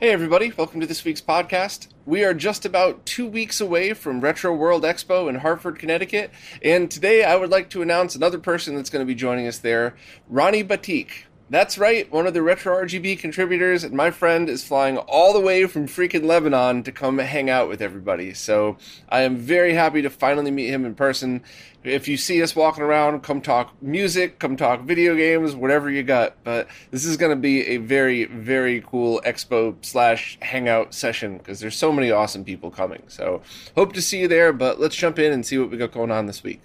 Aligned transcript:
Hey, 0.00 0.10
everybody, 0.10 0.52
welcome 0.56 0.78
to 0.78 0.86
this 0.86 1.04
week's 1.04 1.20
podcast. 1.20 1.88
We 2.06 2.22
are 2.22 2.32
just 2.32 2.64
about 2.64 3.04
two 3.04 3.26
weeks 3.26 3.60
away 3.60 3.94
from 3.94 4.20
Retro 4.20 4.54
World 4.54 4.84
Expo 4.84 5.28
in 5.28 5.34
Hartford, 5.34 5.80
Connecticut, 5.80 6.30
and 6.62 6.88
today 6.88 7.24
I 7.24 7.34
would 7.34 7.50
like 7.50 7.68
to 7.70 7.82
announce 7.82 8.14
another 8.14 8.38
person 8.38 8.76
that's 8.76 8.90
going 8.90 9.04
to 9.04 9.12
be 9.12 9.16
joining 9.16 9.48
us 9.48 9.58
there 9.58 9.96
Rany 10.32 10.62
Batik. 10.62 11.24
That's 11.50 11.78
right, 11.78 12.10
one 12.12 12.26
of 12.26 12.34
the 12.34 12.42
Retro 12.42 12.76
RGB 12.84 13.20
contributors, 13.20 13.82
and 13.82 13.94
my 13.94 14.10
friend 14.10 14.50
is 14.50 14.62
flying 14.62 14.98
all 14.98 15.32
the 15.32 15.40
way 15.40 15.64
from 15.66 15.86
freaking 15.86 16.24
Lebanon 16.24 16.82
to 16.82 16.92
come 16.92 17.16
hang 17.16 17.48
out 17.48 17.70
with 17.70 17.80
everybody. 17.80 18.34
So 18.34 18.76
I 19.08 19.22
am 19.22 19.36
very 19.36 19.72
happy 19.72 20.02
to 20.02 20.10
finally 20.10 20.50
meet 20.50 20.68
him 20.68 20.84
in 20.84 20.94
person. 20.94 21.42
If 21.84 22.06
you 22.06 22.18
see 22.18 22.42
us 22.42 22.54
walking 22.54 22.84
around, 22.84 23.22
come 23.22 23.40
talk 23.40 23.72
music, 23.82 24.38
come 24.38 24.58
talk 24.58 24.82
video 24.82 25.16
games, 25.16 25.56
whatever 25.56 25.90
you 25.90 26.02
got. 26.02 26.34
But 26.44 26.68
this 26.90 27.06
is 27.06 27.16
going 27.16 27.34
to 27.34 27.40
be 27.40 27.66
a 27.68 27.78
very, 27.78 28.26
very 28.26 28.82
cool 28.86 29.22
expo 29.24 29.74
slash 29.80 30.36
hangout 30.42 30.92
session 30.92 31.38
because 31.38 31.60
there's 31.60 31.76
so 31.76 31.90
many 31.90 32.10
awesome 32.10 32.44
people 32.44 32.70
coming. 32.70 33.04
So 33.08 33.40
hope 33.74 33.94
to 33.94 34.02
see 34.02 34.20
you 34.20 34.28
there, 34.28 34.52
but 34.52 34.80
let's 34.80 34.96
jump 34.96 35.18
in 35.18 35.32
and 35.32 35.46
see 35.46 35.56
what 35.56 35.70
we 35.70 35.78
got 35.78 35.92
going 35.92 36.10
on 36.10 36.26
this 36.26 36.42
week. 36.42 36.60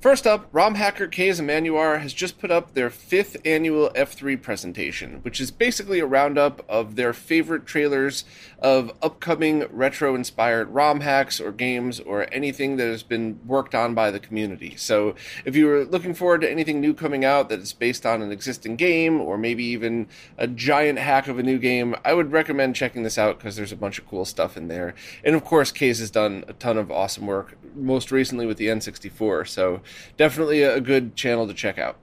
First 0.00 0.28
up, 0.28 0.48
ROM 0.52 0.76
Hacker 0.76 1.08
Kaze 1.08 1.40
Emanuar 1.40 2.00
has 2.00 2.12
just 2.14 2.38
put 2.38 2.52
up 2.52 2.74
their 2.74 2.88
fifth 2.88 3.36
annual 3.44 3.90
F3 3.96 4.40
presentation, 4.40 5.18
which 5.22 5.40
is 5.40 5.50
basically 5.50 5.98
a 5.98 6.06
roundup 6.06 6.64
of 6.68 6.94
their 6.94 7.12
favorite 7.12 7.66
trailers 7.66 8.22
of 8.60 8.92
upcoming 9.02 9.66
retro 9.72 10.14
inspired 10.14 10.68
ROM 10.68 11.00
hacks 11.00 11.40
or 11.40 11.50
games 11.50 11.98
or 11.98 12.32
anything 12.32 12.76
that 12.76 12.86
has 12.86 13.02
been 13.02 13.40
worked 13.44 13.74
on 13.74 13.92
by 13.92 14.12
the 14.12 14.20
community. 14.20 14.76
So 14.76 15.16
if 15.44 15.56
you 15.56 15.66
were 15.66 15.84
looking 15.84 16.14
forward 16.14 16.42
to 16.42 16.50
anything 16.50 16.80
new 16.80 16.94
coming 16.94 17.24
out 17.24 17.48
that 17.48 17.58
is 17.58 17.72
based 17.72 18.06
on 18.06 18.22
an 18.22 18.30
existing 18.30 18.76
game 18.76 19.20
or 19.20 19.36
maybe 19.36 19.64
even 19.64 20.06
a 20.36 20.46
giant 20.46 21.00
hack 21.00 21.26
of 21.26 21.40
a 21.40 21.42
new 21.42 21.58
game, 21.58 21.96
I 22.04 22.14
would 22.14 22.30
recommend 22.30 22.76
checking 22.76 23.02
this 23.02 23.18
out 23.18 23.38
because 23.38 23.56
there's 23.56 23.72
a 23.72 23.76
bunch 23.76 23.98
of 23.98 24.06
cool 24.06 24.24
stuff 24.24 24.56
in 24.56 24.68
there. 24.68 24.94
And 25.24 25.34
of 25.34 25.44
course, 25.44 25.72
Kaze 25.72 25.98
has 25.98 26.12
done 26.12 26.44
a 26.46 26.52
ton 26.52 26.78
of 26.78 26.92
awesome 26.92 27.26
work, 27.26 27.58
most 27.74 28.12
recently 28.12 28.46
with 28.46 28.58
the 28.58 28.68
N64. 28.68 29.48
So 29.48 29.80
definitely 30.16 30.62
a 30.62 30.80
good 30.80 31.16
channel 31.16 31.46
to 31.46 31.54
check 31.54 31.78
out. 31.78 31.96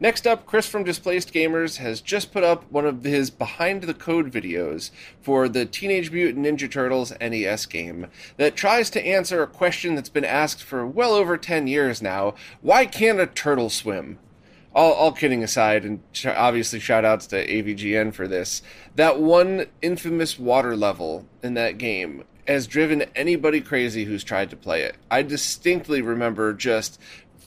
Next 0.00 0.28
up, 0.28 0.46
Chris 0.46 0.68
from 0.68 0.84
Displaced 0.84 1.34
Gamers 1.34 1.78
has 1.78 2.00
just 2.00 2.32
put 2.32 2.44
up 2.44 2.70
one 2.70 2.86
of 2.86 3.02
his 3.02 3.30
behind 3.30 3.82
the 3.82 3.94
code 3.94 4.30
videos 4.30 4.92
for 5.20 5.48
the 5.48 5.66
Teenage 5.66 6.12
Mutant 6.12 6.46
Ninja 6.46 6.70
Turtles 6.70 7.12
NES 7.20 7.66
game 7.66 8.06
that 8.36 8.54
tries 8.54 8.90
to 8.90 9.04
answer 9.04 9.42
a 9.42 9.48
question 9.48 9.96
that's 9.96 10.08
been 10.08 10.24
asked 10.24 10.62
for 10.62 10.86
well 10.86 11.14
over 11.14 11.36
10 11.36 11.66
years 11.66 12.00
now 12.00 12.34
why 12.62 12.86
can't 12.86 13.18
a 13.18 13.26
turtle 13.26 13.70
swim? 13.70 14.20
All, 14.72 14.92
all 14.92 15.10
kidding 15.10 15.42
aside, 15.42 15.84
and 15.84 16.00
obviously 16.24 16.78
shout 16.78 17.04
outs 17.04 17.26
to 17.28 17.44
AVGN 17.44 18.14
for 18.14 18.28
this, 18.28 18.62
that 18.94 19.18
one 19.18 19.66
infamous 19.82 20.38
water 20.38 20.76
level 20.76 21.26
in 21.42 21.54
that 21.54 21.78
game 21.78 22.22
has 22.48 22.66
driven 22.66 23.02
anybody 23.14 23.60
crazy 23.60 24.04
who's 24.04 24.24
tried 24.24 24.50
to 24.50 24.56
play 24.56 24.82
it. 24.82 24.96
I 25.10 25.22
distinctly 25.22 26.02
remember 26.02 26.54
just 26.54 26.98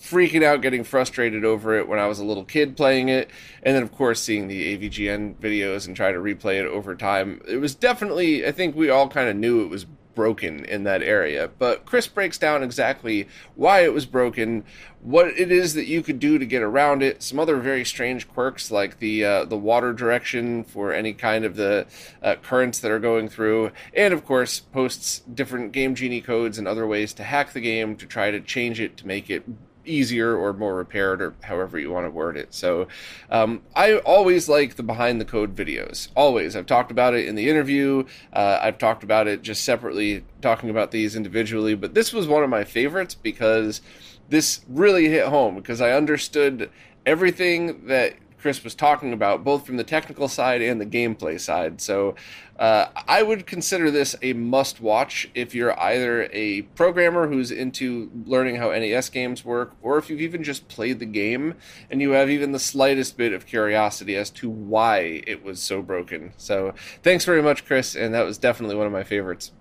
freaking 0.01 0.43
out, 0.43 0.61
getting 0.61 0.83
frustrated 0.83 1.45
over 1.45 1.77
it 1.77 1.87
when 1.87 1.99
I 1.99 2.07
was 2.07 2.19
a 2.19 2.25
little 2.25 2.43
kid 2.43 2.75
playing 2.77 3.09
it, 3.09 3.29
and 3.63 3.75
then 3.75 3.83
of 3.83 3.91
course 3.91 4.21
seeing 4.21 4.47
the 4.47 4.77
AVGN 4.77 5.35
videos 5.35 5.87
and 5.87 5.95
try 5.95 6.11
to 6.11 6.17
replay 6.17 6.59
it 6.59 6.65
over 6.65 6.95
time. 6.95 7.41
It 7.47 7.57
was 7.57 7.75
definitely, 7.75 8.45
I 8.45 8.51
think 8.51 8.75
we 8.75 8.89
all 8.89 9.07
kind 9.07 9.29
of 9.29 9.35
knew 9.35 9.63
it 9.63 9.69
was 9.69 9.85
broken 10.15 10.65
in 10.65 10.83
that 10.83 11.01
area. 11.01 11.49
But 11.59 11.85
Chris 11.85 12.07
breaks 12.07 12.37
down 12.37 12.63
exactly 12.63 13.27
why 13.55 13.83
it 13.83 13.93
was 13.93 14.05
broken, 14.05 14.63
what 15.01 15.27
it 15.27 15.51
is 15.51 15.73
that 15.73 15.87
you 15.87 16.01
could 16.01 16.19
do 16.19 16.37
to 16.37 16.45
get 16.45 16.61
around 16.61 17.03
it, 17.03 17.23
some 17.23 17.39
other 17.39 17.57
very 17.57 17.83
strange 17.85 18.27
quirks 18.27 18.71
like 18.71 18.99
the 18.99 19.25
uh, 19.25 19.45
the 19.45 19.57
water 19.57 19.93
direction 19.93 20.63
for 20.63 20.93
any 20.93 21.13
kind 21.13 21.45
of 21.45 21.55
the 21.55 21.85
uh, 22.21 22.35
currents 22.41 22.79
that 22.79 22.91
are 22.91 22.99
going 22.99 23.29
through, 23.29 23.71
and 23.93 24.13
of 24.13 24.25
course 24.25 24.59
posts 24.59 25.19
different 25.33 25.71
Game 25.71 25.95
Genie 25.95 26.21
codes 26.21 26.57
and 26.57 26.67
other 26.67 26.85
ways 26.85 27.13
to 27.13 27.23
hack 27.23 27.53
the 27.53 27.61
game 27.61 27.95
to 27.95 28.05
try 28.05 28.31
to 28.31 28.39
change 28.39 28.79
it 28.79 28.97
to 28.97 29.07
make 29.07 29.29
it 29.29 29.43
easier 29.85 30.35
or 30.35 30.53
more 30.53 30.75
repaired 30.75 31.21
or 31.21 31.33
however 31.41 31.79
you 31.79 31.91
want 31.91 32.05
to 32.05 32.11
word 32.11 32.37
it. 32.37 32.53
So 32.53 32.87
um, 33.29 33.61
I 33.75 33.97
always 33.97 34.47
like 34.49 34.75
the 34.75 34.83
behind 34.83 35.19
the 35.19 35.25
code 35.25 35.55
videos. 35.55 36.09
Always. 36.15 36.55
I've 36.55 36.65
talked 36.65 36.91
about 36.91 37.13
it 37.13 37.27
in 37.27 37.35
the 37.35 37.49
interview. 37.49 38.05
Uh, 38.33 38.59
I've 38.61 38.77
talked 38.77 39.03
about 39.03 39.27
it 39.27 39.41
just 39.41 39.63
separately, 39.63 40.23
talking 40.41 40.69
about 40.69 40.91
these 40.91 41.15
individually. 41.15 41.75
But 41.75 41.93
this 41.93 42.13
was 42.13 42.27
one 42.27 42.43
of 42.43 42.49
my 42.49 42.63
favorites 42.63 43.15
because 43.15 43.81
this 44.29 44.61
really 44.67 45.09
hit 45.09 45.27
home 45.27 45.55
because 45.55 45.81
I 45.81 45.91
understood 45.91 46.69
everything 47.05 47.87
that 47.87 48.15
Chris 48.41 48.63
was 48.63 48.73
talking 48.73 49.13
about, 49.13 49.43
both 49.43 49.65
from 49.65 49.77
the 49.77 49.83
technical 49.83 50.27
side 50.27 50.61
and 50.61 50.81
the 50.81 50.85
gameplay 50.85 51.39
side. 51.39 51.79
So 51.79 52.15
uh, 52.57 52.87
I 53.07 53.21
would 53.21 53.45
consider 53.45 53.91
this 53.91 54.15
a 54.21 54.33
must 54.33 54.81
watch 54.81 55.29
if 55.35 55.53
you're 55.53 55.79
either 55.79 56.27
a 56.33 56.63
programmer 56.63 57.27
who's 57.27 57.51
into 57.51 58.09
learning 58.25 58.55
how 58.55 58.71
NES 58.71 59.09
games 59.09 59.45
work, 59.45 59.75
or 59.81 59.97
if 59.97 60.09
you've 60.09 60.21
even 60.21 60.43
just 60.43 60.67
played 60.67 60.99
the 60.99 61.05
game 61.05 61.55
and 61.89 62.01
you 62.01 62.11
have 62.11 62.29
even 62.29 62.51
the 62.51 62.59
slightest 62.59 63.15
bit 63.15 63.31
of 63.31 63.45
curiosity 63.45 64.15
as 64.15 64.29
to 64.31 64.49
why 64.49 65.21
it 65.27 65.43
was 65.43 65.61
so 65.61 65.81
broken. 65.81 66.33
So 66.37 66.73
thanks 67.03 67.25
very 67.25 67.43
much, 67.43 67.65
Chris, 67.65 67.95
and 67.95 68.13
that 68.13 68.25
was 68.25 68.37
definitely 68.37 68.75
one 68.75 68.87
of 68.87 68.93
my 68.93 69.03
favorites. 69.03 69.51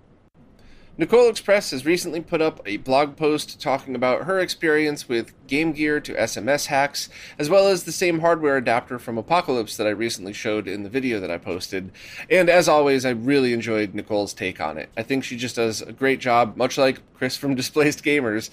Nicole 0.97 1.29
Express 1.29 1.71
has 1.71 1.85
recently 1.85 2.19
put 2.19 2.41
up 2.41 2.61
a 2.65 2.75
blog 2.77 3.15
post 3.15 3.61
talking 3.61 3.95
about 3.95 4.25
her 4.25 4.39
experience 4.39 5.07
with 5.07 5.33
Game 5.47 5.71
Gear 5.71 6.01
to 6.01 6.13
SMS 6.13 6.65
hacks, 6.65 7.07
as 7.39 7.49
well 7.49 7.69
as 7.69 7.85
the 7.85 7.93
same 7.93 8.19
hardware 8.19 8.57
adapter 8.57 8.99
from 8.99 9.17
Apocalypse 9.17 9.77
that 9.77 9.87
I 9.87 9.91
recently 9.91 10.33
showed 10.33 10.67
in 10.67 10.83
the 10.83 10.89
video 10.89 11.21
that 11.21 11.31
I 11.31 11.37
posted. 11.37 11.91
And 12.29 12.49
as 12.49 12.67
always, 12.67 13.05
I 13.05 13.11
really 13.11 13.53
enjoyed 13.53 13.95
Nicole's 13.95 14.33
take 14.33 14.59
on 14.59 14.77
it. 14.77 14.89
I 14.97 15.03
think 15.03 15.23
she 15.23 15.37
just 15.37 15.55
does 15.55 15.81
a 15.81 15.93
great 15.93 16.19
job, 16.19 16.57
much 16.57 16.77
like 16.77 16.99
Chris 17.13 17.37
from 17.37 17.55
Displaced 17.61 18.03
Gamers, 18.03 18.49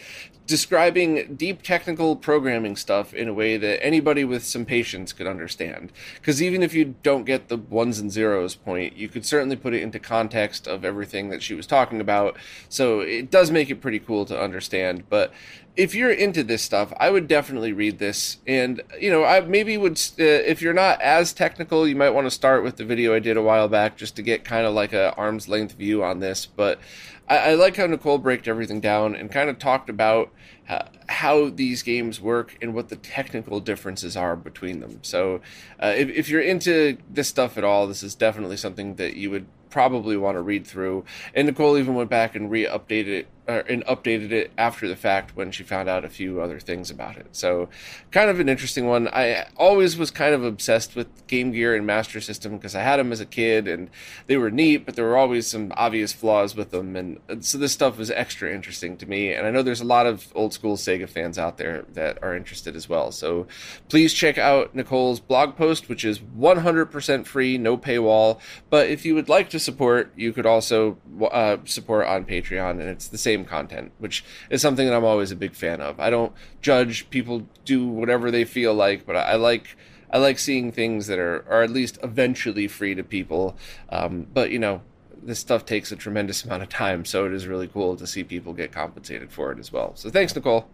describing 0.49 1.35
deep 1.35 1.61
technical 1.61 2.17
programming 2.17 2.75
stuff 2.75 3.12
in 3.12 3.29
a 3.29 3.35
way 3.35 3.59
that 3.59 3.85
anybody 3.85 4.25
with 4.25 4.43
some 4.43 4.65
patience 4.65 5.12
could 5.12 5.27
understand. 5.27 5.93
Because 6.15 6.43
even 6.43 6.62
if 6.62 6.73
you 6.73 6.97
don't 7.03 7.25
get 7.25 7.49
the 7.49 7.59
ones 7.59 7.99
and 7.99 8.11
zeros 8.11 8.55
point, 8.55 8.97
you 8.97 9.09
could 9.09 9.27
certainly 9.27 9.56
put 9.56 9.75
it 9.75 9.83
into 9.83 9.99
context 9.99 10.67
of 10.67 10.87
everything 10.87 11.29
that 11.29 11.43
she 11.43 11.55
was 11.55 11.67
talking 11.67 12.00
about. 12.00 12.35
So 12.71 13.00
it 13.00 13.31
does 13.31 13.50
make 13.50 13.69
it 13.69 13.83
pretty 13.83 13.99
cool 13.99 14.25
to 14.25 14.41
understand. 14.41 15.05
But 15.11 15.35
if 15.79 15.95
you're 15.95 16.11
into 16.11 16.43
this 16.43 16.61
stuff, 16.61 16.93
I 16.99 17.09
would 17.11 17.29
definitely 17.29 17.73
read 17.73 17.99
this. 17.99 18.39
And 18.49 18.83
you 19.01 19.11
know, 19.11 19.25
I 19.25 19.41
maybe 19.41 19.79
would 19.79 19.97
uh, 20.19 20.25
if 20.25 20.61
you're 20.61 20.75
not 20.75 21.01
as 21.01 21.33
technical, 21.33 21.87
you 21.87 21.95
might 21.95 22.11
want 22.11 22.27
to 22.27 22.33
start 22.33 22.65
with 22.65 22.77
the 22.77 22.85
video 22.85 23.15
I 23.15 23.21
did 23.21 23.37
a 23.37 23.43
while 23.43 23.69
back 23.69 23.97
just 23.97 24.17
to 24.17 24.23
get 24.23 24.45
kind 24.45 24.67
of 24.67 24.75
like 24.75 24.93
a 24.93 25.15
arm's 25.15 25.49
length 25.49 25.77
view 25.77 26.03
on 26.03 26.19
this. 26.19 26.47
But 26.47 26.81
I, 27.29 27.51
I 27.51 27.55
like 27.55 27.77
how 27.77 27.87
Nicole 27.87 28.19
broke 28.19 28.49
everything 28.49 28.81
down 28.81 29.15
and 29.15 29.31
kind 29.31 29.49
of 29.49 29.61
talked 29.61 29.89
about 29.89 30.33
how 31.09 31.49
these 31.49 31.83
games 31.83 32.21
work 32.21 32.59
and 32.61 32.75
what 32.75 32.91
the 32.91 32.97
technical 32.97 33.61
differences 33.61 34.17
are 34.17 34.37
between 34.37 34.81
them. 34.81 34.99
So, 35.03 35.41
uh, 35.83 35.95
if, 35.97 36.11
if 36.11 36.29
you're 36.29 36.43
into 36.43 36.99
this 37.09 37.29
stuff 37.29 37.57
at 37.57 37.65
all, 37.65 37.87
this 37.87 38.03
is 38.03 38.15
definitely 38.15 38.59
something 38.59 38.97
that 38.97 39.17
you 39.17 39.31
would 39.31 39.47
probably 39.71 40.17
want 40.17 40.37
to 40.37 40.43
read 40.43 40.67
through. 40.67 41.05
And 41.35 41.47
Nicole 41.47 41.79
even 41.79 41.95
went 41.95 42.11
back 42.11 42.35
and 42.35 42.51
re-updated 42.51 43.07
it 43.07 43.29
and 43.49 43.85
updated 43.87 44.31
it 44.31 44.53
after 44.59 44.87
the 44.87 44.97
fact 44.97 45.35
when 45.35 45.50
she 45.50 45.62
found 45.62 45.89
out 45.89 46.05
a 46.05 46.09
few 46.09 46.41
other 46.41 46.61
things 46.61 46.91
about 46.91 47.17
it. 47.17 47.27
So, 47.33 47.71
kind 48.11 48.29
of 48.29 48.41
an 48.41 48.49
interesting 48.49 48.87
one. 48.87 49.09
I 49.09 49.47
always 49.56 49.97
was 49.97 50.11
kind 50.11 50.35
of 50.35 50.45
obsessed 50.45 50.95
with 50.95 51.27
Game 51.27 51.53
Gear 51.53 51.75
and 51.75 51.87
Master 51.87 52.21
System 52.21 52.56
because 52.56 52.75
I 52.75 52.83
had 52.83 52.99
them 52.99 53.11
as 53.11 53.21
a 53.21 53.27
kid 53.27 53.67
and 53.67 53.89
they 54.27 54.37
were 54.37 54.50
neat, 54.50 54.85
but 54.85 54.97
there 54.97 55.05
were 55.06 55.17
always 55.17 55.47
some 55.47 55.73
obvious 55.77 56.12
flaws 56.12 56.55
with 56.55 56.71
them. 56.71 56.95
And 56.95 57.21
so 57.41 57.56
this 57.56 57.73
stuff 57.73 57.97
was 57.97 58.11
extra 58.11 58.53
interesting 58.53 58.99
to 58.99 59.06
me. 59.06 59.33
And 59.33 59.47
I 59.47 59.50
know 59.50 59.62
there's 59.62 59.81
a 59.81 59.85
lot 59.85 60.06
of 60.06 60.31
old 60.35 60.53
school 60.53 60.77
Sega 60.77 61.09
fans 61.09 61.39
out 61.39 61.56
there 61.56 61.87
that 61.95 62.23
are 62.23 62.37
interested 62.37 62.77
as 62.77 62.89
well. 62.89 63.11
So, 63.12 63.47
please 63.89 64.12
check 64.12 64.37
out 64.37 64.75
Nicole's 64.75 65.21
blog 65.21 65.56
post, 65.56 65.89
which 65.89 66.05
is 66.05 66.19
100% 66.19 67.27
free, 67.27 67.56
no 67.56 67.79
paywall. 67.79 68.41
But 68.69 68.91
if 68.91 69.06
you 69.06 69.15
would 69.15 69.31
like 69.31 69.49
to 69.50 69.59
support, 69.59 70.12
you 70.17 70.35
could 70.35 70.47
also 70.47 70.99
uh, 71.31 71.56
support 71.65 72.06
on 72.06 72.27
Patreon, 72.27 72.73
and 72.73 72.83
it's 72.83 73.09
the 73.09 73.19
same 73.19 73.38
content, 73.44 73.93
which 73.99 74.25
is 74.50 74.62
something 74.62 74.87
that 74.87 74.94
I'm 74.94 75.05
always 75.05 75.31
a 75.31 75.37
big 75.37 75.55
fan 75.55 75.81
of. 75.81 75.99
I 76.00 76.11
don't 76.11 76.32
judge 76.61 77.08
people 77.11 77.46
do 77.64 77.87
whatever 77.87 78.31
they 78.31 78.44
feel 78.44 78.75
like, 78.75 79.06
but 79.06 79.17
I, 79.17 79.35
like 79.37 79.76
I 80.11 80.19
like 80.19 80.38
seeing 80.38 80.73
things 80.73 81.06
that 81.06 81.19
are 81.19 81.44
are 81.49 81.62
at 81.62 81.70
least 81.70 81.99
eventually 82.02 82.69
free 82.69 82.94
to 82.94 83.05
people. 83.05 83.56
Um, 83.90 84.26
but 84.32 84.50
you 84.50 84.58
know, 84.58 84.82
this 85.23 85.38
stuff 85.38 85.64
takes 85.64 85.93
a 85.93 85.96
tremendous 85.96 86.44
amount 86.44 86.62
of 86.62 86.69
time, 86.69 87.05
so 87.05 87.26
it 87.26 87.32
is 87.32 87.46
really 87.46 87.69
cool 87.69 87.96
to 87.96 88.06
see 88.06 88.25
people 88.25 88.52
get 88.52 88.73
compensated 88.73 89.32
for 89.32 89.52
it 89.52 89.58
as 89.58 89.73
well. 89.73 89.93
So 89.96 90.11
thanks, 90.11 90.35
Nicole. 90.35 90.69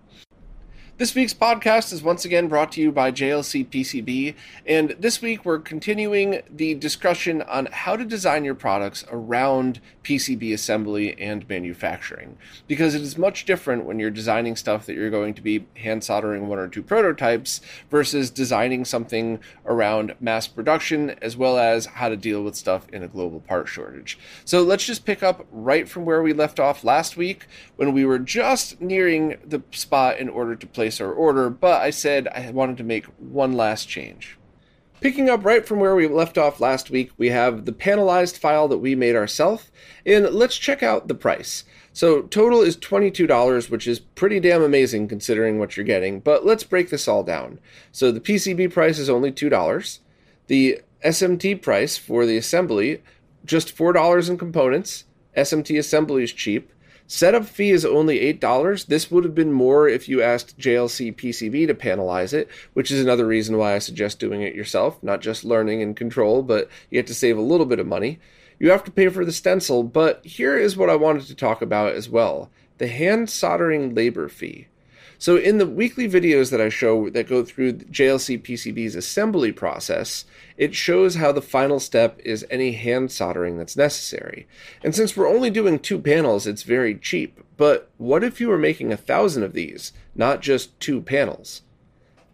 This 0.97 1.13
week's 1.13 1.35
podcast 1.35 1.93
is 1.93 2.05
once 2.05 2.25
again 2.25 2.47
brought 2.47 2.71
to 2.73 2.81
you 2.81 2.93
by 2.93 3.11
JLC 3.11 3.67
PCB, 3.67 4.37
and 4.65 4.91
this 4.91 5.21
week 5.21 5.45
we're 5.45 5.59
continuing 5.59 6.43
the 6.49 6.77
discussion 6.77 7.43
on 7.43 7.67
how 7.67 7.97
to 7.97 8.05
design 8.05 8.45
your 8.45 8.55
products 8.55 9.05
around 9.11 9.81
PCB 10.05 10.55
assembly 10.55 11.21
and 11.21 11.49
manufacturing. 11.49 12.39
Because 12.69 12.95
it 12.95 13.03
is 13.03 13.19
much 13.19 13.45
different 13.45 13.87
when 13.87 13.99
you're 13.99 14.09
designing 14.09 14.55
stuff 14.55 14.87
that 14.87 14.95
you're 14.95 15.11
going 15.11 15.35
to 15.35 15.43
be 15.43 15.67
hand 15.79 16.05
soldering 16.05 16.47
one 16.47 16.61
or 16.61 16.69
two 16.69 16.83
prototypes 16.83 17.61
versus 17.91 18.31
designing 18.31 18.85
something 18.85 19.41
around 19.67 20.15
mass 20.21 20.47
production 20.47 21.11
as 21.21 21.37
well 21.37 21.59
as 21.59 21.87
how 21.87 22.09
to 22.09 22.17
deal 22.17 22.45
with 22.45 22.55
stuff 22.55 22.87
in 22.93 23.03
a 23.03 23.09
global 23.09 23.41
part 23.41 23.67
shortage. 23.67 24.17
So 24.45 24.63
let's 24.63 24.87
just 24.87 25.05
pick 25.05 25.25
up 25.25 25.45
right 25.51 25.89
from 25.89 26.05
where 26.05 26.23
we 26.23 26.33
left 26.33 26.61
off 26.61 26.85
last 26.85 27.17
week 27.17 27.49
when 27.75 27.93
we 27.93 28.05
were 28.05 28.21
just 28.21 28.81
nearing 28.81 29.39
the 29.45 29.61
spot 29.73 30.19
in 30.19 30.29
order 30.29 30.55
to 30.55 30.67
play 30.69 30.84
place 30.85 31.01
our 31.01 31.15
order, 31.15 31.49
but 31.49 31.81
I 31.81 31.89
said 31.89 32.29
I 32.29 32.51
wanted 32.51 32.77
to 32.77 32.85
make 32.85 33.07
one 33.19 33.55
last 33.55 33.89
change. 33.89 34.37
Picking 35.01 35.31
up 35.31 35.43
right 35.43 35.65
from 35.67 35.81
where 35.81 35.95
we 35.95 36.07
left 36.07 36.37
off 36.37 36.61
last 36.61 36.91
week, 36.91 37.11
we 37.17 37.31
have 37.31 37.65
the 37.65 37.73
panelized 37.73 38.37
file 38.37 38.69
that 38.69 38.79
we 38.79 38.95
made 38.95 39.17
ourselves, 39.17 39.71
and 40.05 40.29
let's 40.29 40.59
check 40.59 40.83
out 40.83 41.09
the 41.09 41.15
price. 41.15 41.65
So 41.95 42.21
total 42.21 42.61
is 42.61 42.77
$22, 42.77 43.71
which 43.71 43.87
is 43.87 43.99
pretty 43.99 44.41
damn 44.41 44.63
amazing 44.63 45.09
considering 45.09 45.59
what 45.59 45.75
you're 45.75 45.87
getting, 45.87 46.21
but 46.21 46.45
let's 46.45 46.65
break 46.65 46.91
this 46.91 47.09
all 47.09 47.23
down. 47.25 47.61
So 47.91 48.13
the 48.13 48.21
PCB 48.21 48.71
price 48.71 48.99
is 48.99 49.09
only 49.09 49.33
$2. 49.33 50.01
The 50.49 50.83
SMT 51.03 51.63
price 51.63 51.97
for 51.97 52.27
the 52.27 52.37
assembly, 52.37 53.03
just 53.47 53.75
$4 53.75 54.29
in 54.29 54.37
components. 54.37 55.05
SMT 55.35 55.79
assembly 55.79 56.25
is 56.25 56.33
cheap. 56.35 56.71
Setup 57.07 57.45
fee 57.45 57.71
is 57.71 57.85
only 57.85 58.33
$8. 58.33 58.87
This 58.87 59.11
would 59.11 59.25
have 59.25 59.35
been 59.35 59.53
more 59.53 59.87
if 59.89 60.09
you 60.09 60.23
asked 60.23 60.59
JLC 60.59 61.15
PCB 61.15 61.67
to 61.67 61.75
panelize 61.75 62.33
it, 62.33 62.49
which 62.73 62.91
is 62.91 63.01
another 63.01 63.27
reason 63.27 63.59
why 63.59 63.75
I 63.75 63.79
suggest 63.79 64.19
doing 64.19 64.41
it 64.41 64.55
yourself, 64.55 65.03
not 65.03 65.21
just 65.21 65.45
learning 65.45 65.83
and 65.83 65.95
control, 65.95 66.43
but 66.43 66.71
you 66.91 66.99
have 66.99 67.07
to 67.07 67.15
save 67.15 67.37
a 67.37 67.43
little 67.43 67.67
bit 67.67 67.79
of 67.79 67.87
money. 67.87 68.21
You 68.59 68.71
have 68.71 68.85
to 68.85 68.91
pay 68.91 69.09
for 69.09 69.25
the 69.25 69.33
stencil, 69.33 69.83
but 69.83 70.25
here 70.25 70.57
is 70.59 70.77
what 70.77 70.89
I 70.89 70.97
wanted 70.97 71.27
to 71.27 71.35
talk 71.35 71.61
about 71.61 71.93
as 71.93 72.09
well 72.09 72.51
the 72.79 72.89
hand 72.89 73.31
soldering 73.31 73.95
labor 73.95 74.29
fee. 74.29 74.67
So, 75.19 75.37
in 75.37 75.59
the 75.59 75.67
weekly 75.67 76.09
videos 76.09 76.51
that 76.51 76.61
I 76.61 76.69
show 76.69 77.09
that 77.11 77.29
go 77.29 77.45
through 77.45 77.75
JLC 77.75 78.43
PCB's 78.43 78.95
assembly 78.95 79.53
process, 79.53 80.25
it 80.57 80.75
shows 80.75 81.17
how 81.17 81.33
the 81.33 81.43
final 81.43 81.81
step 81.81 82.21
is 82.25 82.47
any 82.51 82.73
hand 82.73 83.11
soldering 83.11 83.57
that's 83.57 83.77
necessary. 83.77 84.47
And 84.83 84.95
since 84.95 85.17
we're 85.17 85.29
only 85.29 85.51
doing 85.51 85.79
two 85.79 85.99
panels, 85.99 86.47
it's 86.47 86.63
very 86.63 86.95
cheap. 86.95 87.41
But 87.57 87.91
what 87.97 88.25
if 88.25 88.41
you 88.41 88.49
were 88.49 88.59
making 88.59 88.93
a 88.93 88.97
thousand 88.97 89.43
of 89.43 89.53
these, 89.53 89.93
not 90.15 90.43
just 90.43 90.79
two 90.81 91.01
panels? 91.01 91.63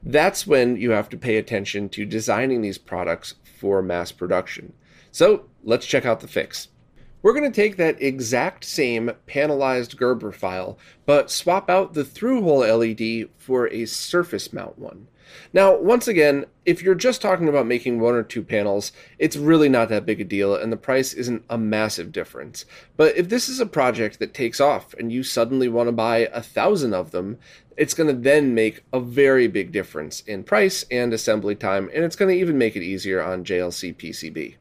That's 0.03 0.47
when 0.47 0.77
you 0.77 0.93
have 0.93 1.09
to 1.11 1.19
pay 1.19 1.37
attention 1.37 1.89
to 1.91 2.07
designing 2.07 2.63
these 2.63 2.79
products 2.79 3.35
for 3.59 3.83
mass 3.83 4.13
production. 4.13 4.73
So, 5.13 5.47
let's 5.63 5.87
check 5.87 6.07
out 6.07 6.21
the 6.21 6.29
fix. 6.29 6.69
We're 7.23 7.35
going 7.35 7.51
to 7.51 7.55
take 7.55 7.77
that 7.77 8.01
exact 8.01 8.65
same 8.65 9.11
panelized 9.29 9.97
Gerber 9.99 10.33
file, 10.33 10.79
but 11.05 11.31
swap 11.31 11.69
out 11.69 11.93
the 11.93 12.05
through-hole 12.05 12.61
LED 12.61 13.29
for 13.37 13.69
a 13.69 13.85
surface 13.85 14.55
mount 14.55 14.79
one. 14.79 15.07
Now, 15.53 15.77
once 15.77 16.09
again, 16.09 16.47
if 16.65 16.83
you're 16.83 16.95
just 16.95 17.21
talking 17.21 17.47
about 17.47 17.67
making 17.67 18.01
one 18.01 18.15
or 18.15 18.23
two 18.23 18.43
panels, 18.43 18.93
it's 19.19 19.37
really 19.37 19.69
not 19.69 19.91
that 19.91 20.07
big 20.07 20.23
a 20.23 20.25
deal 20.25 20.57
and 20.57 20.73
the 20.73 20.79
price 20.79 21.13
isn't 21.13 21.45
a 21.51 21.59
massive 21.59 22.11
difference. 22.11 22.65
But 22.97 23.15
if 23.17 23.29
this 23.29 23.51
is 23.51 23.61
a 23.61 23.67
project 23.67 24.19
that 24.19 24.33
takes 24.33 24.59
off 24.59 24.95
and 24.95 25.13
you 25.13 25.23
suddenly 25.23 25.69
want 25.69 25.89
to 25.89 25.93
buy 25.93 26.29
a 26.33 26.43
thousand 26.43 26.95
of 26.95 27.11
them, 27.11 27.39
it's 27.77 27.95
going 27.95 28.09
to 28.09 28.21
then 28.21 28.55
make 28.55 28.83
a 28.95 28.99
very 29.01 29.47
big 29.47 29.73
difference 29.73 30.21
in 30.23 30.43
price 30.43 30.87
and 30.91 31.13
assembly 31.13 31.55
time, 31.55 31.91
and 31.95 32.03
it's 32.03 32.17
going 32.17 32.35
to 32.35 32.41
even 32.41 32.57
make 32.57 32.77
it 32.77 32.83
easier 32.83 33.23
on 33.23 33.45
JLC 33.45 33.95
PCB. 33.95 34.57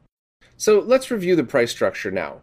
So 0.56 0.78
let's 0.78 1.10
review 1.10 1.36
the 1.36 1.44
price 1.44 1.70
structure 1.70 2.10
now. 2.10 2.42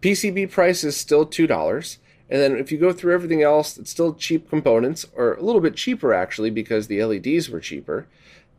PCB 0.00 0.50
price 0.50 0.84
is 0.84 0.96
still 0.96 1.26
$2. 1.26 1.98
And 2.28 2.40
then 2.40 2.56
if 2.56 2.72
you 2.72 2.78
go 2.78 2.92
through 2.92 3.14
everything 3.14 3.42
else, 3.42 3.78
it's 3.78 3.90
still 3.90 4.14
cheap 4.14 4.50
components, 4.50 5.06
or 5.14 5.34
a 5.34 5.42
little 5.42 5.60
bit 5.60 5.76
cheaper 5.76 6.12
actually 6.12 6.50
because 6.50 6.86
the 6.86 7.02
LEDs 7.04 7.48
were 7.48 7.60
cheaper. 7.60 8.08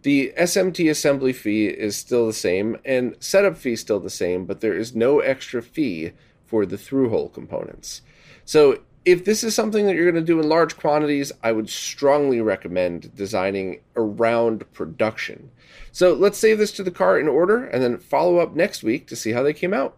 The 0.04 0.31
SMT 0.38 0.89
assembly 0.89 1.34
fee 1.34 1.68
is 1.68 1.98
still 1.98 2.28
the 2.28 2.34
same, 2.34 2.78
and 2.86 3.16
setup 3.19 3.57
fee 3.57 3.75
still 3.75 4.00
the 4.00 4.10
same, 4.10 4.45
but 4.45 4.62
there 4.62 4.74
is 4.74 4.95
no 4.95 5.19
extra 5.19 5.62
fee 5.62 6.12
for 6.45 6.66
the 6.66 6.78
through 6.78 7.10
hole 7.10 7.28
components. 7.28 8.01
So 8.45 8.80
if 9.04 9.25
this 9.25 9.44
is 9.44 9.56
something 9.56 9.86
that 9.86 9.95
you're 9.95 10.10
going 10.10 10.24
to 10.24 10.34
do 10.34 10.39
in 10.39 10.48
large 10.48 10.78
quantities, 10.78 11.31
I 11.44 11.51
would 11.51 11.69
strongly 11.69 12.39
recommend 12.42 13.16
designing 13.16 13.81
around 13.95 14.72
production. 14.72 15.50
So 15.92 16.13
let's 16.13 16.38
save 16.38 16.57
this 16.57 16.72
to 16.74 16.84
the 16.84 16.92
car 16.92 17.19
in 17.19 17.28
order 17.28 17.66
and 17.66 17.84
then 17.84 17.98
follow 17.98 18.38
up 18.38 18.56
next 18.56 18.84
week 18.84 19.07
to 19.07 19.16
see 19.16 19.31
how 19.31 19.44
they 19.44 19.54
came 19.54 19.74
out. 19.74 19.98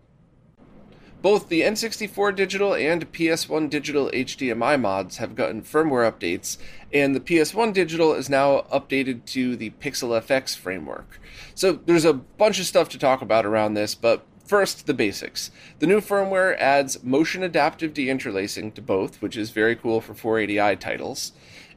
Both 1.21 1.49
the 1.49 1.61
N64 1.61 2.33
digital 2.35 2.73
and 2.73 3.11
PS1 3.11 3.69
digital 3.69 4.09
HDMI 4.11 4.79
mods 4.79 5.17
have 5.17 5.35
gotten 5.35 5.61
firmware 5.61 6.09
updates, 6.09 6.57
and 6.93 7.13
the 7.13 7.19
PS1 7.19 7.73
digital 7.73 8.13
is 8.13 8.29
now 8.29 8.61
updated 8.71 9.25
to 9.25 9.57
the 9.57 9.71
PixelFX 9.81 10.55
framework. 10.55 11.19
So 11.55 11.73
there's 11.73 12.05
a 12.05 12.13
bunch 12.13 12.59
of 12.59 12.65
stuff 12.65 12.87
to 12.89 12.97
talk 12.97 13.21
about 13.21 13.45
around 13.45 13.73
this, 13.73 13.95
but 13.95 14.25
First, 14.49 14.87
the 14.87 14.95
basics. 14.95 15.51
The 15.77 15.85
new 15.85 16.01
firmware 16.01 16.57
adds 16.57 17.03
motion 17.03 17.43
adaptive 17.43 17.93
deinterlacing 17.93 18.73
to 18.73 18.81
both, 18.81 19.21
which 19.21 19.37
is 19.37 19.51
very 19.51 19.75
cool 19.75 20.01
for 20.01 20.15
480i 20.15 20.79
titles. 20.79 21.33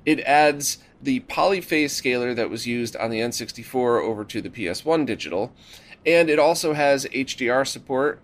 It 0.07 0.21
adds 0.21 0.79
the 1.03 1.21
polyphase 1.21 1.91
scaler 1.91 2.33
that 2.33 2.49
was 2.49 2.67
used 2.67 2.97
on 2.97 3.11
the 3.11 3.21
N64 3.21 4.03
over 4.03 4.25
to 4.25 4.41
the 4.41 4.49
PS1 4.49 5.05
digital, 5.05 5.53
and 6.07 6.31
it 6.31 6.39
also 6.39 6.73
has 6.73 7.05
HDR 7.09 7.67
support 7.67 8.23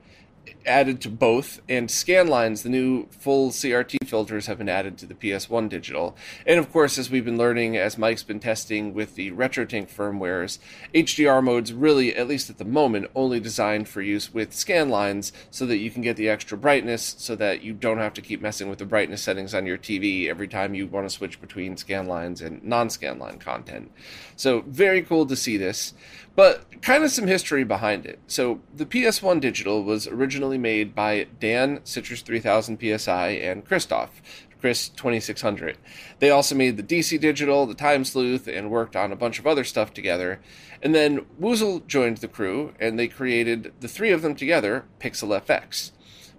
added 0.66 1.00
to 1.02 1.08
both, 1.08 1.60
and 1.68 1.88
Scanlines, 1.88 2.62
the 2.62 2.68
new 2.68 3.06
full 3.10 3.50
CRT 3.50 4.06
filters, 4.06 4.46
have 4.46 4.58
been 4.58 4.68
added 4.68 4.98
to 4.98 5.06
the 5.06 5.14
PS1 5.14 5.68
digital. 5.68 6.16
And 6.46 6.58
of 6.58 6.72
course, 6.72 6.98
as 6.98 7.10
we've 7.10 7.24
been 7.24 7.38
learning, 7.38 7.76
as 7.76 7.98
Mike's 7.98 8.22
been 8.22 8.40
testing 8.40 8.94
with 8.94 9.14
the 9.14 9.30
RetroTink 9.32 9.90
firmwares, 9.92 10.58
HDR 10.94 11.42
mode's 11.42 11.72
really, 11.72 12.14
at 12.14 12.28
least 12.28 12.50
at 12.50 12.58
the 12.58 12.64
moment, 12.64 13.10
only 13.14 13.40
designed 13.40 13.88
for 13.88 14.02
use 14.02 14.32
with 14.32 14.50
Scanlines 14.50 15.32
so 15.50 15.66
that 15.66 15.78
you 15.78 15.90
can 15.90 16.02
get 16.02 16.16
the 16.16 16.28
extra 16.28 16.56
brightness 16.56 17.14
so 17.18 17.34
that 17.36 17.62
you 17.62 17.72
don't 17.72 17.98
have 17.98 18.14
to 18.14 18.22
keep 18.22 18.40
messing 18.40 18.68
with 18.68 18.78
the 18.78 18.86
brightness 18.86 19.22
settings 19.22 19.54
on 19.54 19.66
your 19.66 19.78
TV 19.78 20.28
every 20.28 20.48
time 20.48 20.74
you 20.74 20.86
want 20.86 21.08
to 21.08 21.14
switch 21.14 21.40
between 21.40 21.76
Scanlines 21.76 22.40
and 22.40 22.62
non 22.62 22.88
Scanline 22.88 23.40
content. 23.40 23.90
So, 24.36 24.62
very 24.66 25.02
cool 25.02 25.26
to 25.26 25.36
see 25.36 25.56
this. 25.56 25.94
But 26.38 26.82
kind 26.82 27.02
of 27.02 27.10
some 27.10 27.26
history 27.26 27.64
behind 27.64 28.06
it. 28.06 28.20
So 28.28 28.60
the 28.72 28.86
PS1 28.86 29.40
digital 29.40 29.82
was 29.82 30.06
originally 30.06 30.56
made 30.56 30.94
by 30.94 31.26
Dan 31.40 31.80
Citrus 31.82 32.22
3000 32.22 32.78
PSI 32.78 33.30
and 33.30 33.64
Christoph 33.64 34.22
Chris 34.60 34.88
2600. 34.88 35.78
They 36.20 36.30
also 36.30 36.54
made 36.54 36.76
the 36.76 36.84
DC 36.84 37.18
Digital, 37.20 37.66
the 37.66 37.74
Time 37.74 38.04
Sleuth, 38.04 38.46
and 38.46 38.70
worked 38.70 38.94
on 38.94 39.10
a 39.10 39.16
bunch 39.16 39.40
of 39.40 39.48
other 39.48 39.64
stuff 39.64 39.92
together. 39.92 40.40
And 40.80 40.94
then 40.94 41.26
Woozle 41.40 41.84
joined 41.88 42.18
the 42.18 42.28
crew, 42.28 42.72
and 42.78 42.96
they 42.96 43.08
created 43.08 43.72
the 43.80 43.88
three 43.88 44.12
of 44.12 44.22
them 44.22 44.36
together, 44.36 44.84
Pixel 45.00 45.36
FX. 45.44 45.90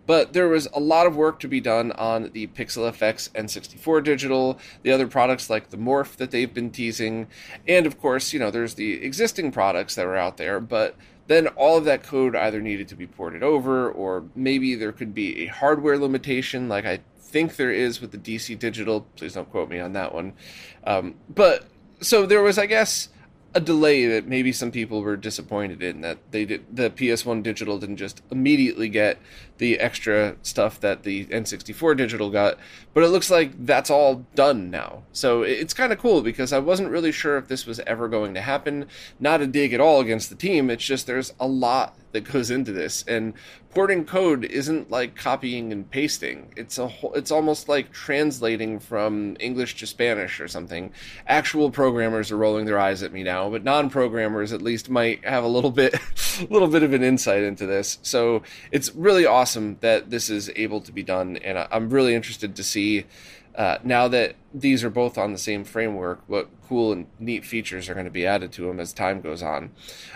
But 0.10 0.34
there 0.34 0.50
was 0.50 0.68
a 0.74 0.80
lot 0.80 1.06
of 1.06 1.16
work 1.16 1.40
to 1.42 1.48
be 1.48 1.62
done 1.62 1.92
on 1.92 2.32
the 2.34 2.48
Pixel 2.48 2.92
FX 2.92 3.30
N64 3.34 4.04
digital, 4.04 4.58
the 4.82 4.92
other 4.92 5.06
products 5.06 5.52
like 5.52 5.70
the 5.70 5.78
Morph 5.78 6.16
that 6.16 6.32
they've 6.32 6.52
been 6.52 6.72
teasing, 6.72 7.28
and 7.68 7.86
of 7.86 8.02
course, 8.02 8.34
you 8.34 8.40
know, 8.40 8.50
there's 8.50 8.74
the 8.74 9.04
existing 9.04 9.52
products 9.52 9.94
that 9.94 10.08
are 10.08 10.18
out 10.18 10.38
there, 10.38 10.60
but 10.60 10.96
then 11.28 11.46
all 11.50 11.78
of 11.78 11.86
that 11.86 12.02
code 12.02 12.36
either 12.36 12.60
needed 12.60 12.88
to 12.88 12.96
be 12.96 13.06
ported 13.06 13.44
over 13.44 13.92
or 13.92 14.24
maybe 14.34 14.74
there 14.74 14.92
could 14.92 15.14
be 15.14 15.44
a 15.44 15.46
hardware 15.46 16.00
limitation 16.00 16.68
like 16.68 16.86
I 16.86 17.02
think 17.20 17.58
there 17.58 17.72
is 17.72 18.02
with 18.02 18.10
the 18.10 18.18
DC 18.18 18.58
Digital. 18.58 19.02
Please 19.16 19.36
don't 19.36 19.52
quote 19.52 19.70
me 19.70 19.80
on 19.80 19.94
that 19.94 20.12
one. 20.12 20.34
Um, 20.86 21.14
but 21.30 21.68
so 22.02 22.26
there 22.26 22.42
was, 22.42 22.58
I 22.58 22.66
guess, 22.66 23.10
a 23.56 23.60
delay 23.60 24.06
that 24.06 24.28
maybe 24.28 24.52
some 24.52 24.72
people 24.72 25.02
were 25.02 25.18
disappointed 25.18 25.82
in 25.82 26.02
that 26.02 26.20
they 26.32 26.46
did 26.46 26.64
the 26.72 26.90
PS1 26.90 27.42
digital 27.42 27.80
didn't 27.80 27.98
just 27.98 28.22
immediately 28.30 28.90
get 28.90 29.18
the 29.60 29.80
extra 29.80 30.36
stuff 30.42 30.80
that 30.80 31.04
the 31.04 31.26
N64 31.26 31.96
digital 31.96 32.32
got, 32.32 32.58
but 32.94 33.04
it 33.04 33.10
looks 33.10 33.30
like 33.30 33.66
that's 33.66 33.90
all 33.90 34.26
done 34.34 34.72
now. 34.72 35.04
So 35.12 35.44
it's 35.44 35.74
kind 35.74 35.94
of 35.94 36.00
cool 36.00 36.22
because 36.22 36.52
I 36.52 36.60
wasn't 36.60 36.90
really 36.90 37.12
sure 37.12 37.38
if 37.38 37.48
this 37.48 37.66
was 37.66 37.80
ever 37.82 38.08
going 38.08 38.34
to 38.34 38.42
happen. 38.42 38.88
Not 39.20 39.42
a 39.42 39.48
dig 39.48 39.74
at 39.74 39.82
all 39.82 40.00
against 40.00 40.30
the 40.30 40.36
team, 40.36 40.70
it's 40.70 40.84
just 40.84 41.06
there's 41.06 41.34
a 41.40 41.48
lot 41.48 41.96
that 42.12 42.22
goes 42.22 42.50
into 42.50 42.72
this 42.72 43.04
and 43.08 43.34
porting 43.72 44.04
code 44.04 44.44
isn't 44.46 44.90
like 44.90 45.16
copying 45.16 45.72
and 45.72 45.90
pasting 45.92 46.52
it's 46.56 46.78
a 46.80 46.88
whole, 46.88 47.14
it's 47.14 47.30
almost 47.30 47.70
like 47.70 47.92
translating 47.92 48.80
from 48.80 49.38
english 49.40 49.78
to 49.78 49.86
spanish 49.86 50.40
or 50.40 50.48
something 50.48 50.92
actual 51.28 51.70
programmers 51.70 52.32
are 52.32 52.38
rolling 52.38 52.66
their 52.66 52.80
eyes 52.80 53.04
at 53.04 53.14
me 53.14 53.22
now 53.22 53.50
but 53.50 53.64
non-programmers 53.64 54.52
at 54.52 54.62
least 54.62 54.90
might 54.90 55.24
have 55.24 55.44
a 55.44 55.48
little 55.48 55.72
bit 55.72 55.94
little 56.50 56.68
bit 56.68 56.84
of 56.84 56.94
an 56.94 57.04
insight 57.04 57.44
into 57.44 57.66
this. 57.66 58.00
So 58.02 58.44
it's 58.72 58.94
really 58.96 59.26
awesome 59.26 59.78
that 59.82 60.10
this 60.10 60.30
is 60.30 60.52
able 60.56 60.82
to 60.82 60.92
be 60.92 61.04
done 61.04 61.38
and 61.38 61.58
i'm 61.72 61.90
really 61.90 62.16
interested 62.16 62.56
to 62.56 62.64
see 62.64 63.06
uh, 63.56 63.78
now 63.84 64.08
that 64.08 64.36
these 64.54 64.84
are 64.84 64.90
both 64.90 65.18
on 65.18 65.32
the 65.32 65.38
same 65.38 65.64
framework, 65.64 66.22
what 66.28 66.50
cool 66.70 66.92
and 66.92 67.08
neat 67.18 67.44
features 67.44 67.90
are 67.90 67.96
going 67.96 68.06
to 68.06 68.12
be 68.12 68.26
added 68.26 68.52
to 68.52 68.68
them 68.68 68.80
as 68.80 68.94
time 68.94 69.22
goes 69.22 69.42
on. 69.42 69.72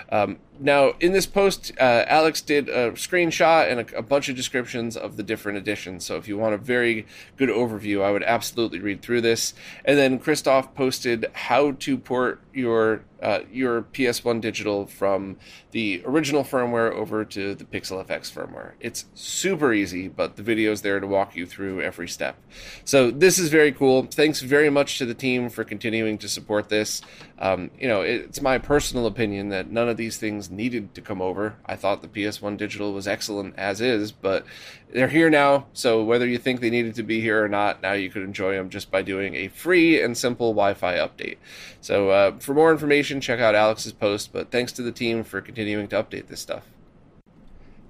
Um, 0.09 0.37
now, 0.59 0.93
in 0.99 1.11
this 1.11 1.25
post, 1.25 1.71
uh, 1.79 2.05
Alex 2.07 2.39
did 2.39 2.69
a 2.69 2.91
screenshot 2.91 3.71
and 3.71 3.79
a, 3.79 3.97
a, 3.97 4.01
bunch 4.03 4.29
of 4.29 4.35
descriptions 4.35 4.95
of 4.95 5.17
the 5.17 5.23
different 5.23 5.57
editions. 5.57 6.05
So, 6.05 6.15
if 6.17 6.27
you 6.27 6.37
want 6.37 6.53
a 6.53 6.59
very 6.59 7.07
good 7.37 7.49
overview, 7.49 8.03
I 8.03 8.11
would 8.11 8.23
absolutely 8.23 8.79
read 8.79 9.01
through 9.01 9.21
this. 9.21 9.55
And 9.83 9.97
then 9.97 10.19
Christoph 10.19 10.75
posted 10.75 11.25
how 11.33 11.71
to 11.71 11.97
port 11.97 12.39
your 12.53 13.03
uh, 13.19 13.39
your 13.51 13.83
PS1 13.83 14.41
digital 14.41 14.85
from 14.85 15.37
the 15.71 16.03
original 16.05 16.43
firmware 16.43 16.91
over 16.91 17.23
to 17.23 17.55
the 17.55 17.63
Pixel 17.63 18.05
FX 18.05 18.31
firmware. 18.31 18.73
It's 18.79 19.05
super 19.15 19.73
easy, 19.73 20.07
but 20.09 20.35
the 20.35 20.43
video 20.43 20.71
is 20.71 20.81
there 20.81 20.99
to 20.99 21.07
walk 21.07 21.35
you 21.35 21.45
through 21.45 21.81
every 21.81 22.07
step. 22.07 22.37
So, 22.85 23.09
this 23.09 23.39
is 23.39 23.49
very 23.49 23.71
cool 23.71 24.05
thanks 24.23 24.39
very 24.39 24.69
much 24.69 24.99
to 24.99 25.05
the 25.05 25.13
team 25.13 25.49
for 25.49 25.65
continuing 25.65 26.17
to 26.17 26.29
support 26.29 26.69
this. 26.69 27.01
Um, 27.39 27.69
you 27.77 27.89
know, 27.89 28.03
it's 28.03 28.39
my 28.39 28.57
personal 28.57 29.05
opinion 29.05 29.49
that 29.49 29.69
none 29.69 29.89
of 29.89 29.97
these 29.97 30.15
things 30.15 30.49
needed 30.49 30.95
to 30.95 31.01
come 31.01 31.21
over. 31.21 31.57
I 31.65 31.75
thought 31.75 32.01
the 32.01 32.07
PS1 32.07 32.55
digital 32.55 32.93
was 32.93 33.05
excellent 33.05 33.53
as 33.57 33.81
is, 33.81 34.13
but 34.13 34.45
they're 34.93 35.09
here 35.09 35.29
now. 35.29 35.65
So 35.73 36.01
whether 36.05 36.25
you 36.25 36.37
think 36.37 36.61
they 36.61 36.69
needed 36.69 36.95
to 36.95 37.03
be 37.03 37.19
here 37.19 37.43
or 37.43 37.49
not, 37.49 37.81
now 37.81 37.91
you 37.91 38.09
could 38.09 38.23
enjoy 38.23 38.53
them 38.55 38.69
just 38.69 38.89
by 38.89 39.01
doing 39.01 39.35
a 39.35 39.49
free 39.49 40.01
and 40.01 40.17
simple 40.17 40.53
Wi-Fi 40.53 40.95
update. 40.95 41.35
So 41.81 42.11
uh, 42.11 42.39
for 42.39 42.53
more 42.53 42.71
information, 42.71 43.19
check 43.19 43.41
out 43.41 43.55
Alex's 43.55 43.91
post. 43.91 44.31
But 44.31 44.51
thanks 44.51 44.71
to 44.73 44.83
the 44.83 44.93
team 44.93 45.25
for 45.25 45.41
continuing 45.41 45.89
to 45.89 46.01
update 46.01 46.27
this 46.27 46.39
stuff. 46.39 46.63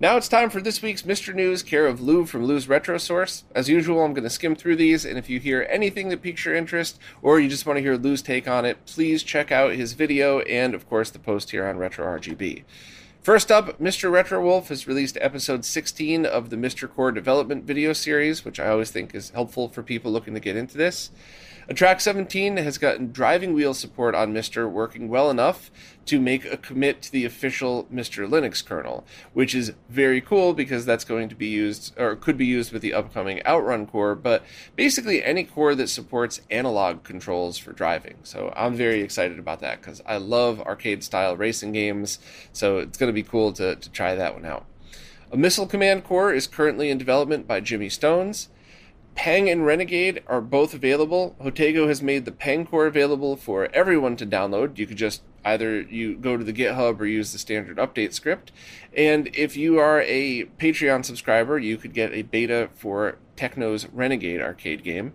Now 0.04 0.18
it's 0.18 0.28
time 0.28 0.50
for 0.50 0.60
this 0.60 0.82
week's 0.82 1.04
MiSTer 1.04 1.34
News, 1.34 1.64
care 1.64 1.88
of 1.88 2.02
Lu 2.02 2.26
from 2.26 2.44
Lu's 2.44 2.68
Retro 2.68 2.98
Source. 2.98 3.46
As 3.56 3.70
usual, 3.70 4.04
I'm 4.04 4.14
going 4.14 4.26
to 4.26 4.30
skim 4.30 4.54
through 4.54 4.76
these, 4.76 5.06
and 5.06 5.18
if 5.18 5.30
you 5.30 5.40
hear 5.40 5.66
anything 5.70 6.10
that 6.10 6.22
piques 6.22 6.44
your 6.44 6.56
interest, 6.56 7.00
or 7.22 7.40
you 7.40 7.48
just 7.48 7.66
want 7.66 7.78
to 7.78 7.82
hear 7.82 7.96
Lu's 7.96 8.22
take 8.22 8.46
on 8.46 8.66
it, 8.66 8.86
please 8.86 9.24
check 9.24 9.50
out 9.50 9.76
his 9.76 9.94
video 9.94 10.42
and, 10.42 10.76
of 10.76 10.90
course, 10.90 11.10
the 11.10 11.20
post 11.20 11.52
here 11.52 11.66
on 11.66 11.78
Retro 11.78 12.06
RGB. 12.06 12.66
First 13.22 13.50
up, 13.50 13.80
Mr. 13.80 14.12
Retro 14.12 14.44
Wolf 14.44 14.68
has 14.68 14.90
released 14.90 15.18
episode 15.22 15.64
16 15.64 16.26
of 16.26 16.50
the 16.50 16.58
MiSTer 16.58 16.94
Core 16.94 17.14
development 17.14 17.64
video 17.64 17.94
series, 17.94 18.44
which 18.44 18.60
I 18.60 18.68
always 18.68 18.92
think 18.92 19.16
is 19.16 19.30
helpful 19.30 19.70
for 19.70 19.84
people 19.84 20.12
looking 20.12 20.34
to 20.34 20.42
get 20.42 20.58
into 20.58 20.78
this. 20.78 21.12
Atrac17 21.70 22.58
has 22.58 22.77
gotten 22.77 23.12
driving 23.12 23.53
wheel 23.53 23.74
support 23.74 24.15
on 24.15 24.34
MiSTer 24.34 24.70
working 24.70 25.08
well 25.08 25.29
enough 25.29 25.72
to 26.05 26.20
make 26.20 26.43
a 26.43 26.58
commit 26.58 27.01
to 27.03 27.12
the 27.12 27.24
official 27.24 27.88
MiSTer 27.93 28.27
Linux 28.27 28.65
kernel, 28.65 29.05
which 29.32 29.55
is 29.55 29.72
very 29.88 30.20
cool 30.20 30.53
because 30.53 30.86
that's 30.86 31.05
going 31.05 31.29
to 31.29 31.36
be 31.36 31.48
used 31.48 31.98
or 31.98 32.17
could 32.17 32.38
be 32.38 32.46
used 32.46 32.74
with 32.74 32.82
the 32.82 32.93
upcoming 32.93 33.41
Outrun 33.46 33.88
core, 33.88 34.13
but 34.13 34.43
basically 34.75 35.24
any 35.24 35.46
core 35.46 35.74
that 35.75 35.88
supports 35.88 36.41
analog 36.51 37.03
controls 37.03 37.58
for 37.58 37.72
driving. 37.72 38.17
So 38.24 38.51
I'm 38.58 38.75
very 38.75 39.01
excited 39.01 39.39
about 39.39 39.62
that 39.62 39.79
because 39.79 40.01
I 40.05 40.17
love 40.17 40.60
arcade 40.60 41.03
style 41.03 41.38
racing 41.38 41.72
games, 41.72 42.20
so 42.51 42.79
it's 42.79 42.98
going 42.98 43.10
to 43.10 43.13
be 43.13 43.24
cool 43.24 43.53
to, 43.53 43.75
to 43.75 43.89
try 43.89 44.15
that 44.15 44.34
one 44.34 44.46
out. 44.46 44.65
A 45.32 45.38
missile 45.38 45.65
command 45.65 46.03
core 46.03 46.34
is 46.34 46.46
currently 46.46 46.89
in 46.89 46.98
development 46.98 47.48
by 47.48 47.62
Jimmy 47.62 47.89
Stones. 47.89 48.50
Pang 49.15 49.50
and 49.50 49.65
Renegade 49.65 50.24
are 50.27 50.41
both 50.41 50.74
available. 50.74 51.36
Jotego 51.39 51.88
has 51.88 52.01
made 52.01 52.25
the 52.25 52.32
Pang 52.32 52.65
core 52.65 52.88
available 52.88 53.36
for 53.36 53.70
everyone 53.74 54.15
to 54.17 54.25
download. 54.25 54.77
You 54.77 54.88
could 54.88 54.98
just 54.98 55.22
either 55.46 55.82
you 55.82 56.15
go 56.15 56.38
to 56.38 56.43
the 56.43 56.53
GitHub 56.53 57.00
or 57.00 57.05
use 57.05 57.32
the 57.32 57.39
standard 57.39 57.77
update 57.77 58.13
script. 58.13 58.51
And 58.96 59.29
if 59.34 59.55
you 59.58 59.79
are 59.79 60.01
a 60.01 60.46
Patreon 60.60 61.05
subscriber, 61.05 61.60
you 61.60 61.77
could 61.77 61.93
get 61.93 62.13
a 62.13 62.24
beta 62.24 62.70
for 62.75 63.17
Techno's 63.36 63.88
Renegade 63.88 64.41
arcade 64.41 64.84
game. 64.84 65.13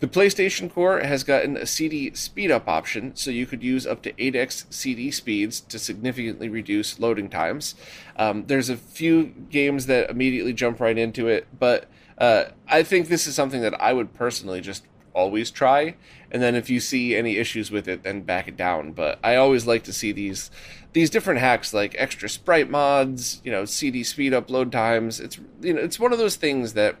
The 0.00 0.06
PlayStation 0.06 0.72
Core 0.72 1.00
has 1.00 1.24
gotten 1.24 1.56
a 1.56 1.66
CD 1.66 2.14
speed 2.14 2.52
up 2.52 2.68
option, 2.68 3.16
so 3.16 3.32
you 3.32 3.46
could 3.46 3.64
use 3.64 3.84
up 3.84 4.00
to 4.02 4.12
8x 4.12 4.72
CD 4.72 5.10
speeds 5.10 5.60
to 5.62 5.78
significantly 5.78 6.48
reduce 6.48 7.00
loading 7.00 7.28
times. 7.28 7.74
Um, 8.16 8.46
there's 8.46 8.68
a 8.68 8.76
few 8.76 9.34
games 9.50 9.86
that 9.86 10.08
immediately 10.08 10.52
jump 10.52 10.78
right 10.78 10.96
into 10.96 11.26
it, 11.26 11.48
but 11.58 11.88
uh, 12.16 12.44
I 12.68 12.84
think 12.84 13.08
this 13.08 13.26
is 13.26 13.34
something 13.34 13.60
that 13.62 13.80
I 13.80 13.92
would 13.92 14.14
personally 14.14 14.60
just 14.60 14.84
always 15.14 15.50
try. 15.50 15.96
And 16.30 16.40
then 16.40 16.54
if 16.54 16.70
you 16.70 16.78
see 16.78 17.16
any 17.16 17.36
issues 17.36 17.70
with 17.72 17.88
it, 17.88 18.04
then 18.04 18.22
back 18.22 18.46
it 18.46 18.56
down. 18.56 18.92
But 18.92 19.18
I 19.24 19.34
always 19.34 19.66
like 19.66 19.82
to 19.84 19.92
see 19.92 20.12
these 20.12 20.50
these 20.92 21.10
different 21.10 21.40
hacks 21.40 21.74
like 21.74 21.94
extra 21.98 22.28
sprite 22.28 22.70
mods, 22.70 23.40
you 23.44 23.50
know, 23.50 23.64
CD 23.64 24.04
speed 24.04 24.32
up 24.32 24.48
load 24.48 24.70
times. 24.70 25.18
It's 25.18 25.38
you 25.60 25.74
know, 25.74 25.80
it's 25.80 25.98
one 25.98 26.12
of 26.12 26.18
those 26.18 26.36
things 26.36 26.74
that 26.74 26.96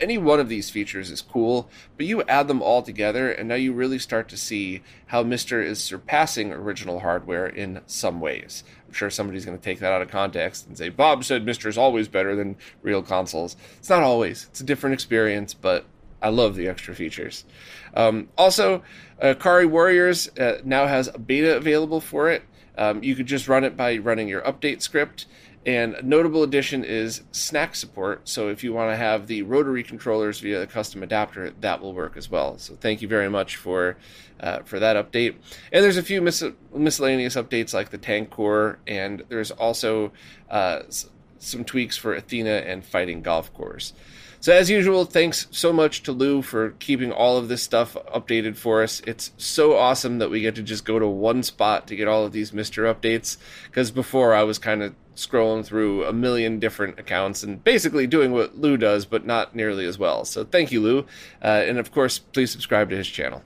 any 0.00 0.18
one 0.18 0.40
of 0.40 0.48
these 0.48 0.70
features 0.70 1.10
is 1.10 1.22
cool, 1.22 1.68
but 1.96 2.06
you 2.06 2.22
add 2.22 2.48
them 2.48 2.62
all 2.62 2.82
together, 2.82 3.30
and 3.30 3.48
now 3.48 3.54
you 3.54 3.72
really 3.72 3.98
start 3.98 4.28
to 4.30 4.36
see 4.36 4.82
how 5.06 5.22
Mister 5.22 5.60
is 5.60 5.82
surpassing 5.82 6.52
original 6.52 7.00
hardware 7.00 7.46
in 7.46 7.80
some 7.86 8.20
ways. 8.20 8.64
I'm 8.86 8.94
sure 8.94 9.10
somebody's 9.10 9.44
going 9.44 9.58
to 9.58 9.62
take 9.62 9.80
that 9.80 9.92
out 9.92 10.02
of 10.02 10.10
context 10.10 10.66
and 10.66 10.76
say, 10.76 10.88
Bob 10.88 11.24
said 11.24 11.44
Mister 11.44 11.68
is 11.68 11.78
always 11.78 12.08
better 12.08 12.34
than 12.34 12.56
real 12.82 13.02
consoles. 13.02 13.56
It's 13.78 13.90
not 13.90 14.02
always, 14.02 14.46
it's 14.50 14.60
a 14.60 14.64
different 14.64 14.94
experience, 14.94 15.54
but 15.54 15.84
I 16.22 16.28
love 16.28 16.56
the 16.56 16.68
extra 16.68 16.94
features. 16.94 17.44
Um, 17.94 18.28
also, 18.36 18.82
uh, 19.22 19.34
Kari 19.34 19.66
Warriors 19.66 20.28
uh, 20.38 20.58
now 20.64 20.86
has 20.86 21.08
a 21.08 21.18
beta 21.18 21.56
available 21.56 22.00
for 22.00 22.30
it. 22.30 22.42
Um, 22.76 23.02
you 23.02 23.14
could 23.14 23.26
just 23.26 23.48
run 23.48 23.64
it 23.64 23.76
by 23.76 23.98
running 23.98 24.28
your 24.28 24.42
update 24.42 24.80
script. 24.80 25.26
And 25.66 25.94
a 25.94 26.02
notable 26.02 26.42
addition 26.42 26.84
is 26.84 27.20
SNAC 27.32 27.76
support. 27.76 28.28
So 28.28 28.48
if 28.48 28.64
you 28.64 28.72
want 28.72 28.92
to 28.92 28.96
have 28.96 29.26
the 29.26 29.42
rotary 29.42 29.82
controllers 29.82 30.40
via 30.40 30.62
a 30.62 30.66
custom 30.66 31.02
adapter, 31.02 31.50
that 31.60 31.82
will 31.82 31.92
work 31.92 32.16
as 32.16 32.30
well. 32.30 32.56
So 32.56 32.76
thank 32.76 33.02
you 33.02 33.08
very 33.08 33.28
much 33.28 33.56
for 33.56 33.98
uh, 34.40 34.60
for 34.60 34.78
that 34.78 34.96
update. 34.96 35.34
And 35.70 35.84
there's 35.84 35.98
a 35.98 36.02
few 36.02 36.22
mis- 36.22 36.42
miscellaneous 36.74 37.36
updates 37.36 37.74
like 37.74 37.90
the 37.90 37.98
tank 37.98 38.30
core, 38.30 38.78
and 38.86 39.22
there's 39.28 39.50
also 39.50 40.12
uh, 40.48 40.80
some 41.38 41.64
tweaks 41.64 41.96
for 41.96 42.14
Athena 42.14 42.50
and 42.50 42.82
fighting 42.82 43.20
golf 43.20 43.52
cores. 43.52 43.92
So, 44.42 44.54
as 44.54 44.70
usual, 44.70 45.04
thanks 45.04 45.46
so 45.50 45.70
much 45.70 46.02
to 46.04 46.12
Lu 46.12 46.40
for 46.40 46.70
keeping 46.78 47.12
all 47.12 47.36
of 47.36 47.48
this 47.48 47.62
stuff 47.62 47.94
updated 48.14 48.56
for 48.56 48.82
us. 48.82 49.02
It's 49.06 49.32
so 49.36 49.76
awesome 49.76 50.18
that 50.18 50.30
we 50.30 50.40
get 50.40 50.54
to 50.54 50.62
just 50.62 50.86
go 50.86 50.98
to 50.98 51.06
one 51.06 51.42
spot 51.42 51.86
to 51.88 51.96
get 51.96 52.08
all 52.08 52.24
of 52.24 52.32
these 52.32 52.52
MiSTer 52.52 52.90
updates. 52.90 53.36
Because 53.66 53.90
before 53.90 54.32
I 54.32 54.44
was 54.44 54.58
kind 54.58 54.82
of 54.82 54.94
scrolling 55.14 55.62
through 55.62 56.06
a 56.06 56.12
million 56.14 56.58
different 56.58 56.98
accounts 56.98 57.42
and 57.42 57.62
basically 57.62 58.06
doing 58.06 58.32
what 58.32 58.56
Lu 58.56 58.78
does, 58.78 59.04
but 59.04 59.26
not 59.26 59.54
nearly 59.54 59.84
as 59.84 59.98
well. 59.98 60.24
So, 60.24 60.42
thank 60.42 60.72
you, 60.72 60.80
Lu. 60.80 61.00
Uh, 61.44 61.46
and 61.66 61.78
of 61.78 61.92
course, 61.92 62.18
please 62.18 62.50
subscribe 62.50 62.88
to 62.88 62.96
his 62.96 63.08
channel. 63.08 63.42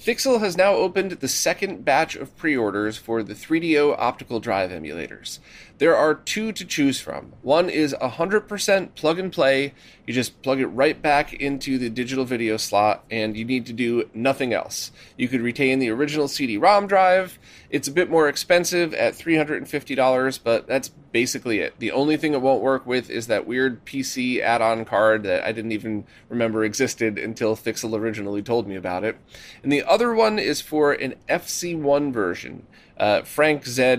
Fixel 0.00 0.38
has 0.38 0.56
now 0.56 0.74
opened 0.74 1.10
the 1.12 1.26
second 1.26 1.84
batch 1.84 2.14
of 2.14 2.36
pre 2.36 2.56
orders 2.56 2.96
for 2.96 3.24
the 3.24 3.34
3DO 3.34 3.96
optical 3.98 4.38
drive 4.38 4.70
emulators. 4.70 5.40
There 5.78 5.96
are 5.96 6.14
two 6.14 6.52
to 6.52 6.64
choose 6.64 7.00
from. 7.00 7.32
One 7.42 7.68
is 7.68 7.94
100% 8.00 8.94
plug 8.94 9.18
and 9.18 9.32
play. 9.32 9.74
You 10.06 10.14
just 10.14 10.40
plug 10.42 10.60
it 10.60 10.68
right 10.68 11.00
back 11.00 11.34
into 11.34 11.78
the 11.78 11.90
digital 11.90 12.24
video 12.24 12.56
slot, 12.58 13.04
and 13.10 13.36
you 13.36 13.44
need 13.44 13.66
to 13.66 13.72
do 13.72 14.08
nothing 14.14 14.52
else. 14.52 14.92
You 15.16 15.26
could 15.26 15.40
retain 15.40 15.80
the 15.80 15.90
original 15.90 16.28
CD 16.28 16.56
ROM 16.56 16.86
drive. 16.86 17.38
It's 17.70 17.88
a 17.88 17.92
bit 17.92 18.08
more 18.08 18.28
expensive 18.28 18.94
at 18.94 19.14
$350, 19.14 20.40
but 20.42 20.66
that's 20.66 20.88
basically 20.88 21.58
it. 21.58 21.74
The 21.78 21.90
only 21.92 22.16
thing 22.16 22.32
it 22.32 22.40
won't 22.40 22.62
work 22.62 22.86
with 22.86 23.10
is 23.10 23.26
that 23.26 23.46
weird 23.46 23.84
PC 23.84 24.40
add 24.40 24.62
on 24.62 24.84
card 24.86 25.22
that 25.24 25.44
I 25.44 25.52
didn't 25.52 25.72
even 25.72 26.06
remember 26.28 26.64
existed 26.64 27.18
until 27.18 27.56
Fixel 27.56 27.98
originally 27.98 28.42
told 28.42 28.66
me 28.66 28.74
about 28.74 29.04
it. 29.04 29.18
And 29.62 29.70
the 29.70 29.84
other 29.84 30.14
one 30.14 30.38
is 30.38 30.62
for 30.62 30.92
an 30.92 31.16
FZ1 31.28 32.12
version, 32.12 32.66
uh, 32.96 33.22
Frank 33.22 33.66
Z 33.66 33.96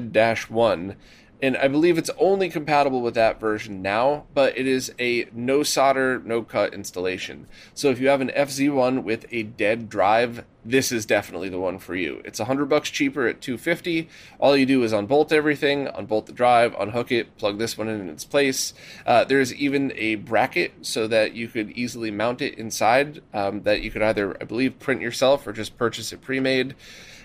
1 0.50 0.96
and 1.42 1.56
I 1.56 1.70
believe 1.70 1.98
it's 1.98 2.10
only 2.18 2.50
compatible 2.50 3.02
with 3.02 3.14
that 3.14 3.40
version 3.40 3.82
now, 3.82 4.26
but 4.34 4.58
it 4.58 4.68
is 4.68 4.94
a 5.00 5.28
no 5.34 5.64
solder, 5.64 6.20
no 6.20 6.42
cut 6.42 6.74
installation. 6.74 7.48
So 7.74 7.90
if 7.90 8.00
you 8.00 8.10
have 8.10 8.20
an 8.20 8.32
FZ1 8.36 9.04
with 9.04 9.26
a 9.32 9.44
dead 9.44 9.88
drive, 9.88 10.44
this 10.66 10.92
is 10.92 11.06
definitely 11.06 11.50
the 11.50 11.60
one 11.60 11.80
for 11.80 11.96
you. 11.96 12.22
It's 12.26 12.40
100 12.40 12.66
bucks 12.66 12.90
cheaper 12.90 13.28
at 13.28 13.42
250. 13.42 14.10
All 14.40 14.58
you 14.58 14.66
do 14.66 14.84
is 14.84 14.92
unbolt 14.92 15.32
everything, 15.32 15.88
unbolt 15.88 16.26
the 16.26 16.34
drive, 16.34 16.76
unhook 16.78 17.12
it, 17.12 17.38
plug 17.38 17.58
this 17.60 17.78
one 17.78 17.88
in 17.88 18.02
in 18.02 18.10
its 18.10 18.26
place. 18.26 18.74
Uh, 19.06 19.24
there's 19.24 19.54
even 19.54 19.94
a 19.96 20.16
bracket 20.16 20.74
so 20.82 21.08
that 21.08 21.34
you 21.34 21.48
could 21.48 21.72
easily 21.72 22.12
mount 22.12 22.42
it 22.42 22.56
inside 22.56 23.22
um, 23.34 23.62
that 23.64 23.82
you 23.82 23.92
could 23.92 24.02
either, 24.02 24.36
I 24.42 24.46
believe, 24.46 24.80
print 24.80 25.02
yourself 25.02 25.48
or 25.48 25.54
just 25.54 25.78
purchase 25.78 26.12
it 26.12 26.22
pre-made. 26.22 26.76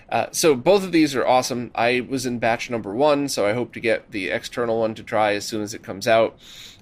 Uh, 0.09 0.27
so 0.31 0.55
both 0.55 0.83
of 0.83 0.91
these 0.91 1.15
are 1.15 1.25
awesome. 1.25 1.71
I 1.73 2.05
was 2.07 2.25
in 2.25 2.39
batch 2.39 2.69
number 2.69 2.93
one, 2.93 3.27
so 3.27 3.45
I 3.45 3.53
hope 3.53 3.73
to 3.73 3.79
get 3.79 4.11
the 4.11 4.29
external 4.29 4.79
one 4.79 4.93
to 4.95 5.03
try 5.03 5.33
as 5.33 5.45
soon 5.45 5.61
as 5.61 5.73
it 5.73 5.83
comes 5.83 6.07
out. 6.07 6.37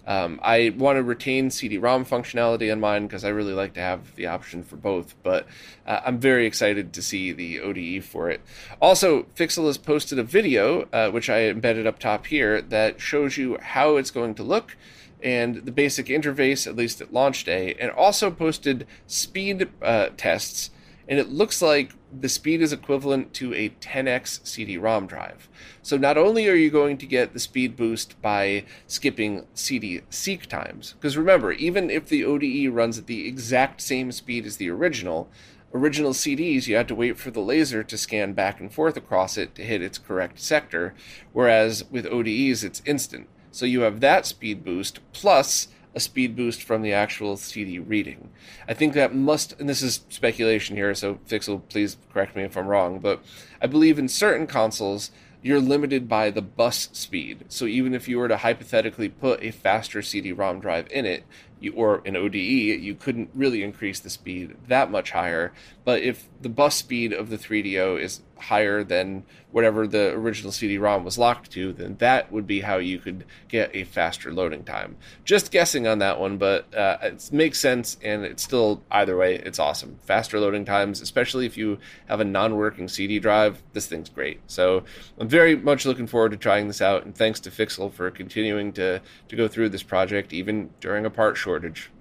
Um, 0.05 0.39
I 0.43 0.73
want 0.77 0.97
to 0.97 1.03
retain 1.03 1.49
CD-ROM 1.49 2.05
functionality 2.05 2.71
on 2.71 2.79
mine 2.79 3.07
because 3.07 3.23
I 3.23 3.29
really 3.29 3.53
like 3.53 3.73
to 3.75 3.79
have 3.79 4.15
the 4.15 4.27
option 4.27 4.63
for 4.63 4.75
both. 4.75 5.15
But 5.23 5.47
uh, 5.87 6.01
I'm 6.05 6.19
very 6.19 6.45
excited 6.45 6.93
to 6.93 7.01
see 7.01 7.31
the 7.31 7.61
ODE 7.61 8.03
for 8.03 8.29
it. 8.29 8.41
Also, 8.81 9.23
Fixel 9.35 9.67
has 9.67 9.77
posted 9.77 10.19
a 10.19 10.23
video, 10.23 10.87
uh, 10.91 11.09
which 11.09 11.29
I 11.29 11.43
embedded 11.43 11.87
up 11.87 11.99
top 11.99 12.27
here, 12.27 12.61
that 12.61 12.99
shows 12.99 13.37
you 13.37 13.57
how 13.61 13.97
it's 13.97 14.11
going 14.11 14.35
to 14.35 14.43
look 14.43 14.75
and 15.23 15.65
the 15.65 15.71
basic 15.71 16.07
interface, 16.07 16.67
at 16.67 16.75
least 16.75 16.99
at 16.99 17.13
launch 17.13 17.45
day, 17.45 17.75
and 17.79 17.89
also 17.91 18.29
posted 18.29 18.85
speed 19.07 19.69
uh, 19.81 20.09
tests 20.17 20.69
and 21.07 21.19
it 21.19 21.29
looks 21.29 21.61
like 21.61 21.93
the 22.11 22.29
speed 22.29 22.61
is 22.61 22.71
equivalent 22.71 23.33
to 23.33 23.53
a 23.53 23.69
10x 23.69 24.45
CD-ROM 24.45 25.07
drive. 25.07 25.49
So 25.81 25.97
not 25.97 26.17
only 26.17 26.47
are 26.47 26.55
you 26.55 26.69
going 26.69 26.97
to 26.99 27.05
get 27.05 27.33
the 27.33 27.39
speed 27.39 27.75
boost 27.75 28.21
by 28.21 28.65
skipping 28.87 29.45
CD 29.53 30.01
seek 30.09 30.47
times, 30.47 30.93
because 30.93 31.17
remember, 31.17 31.51
even 31.51 31.89
if 31.89 32.07
the 32.07 32.23
ODE 32.23 32.73
runs 32.73 32.97
at 32.97 33.07
the 33.07 33.27
exact 33.27 33.81
same 33.81 34.11
speed 34.11 34.45
as 34.45 34.57
the 34.57 34.69
original, 34.69 35.29
original 35.73 36.13
CDs 36.13 36.67
you 36.67 36.75
had 36.75 36.87
to 36.87 36.95
wait 36.95 37.17
for 37.17 37.31
the 37.31 37.39
laser 37.39 37.83
to 37.83 37.97
scan 37.97 38.33
back 38.33 38.59
and 38.59 38.71
forth 38.71 38.95
across 38.95 39.37
it 39.37 39.55
to 39.55 39.63
hit 39.63 39.81
its 39.81 39.97
correct 39.97 40.39
sector, 40.39 40.93
whereas 41.31 41.83
with 41.89 42.05
ODEs 42.05 42.63
it's 42.63 42.81
instant. 42.85 43.27
So 43.51 43.65
you 43.65 43.81
have 43.81 43.99
that 43.99 44.25
speed 44.25 44.63
boost 44.63 44.99
plus 45.13 45.67
a 45.95 45.99
speed 45.99 46.35
boost 46.35 46.63
from 46.63 46.81
the 46.81 46.93
actual 46.93 47.37
CD 47.37 47.79
reading. 47.79 48.29
I 48.67 48.73
think 48.73 48.93
that 48.93 49.13
must, 49.15 49.59
and 49.59 49.69
this 49.69 49.81
is 49.81 50.05
speculation 50.09 50.75
here, 50.75 50.93
so 50.95 51.15
Fixel, 51.27 51.61
please 51.69 51.97
correct 52.11 52.35
me 52.35 52.43
if 52.43 52.57
I'm 52.57 52.67
wrong, 52.67 52.99
but 52.99 53.23
I 53.61 53.67
believe 53.67 53.99
in 53.99 54.07
certain 54.07 54.47
consoles, 54.47 55.11
you're 55.43 55.59
limited 55.59 56.07
by 56.07 56.31
the 56.31 56.41
bus 56.41 56.87
speed. 56.93 57.45
So 57.49 57.65
even 57.65 57.93
if 57.93 58.07
you 58.07 58.17
were 58.17 58.29
to 58.29 58.37
hypothetically 58.37 59.09
put 59.09 59.43
a 59.43 59.51
faster 59.51 60.01
CD-ROM 60.01 60.61
drive 60.61 60.87
in 60.89 61.05
it, 61.05 61.25
you, 61.59 61.73
or 61.73 62.01
an 62.05 62.15
ODE, 62.15 62.35
you 62.35 62.95
couldn't 62.95 63.29
really 63.33 63.61
increase 63.61 63.99
the 63.99 64.09
speed 64.09 64.55
that 64.67 64.89
much 64.89 65.11
higher. 65.11 65.51
But 65.83 66.01
if 66.01 66.29
the 66.41 66.49
bus 66.49 66.75
speed 66.75 67.11
of 67.11 67.29
the 67.29 67.37
3DO 67.37 67.99
is 67.99 68.21
higher 68.37 68.85
than 68.85 69.25
whatever 69.53 69.85
the 69.85 70.11
original 70.13 70.51
CD-ROM 70.51 71.05
was 71.05 71.17
locked 71.17 71.51
to, 71.51 71.71
then 71.73 71.95
that 71.99 72.31
would 72.31 72.47
be 72.47 72.61
how 72.61 72.77
you 72.77 72.97
could 72.97 73.23
get 73.47 73.69
a 73.75 73.83
faster 73.83 74.33
loading 74.33 74.63
time. 74.63 74.97
Just 75.23 75.51
guessing 75.51 75.85
on 75.85 75.99
that 75.99 76.19
one, 76.19 76.37
but 76.37 76.73
uh, 76.75 76.97
it 77.03 77.29
makes 77.31 77.59
sense, 77.59 77.95
and 78.01 78.25
it's 78.25 78.41
still 78.41 78.81
either 78.89 79.15
way, 79.15 79.35
it's 79.35 79.59
awesome. 79.59 79.99
Faster 80.05 80.39
loading 80.39 80.65
times, 80.65 81.01
especially 81.01 81.45
if 81.45 81.55
you 81.55 81.77
have 82.07 82.19
a 82.19 82.25
non-working 82.25 82.87
CD 82.87 83.19
drive, 83.19 83.61
this 83.73 83.85
thing's 83.85 84.09
great. 84.09 84.41
So 84.47 84.83
I'm 85.19 85.29
very 85.29 85.55
much 85.55 85.85
looking 85.85 86.07
forward 86.07 86.31
to 86.31 86.37
trying 86.37 86.67
this 86.67 86.81
out, 86.81 87.05
and 87.05 87.15
thanks 87.15 87.39
to 87.41 87.51
Fixel 87.51 87.93
for 87.93 88.09
continuing 88.09 88.73
to 88.73 89.01
to 89.27 89.35
go 89.35 89.47
through 89.47 89.69
this 89.69 89.83
project 89.83 90.33
even 90.33 90.71
during 90.81 91.05
a 91.05 91.11
part 91.11 91.37
shortage. 91.37 91.91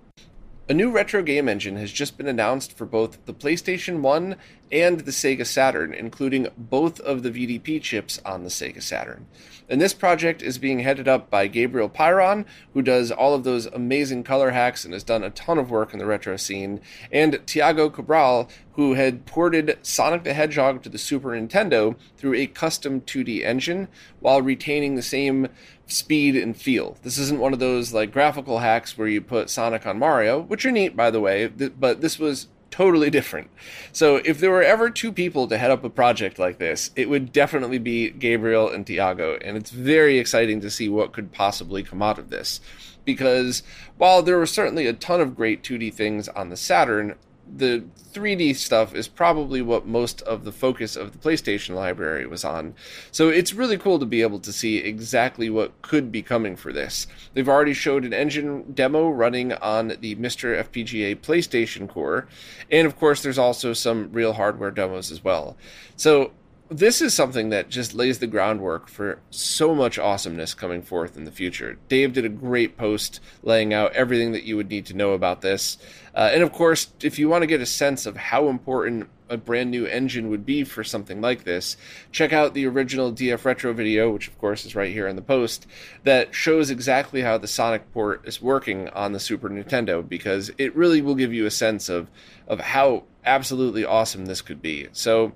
A 0.68 0.75
new 0.75 0.90
retro 0.90 1.23
game 1.23 1.49
engine 1.49 1.76
has 1.76 1.90
just 1.90 2.16
been 2.16 2.29
announced 2.29 2.72
for 2.79 2.87
both 2.87 3.27
the 3.27 3.35
PlayStation 3.35 4.00
1 4.00 4.37
and 4.72 5.00
the 5.00 5.12
Sega 5.12 5.46
Saturn, 5.46 5.92
including 5.92 6.48
both 6.56 6.98
of 7.00 7.22
the 7.22 7.30
VDP 7.30 7.80
chips 7.82 8.18
on 8.24 8.42
the 8.42 8.48
Sega 8.48 8.82
Saturn. 8.82 9.26
And 9.68 9.80
this 9.80 9.94
project 9.94 10.42
is 10.42 10.58
being 10.58 10.80
headed 10.80 11.06
up 11.06 11.30
by 11.30 11.46
Gabriel 11.46 11.88
Pyron, 11.88 12.44
who 12.74 12.82
does 12.82 13.11
all 13.11 13.35
of 13.35 13.44
those 13.44 13.66
amazing 13.66 14.24
color 14.24 14.50
hacks 14.50 14.85
and 14.85 14.92
has 14.92 15.04
done 15.04 15.22
a 15.22 15.30
ton 15.30 15.58
of 15.58 15.70
work 15.70 15.92
in 15.92 15.98
the 15.98 16.06
retro 16.06 16.37
scene, 16.37 16.80
and 17.11 17.40
Tiago 17.46 17.88
Cabral, 17.88 18.48
who 18.74 18.94
had 18.94 19.26
ported 19.26 19.78
Sonic 19.82 20.24
the 20.24 20.35
Hedgehog 20.35 20.82
to 20.82 20.88
the 20.88 20.98
Super 20.98 21.30
Nintendo 21.30 21.94
through 22.16 22.35
a 22.35 22.46
custom 22.46 23.02
2D 23.02 23.44
engine 23.44 23.88
while 24.20 24.42
retaining 24.42 24.94
the 24.94 25.02
same 25.02 25.48
speed 25.87 26.35
and 26.35 26.56
feel. 26.56 26.96
This 27.02 27.18
isn't 27.18 27.40
one 27.40 27.52
of 27.52 27.58
those 27.58 27.92
like 27.92 28.12
graphical 28.12 28.61
hacks 28.61 28.96
where 28.96 29.08
you 29.08 29.20
put 29.20 29.50
Sonic 29.50 29.87
on 29.87 29.98
Mario, 29.98 30.40
which 30.40 30.64
are 30.64 30.72
neat 30.72 30.96
by 30.96 31.11
the 31.11 31.20
way, 31.20 31.46
but 31.46 32.00
this 32.00 32.18
was 32.18 32.48
totally 32.72 33.11
different. 33.11 33.50
So 33.92 34.16
if 34.16 34.40
there 34.40 34.50
were 34.50 34.62
ever 34.62 34.90
two 34.90 35.12
people 35.12 35.46
to 35.46 35.58
head 35.58 35.70
up 35.70 35.85
a 35.85 35.90
project 35.90 36.40
like 36.40 36.58
this, 36.58 36.90
it 36.96 37.08
would 37.08 37.30
definitely 37.30 37.78
be 37.78 38.11
Gabriel 38.11 38.68
and 38.68 38.85
Tiago, 38.85 39.38
and 39.44 39.56
it's 39.56 39.70
very 39.70 40.18
exciting 40.18 40.61
to 40.62 40.70
see 40.70 40.88
what 40.88 41.12
could 41.12 41.32
possibly 41.32 41.85
come 41.85 42.02
out 42.02 42.18
of 42.18 42.30
this. 42.30 42.61
Because 43.04 43.62
while 43.98 44.22
there 44.22 44.38
were 44.38 44.46
certainly 44.46 44.87
a 44.87 44.92
ton 44.92 45.20
of 45.20 45.37
great 45.37 45.62
2D 45.62 45.92
things 45.94 46.28
on 46.28 46.48
the 46.48 46.56
Saturn, 46.56 47.14
the 47.55 47.85
3D 48.12 48.57
stuff 48.57 48.94
is 48.94 49.09
probably 49.09 49.62
what 49.62 49.87
most 49.87 50.22
of 50.22 50.44
the 50.44 50.52
focus 50.52 50.96
of 50.96 51.12
the 51.12 51.18
PlayStation 51.18 51.74
library 51.74 52.26
was 52.26 52.44
on. 52.44 52.74
So 53.11 53.28
it's 53.28 53.52
really 53.52 53.76
cool 53.76 53.98
to 53.98 54.07
be 54.07 54.22
able 54.22 54.38
to 54.40 54.52
see 54.52 54.78
exactly 54.78 55.50
what 55.50 55.81
could 55.83 56.11
be 56.11 56.22
coming 56.22 56.57
for 56.57 56.72
this. 56.72 57.07
They've 57.35 57.48
already 57.48 57.74
showed 57.74 58.05
an 58.05 58.14
engine 58.14 58.72
demo 58.72 59.11
running 59.11 59.52
on 59.52 59.88
the 60.00 60.14
MiSTer 60.16 60.64
FPGA 60.64 61.16
PlayStation 61.16 61.88
core, 61.88 62.28
and 62.70 62.87
of 62.87 62.96
course, 62.96 63.22
there's 63.22 63.38
also 63.38 63.72
some 63.72 64.12
real 64.12 64.35
hardware 64.35 64.70
demos 64.70 65.11
as 65.11 65.22
well. 65.22 65.57
So 65.96 66.33
this 66.72 67.02
is 67.02 67.12
something 67.12 67.50
that 67.50 67.68
just 67.68 67.94
lays 67.94 68.18
the 68.18 68.26
groundwork 68.26 68.88
for 68.88 69.18
so 69.31 69.74
much 69.74 69.98
awesomeness 69.98 70.55
coming 70.55 70.83
forth 70.83 71.16
in 71.16 71.24
the 71.24 71.31
future. 71.31 71.78
Dave 71.88 72.14
did 72.14 72.24
a 72.24 72.31
great 72.31 72.78
post 72.78 73.20
laying 73.42 73.74
out 73.74 73.92
everything 73.92 74.33
that 74.33 74.44
you 74.44 74.57
would 74.57 74.70
need 74.70 74.87
to 74.87 74.96
know 74.96 75.12
about 75.12 75.42
this. 75.42 75.76
Uh, 76.14 76.31
and 76.33 76.42
of 76.42 76.53
course, 76.53 76.92
if 77.01 77.18
you 77.18 77.29
want 77.29 77.42
to 77.42 77.46
get 77.46 77.61
a 77.61 77.66
sense 77.66 78.07
of 78.07 78.16
how 78.16 78.48
important 78.48 79.09
a 79.29 79.37
brand 79.37 79.70
new 79.70 79.87
engine 79.87 80.29
would 80.29 80.44
be 80.44 80.62
for 80.62 80.85
something 80.85 81.20
like 81.20 81.44
this, 81.44 81.77
check 82.11 82.33
out 82.33 82.53
the 82.53 82.66
original 82.66 83.11
DF 83.11 83.44
Retro 83.44 83.72
video, 83.72 84.11
which 84.11 84.29
of 84.29 84.38
course 84.38 84.66
is 84.66 84.77
right 84.77 84.92
here 84.92 85.09
in 85.09 85.16
the 85.16 85.22
post, 85.22 85.66
that 86.05 86.35
shows 86.35 86.70
exactly 86.70 87.22
how 87.22 87.38
the 87.38 87.48
Sonic 87.48 87.90
port 87.92 88.27
is 88.27 88.42
working 88.42 88.88
on 88.90 89.12
the 89.12 89.20
Super 89.20 89.48
Nintendo, 89.48 90.07
because 90.07 90.51
it 90.59 90.77
really 90.77 91.01
will 91.01 91.14
give 91.14 91.33
you 91.33 91.46
a 91.46 91.51
sense 91.51 91.88
of, 91.88 92.11
of 92.46 92.61
how 92.61 93.05
absolutely 93.25 93.85
awesome 93.85 94.27
this 94.27 94.42
could 94.42 94.61
be. 94.61 94.88
So, 94.92 95.33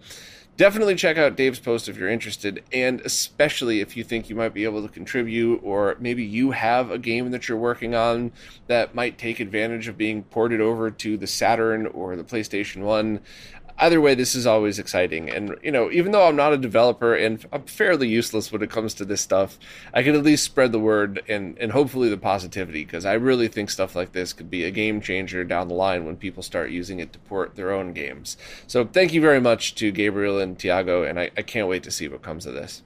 definitely 0.57 0.95
check 0.95 1.19
out 1.19 1.37
Dave's 1.37 1.59
post 1.59 1.89
if 1.89 1.97
you're 1.97 2.09
interested, 2.09 2.63
and 2.73 3.01
especially 3.03 3.81
if 3.81 3.97
you 3.97 4.05
think 4.05 4.31
you 4.31 4.37
might 4.37 4.55
be 4.55 4.65
able 4.65 4.83
to 4.83 4.89
contribute, 4.89 5.61
or 5.63 5.97
maybe 6.01 6.25
you 6.25 6.53
have 6.53 6.91
a 6.91 6.99
game 6.99 7.31
that 7.31 7.49
you're 7.49 7.59
working 7.59 7.95
on 7.95 8.33
that 8.67 8.95
might 8.95 9.19
take 9.19 9.41
advantage 9.41 9.89
of 9.89 9.97
being 9.97 10.23
ported 10.25 10.61
over 10.61 10.91
to 10.91 11.17
the 11.17 11.27
Saturn 11.27 11.87
or 11.87 12.17
the 12.17 12.25
PlayStation 12.25 12.83
1 12.83 13.21
either 13.79 14.01
way, 14.01 14.15
this 14.15 14.35
is 14.35 14.47
always 14.47 14.79
exciting. 14.79 15.31
And, 15.31 15.57
you 15.63 15.71
know, 15.71 15.91
even 15.91 16.13
though 16.13 16.27
I'm 16.27 16.37
not 16.37 16.53
a 16.53 16.59
developer 16.59 17.15
and 17.15 17.45
I'm 17.53 17.65
fairly 17.65 18.09
useless 18.09 18.51
when 18.51 18.63
it 18.63 18.71
comes 18.71 18.95
to 18.95 19.05
this 19.05 19.21
stuff, 19.21 19.59
I 19.93 20.03
can 20.03 20.15
at 20.15 20.23
least 20.23 20.45
spread 20.45 20.73
the 20.73 20.79
word 20.79 21.23
and, 21.29 21.59
and 21.59 21.73
hopefully 21.73 22.09
the 22.09 22.17
positivity 22.17 22.85
because 22.85 23.05
I 23.05 23.15
really 23.15 23.49
think 23.49 23.71
stuff 23.71 23.95
like 23.95 24.13
this 24.13 24.33
could 24.33 24.51
be 24.51 24.65
a 24.65 24.71
game 24.71 25.01
changer 25.01 25.45
down 25.45 25.69
the 25.69 25.75
line 25.75 26.05
when 26.05 26.17
people 26.17 26.43
start 26.43 26.71
using 26.71 27.01
it 27.01 27.13
to 27.13 27.19
port 27.21 27.57
their 27.57 27.73
own 27.73 27.93
games. 27.93 28.37
So 28.67 28.85
thank 28.85 29.13
you 29.13 29.21
very 29.21 29.41
much 29.41 29.75
to 29.77 29.91
Gabriel 29.91 30.39
and 30.39 30.59
Tiago, 30.59 31.03
and 31.03 31.19
I, 31.21 31.31
I 31.37 31.43
can't 31.43 31.69
wait 31.69 31.83
to 31.85 31.91
see 31.91 32.09
what 32.09 32.23
comes 32.23 32.47
of 32.47 32.55
this. 32.55 32.83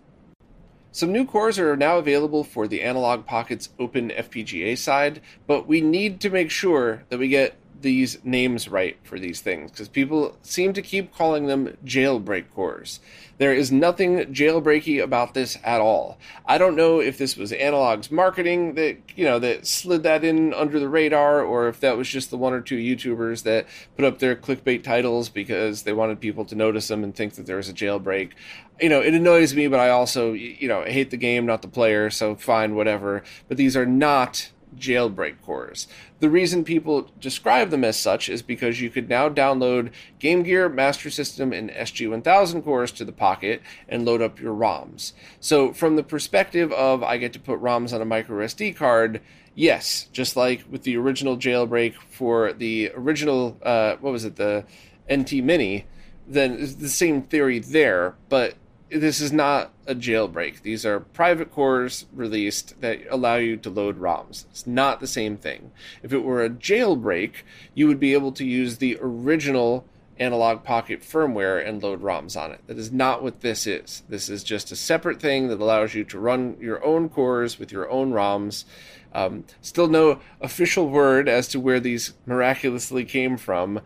Some 0.93 1.13
new 1.13 1.25
cores 1.25 1.57
are 1.57 1.77
now 1.77 1.99
available 1.99 2.43
for 2.43 2.67
the 2.67 2.83
Analogue 2.83 3.25
Pocket's 3.25 3.69
Open 3.79 4.11
FPGA 4.11 4.77
side, 4.77 5.21
but 5.47 5.69
we 5.69 5.81
need 5.81 6.21
to 6.21 6.31
make 6.31 6.51
sure 6.51 7.05
that 7.11 7.19
we 7.19 7.29
get 7.29 7.55
these 7.83 8.19
names 8.25 8.69
right 8.69 8.97
for 9.03 9.19
these 9.19 9.41
things 9.41 9.71
because 9.71 9.89
people 9.89 10.37
seem 10.43 10.73
to 10.73 10.83
keep 10.83 11.15
calling 11.15 11.47
them 11.47 11.77
jailbreak 11.85 12.51
cores. 12.55 13.01
There 13.39 13.55
is 13.55 13.73
nothing 13.73 14.19
jailbreaky 14.35 15.03
about 15.03 15.33
this 15.33 15.57
at 15.65 15.81
all. 15.81 16.19
I 16.45 16.59
don't 16.59 16.77
know 16.77 17.01
if 17.01 17.17
this 17.17 17.37
was 17.37 17.53
Analogue's 17.53 18.11
marketing 18.11 18.75
that 18.75 18.99
you 19.17 19.25
know 19.25 19.39
that 19.39 19.67
slid 19.67 20.03
that 20.03 20.25
in 20.25 20.53
under 20.53 20.79
the 20.79 20.89
radar, 20.89 21.43
or 21.43 21.69
if 21.69 21.81
that 21.81 21.97
was 21.97 22.09
just 22.09 22.31
the 22.31 22.37
one 22.37 22.53
or 22.53 22.61
two 22.61 22.77
YouTubers 22.77 23.45
that 23.45 23.67
put 23.97 24.05
up 24.05 24.19
their 24.19 24.37
clickbait 24.37 24.83
titles 24.83 25.31
because 25.31 25.85
they 25.85 25.93
wanted 25.93 26.21
people 26.21 26.45
to 26.45 26.55
notice 26.55 26.89
them 26.89 27.03
and 27.03 27.15
think 27.15 27.35
that 27.35 27.47
there 27.47 27.57
was 27.57 27.69
a 27.69 27.75
jailbreak. 27.75 28.33
You 28.81 28.91
know, 28.91 29.01
it 29.01 29.15
annoys 29.15 29.55
me, 29.55 29.69
but 29.69 29.81
I 29.81 29.89
also 29.89 30.33
you 30.33 30.69
know 30.69 30.83
hate 30.85 31.11
the 31.11 31.17
game, 31.17 31.47
not 31.47 31.63
the 31.63 31.69
player. 31.69 32.11
So 32.11 32.35
fine, 32.35 32.75
whatever. 32.75 33.23
But 33.49 33.57
these 33.57 33.77
are 33.77 33.87
not 33.87 34.51
jailbreak 34.77 35.41
cores. 35.43 35.87
The 36.21 36.31
reason 36.31 36.65
people 36.65 37.11
describe 37.21 37.71
them 37.71 37.85
as 37.85 37.99
such 37.99 38.29
is 38.29 38.43
because 38.43 38.81
you 38.81 38.91
could 38.91 39.09
now 39.09 39.29
download 39.29 39.91
Game 40.19 40.43
Gear, 40.43 40.69
Master 40.69 41.11
System, 41.11 41.53
and 41.53 41.71
SG1000 41.71 42.65
cores 42.65 42.93
to 42.93 43.05
the 43.05 43.13
Pocket 43.13 43.63
and 43.89 44.05
load 44.05 44.23
up 44.23 44.41
your 44.41 44.55
ROMs. 44.55 45.13
So, 45.41 45.73
from 45.73 45.97
the 45.97 46.03
perspective 46.03 46.73
of 46.73 47.03
I 47.03 47.17
get 47.17 47.33
to 47.35 47.41
put 47.41 47.61
ROMs 47.61 47.93
on 47.93 48.03
a 48.03 48.05
micro 48.05 48.45
SD 48.45 48.77
card, 48.77 49.21
yes, 49.55 50.09
just 50.13 50.37
like 50.37 50.65
with 50.71 50.83
the 50.83 50.97
original 50.97 51.37
jailbreak 51.37 51.95
for 51.95 52.53
the 52.53 52.91
original, 52.95 53.59
uh, 53.63 53.97
what 54.01 54.13
was 54.13 54.25
it, 54.25 54.37
the 54.37 54.65
NT 55.13 55.45
Mini, 55.45 55.87
then 56.27 56.59
the 56.79 56.89
same 56.89 57.23
theory 57.23 57.59
there, 57.59 58.15
but 58.29 58.55
this 58.91 59.21
is 59.21 59.33
not 59.33 59.73
a 59.87 59.95
jailbreak. 59.95 60.63
These 60.63 60.85
are 60.85 61.01
private 61.01 61.53
cores 61.53 62.07
released 62.13 62.81
that 62.81 63.01
allow 63.09 63.37
you 63.37 63.57
to 63.59 63.71
load 63.71 64.01
ROMs. 64.01 64.47
It's 64.51 64.67
not 64.67 65.01
the 65.01 65.07
same 65.07 65.37
thing. 65.37 65.71
If 66.03 66.13
it 66.13 66.25
were 66.25 66.45
a 66.45 66.51
jailbreak, 66.51 67.43
you 67.75 67.87
would 67.87 68.01
be 68.01 68.15
able 68.15 68.33
to 68.33 68.45
use 68.45 68.79
the 68.79 68.99
original 69.01 69.85
Analogue 70.19 70.65
Pocket 70.65 71.01
firmware 71.01 71.67
and 71.67 71.83
load 71.83 72.03
ROMs 72.03 72.41
on 72.41 72.53
it. 72.53 72.61
That 72.67 72.79
is 72.79 72.93
not 72.93 73.23
what 73.23 73.41
this 73.41 73.67
is. 73.67 74.03
This 74.09 74.29
is 74.29 74.45
just 74.45 74.71
a 74.71 74.77
separate 74.77 75.21
thing 75.21 75.49
that 75.49 75.61
allows 75.61 75.95
you 75.95 76.05
to 76.05 76.19
run 76.19 76.57
your 76.61 76.85
own 76.85 77.09
cores 77.09 77.59
with 77.59 77.73
your 77.73 77.91
own 77.91 78.13
ROMs. 78.13 78.65
Um, 79.13 79.45
still 79.63 79.89
no 79.89 80.21
official 80.41 80.89
word 80.89 81.29
as 81.29 81.49
to 81.49 81.59
where 81.59 81.81
these 81.81 82.13
miraculously 82.27 83.05
came 83.05 83.37
from, 83.39 83.81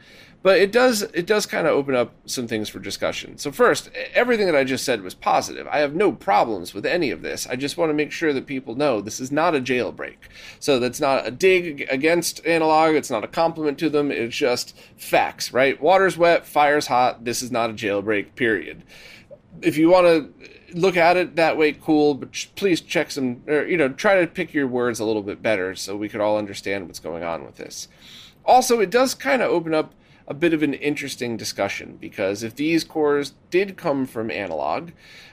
but 0.45 0.59
it 0.59 0.71
does 0.71 1.01
it 1.15 1.25
does 1.25 1.47
kind 1.47 1.67
of 1.67 1.73
open 1.73 1.95
up 1.95 2.13
some 2.27 2.47
things 2.47 2.69
for 2.69 2.79
discussion. 2.79 3.39
So 3.39 3.51
first, 3.51 3.89
everything 4.13 4.45
that 4.45 4.55
I 4.55 4.63
just 4.63 4.85
said 4.85 5.01
was 5.01 5.15
positive. 5.15 5.67
I 5.69 5.79
have 5.79 5.95
no 5.95 6.13
problems 6.13 6.75
with 6.75 6.85
any 6.85 7.11
of 7.11 7.23
this. 7.23 7.47
I 7.47 7.57
just 7.57 7.79
want 7.79 7.89
to 7.89 7.95
make 7.95 8.13
sure 8.13 8.35
that 8.35 8.47
people 8.47 8.75
know 8.75 9.01
this 9.01 9.21
is 9.21 9.33
not 9.33 9.55
a 9.55 9.61
jailbreak. 9.61 10.17
So 10.61 10.79
that's 10.79 11.01
not 11.01 11.27
a 11.27 11.31
dig 11.31 11.87
against 11.89 12.45
Analogue. 12.45 12.95
It's 12.95 13.11
not 13.11 13.25
a 13.25 13.29
compliment 13.29 13.79
to 13.79 13.89
them. 13.89 14.13
It's 14.13 14.37
just 14.37 14.77
facts, 14.99 15.51
right? 15.51 15.81
Water's 15.81 16.19
wet, 16.19 16.45
fire's 16.45 16.89
hot. 16.89 17.25
This 17.25 17.41
is 17.41 17.51
not 17.51 17.71
a 17.71 17.73
jailbreak. 17.73 18.35
Period. 18.35 18.83
If 19.63 19.79
you 19.79 19.89
want 19.89 20.07
to 20.07 20.79
look 20.79 20.99
at 20.99 21.17
it 21.17 21.37
that 21.37 21.57
way, 21.57 21.73
cool. 21.73 22.13
But 22.13 22.49
please 22.55 22.83
check 22.83 23.11
some, 23.11 23.43
or 23.47 23.65
you 23.65 23.79
know, 23.79 23.89
try 23.89 24.21
to 24.21 24.27
pick 24.27 24.53
your 24.53 24.67
words 24.67 25.01
a 25.01 25.07
little 25.07 25.23
bit 25.23 25.41
better 25.41 25.75
so 25.75 25.97
we 25.97 26.11
could 26.11 26.21
all 26.21 26.37
understand 26.37 26.87
what's 26.87 27.01
going 27.01 27.25
on 27.25 27.47
with 27.47 27.57
this. 27.57 27.89
Also, 28.45 28.79
it 28.81 28.91
does 28.91 29.15
kind 29.15 29.41
of 29.41 29.51
open 29.51 29.73
up 29.73 29.95
a 30.27 30.35
bit 30.35 30.55
of 30.55 30.63
an 30.63 30.75
interesting 30.75 31.37
discussion 31.37 31.99
because 32.01 32.43
if 32.43 32.57
these 32.57 32.83
cores 32.83 33.35
did 33.51 33.77
come 33.77 34.07
from 34.07 34.31
Analogue, 34.31 34.93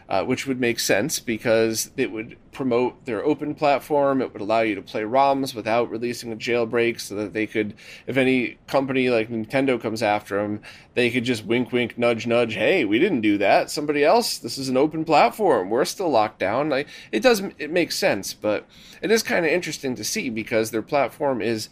uh, 0.09 0.25
which 0.25 0.45
would 0.45 0.59
make 0.59 0.77
sense 0.77 1.21
because 1.21 1.91
it 1.95 2.11
would 2.11 2.35
promote 2.51 3.05
their 3.05 3.23
open 3.23 3.55
platform, 3.55 4.21
it 4.21 4.33
would 4.33 4.41
allow 4.41 4.59
you 4.59 4.75
to 4.75 4.81
play 4.81 5.03
ROMs 5.03 5.55
without 5.55 5.89
releasing 5.89 6.33
a 6.33 6.35
jailbreak 6.35 6.99
so 6.99 7.15
that 7.15 7.31
they 7.31 7.47
could, 7.47 7.73
if 8.05 8.17
any 8.17 8.57
company 8.67 9.09
like 9.09 9.29
Nintendo 9.29 9.81
comes 9.81 10.03
after 10.03 10.41
them, 10.41 10.59
they 10.93 11.09
could 11.09 11.23
just 11.23 11.45
wink, 11.45 11.71
wink, 11.71 11.97
nudge, 11.97 12.27
nudge, 12.27 12.55
hey, 12.55 12.83
we 12.83 12.99
didn't 12.99 13.21
do 13.21 13.37
that. 13.37 13.71
Somebody 13.71 14.03
else, 14.03 14.37
this 14.37 14.57
is 14.57 14.67
an 14.67 14.75
open 14.75 15.05
platform. 15.05 15.69
We're 15.69 15.85
still 15.85 16.09
locked 16.09 16.39
down. 16.39 16.67
Like, 16.67 16.89
it 17.13 17.21
does, 17.21 17.41
it 17.57 17.71
makes 17.71 17.97
sense, 17.97 18.33
but 18.33 18.67
it 19.01 19.11
is 19.11 19.23
kind 19.23 19.45
of 19.45 19.51
interesting 19.53 19.95
to 19.95 20.03
see 20.03 20.29
because 20.29 20.71
their 20.71 20.81
platform 20.81 21.41
is 21.41 21.69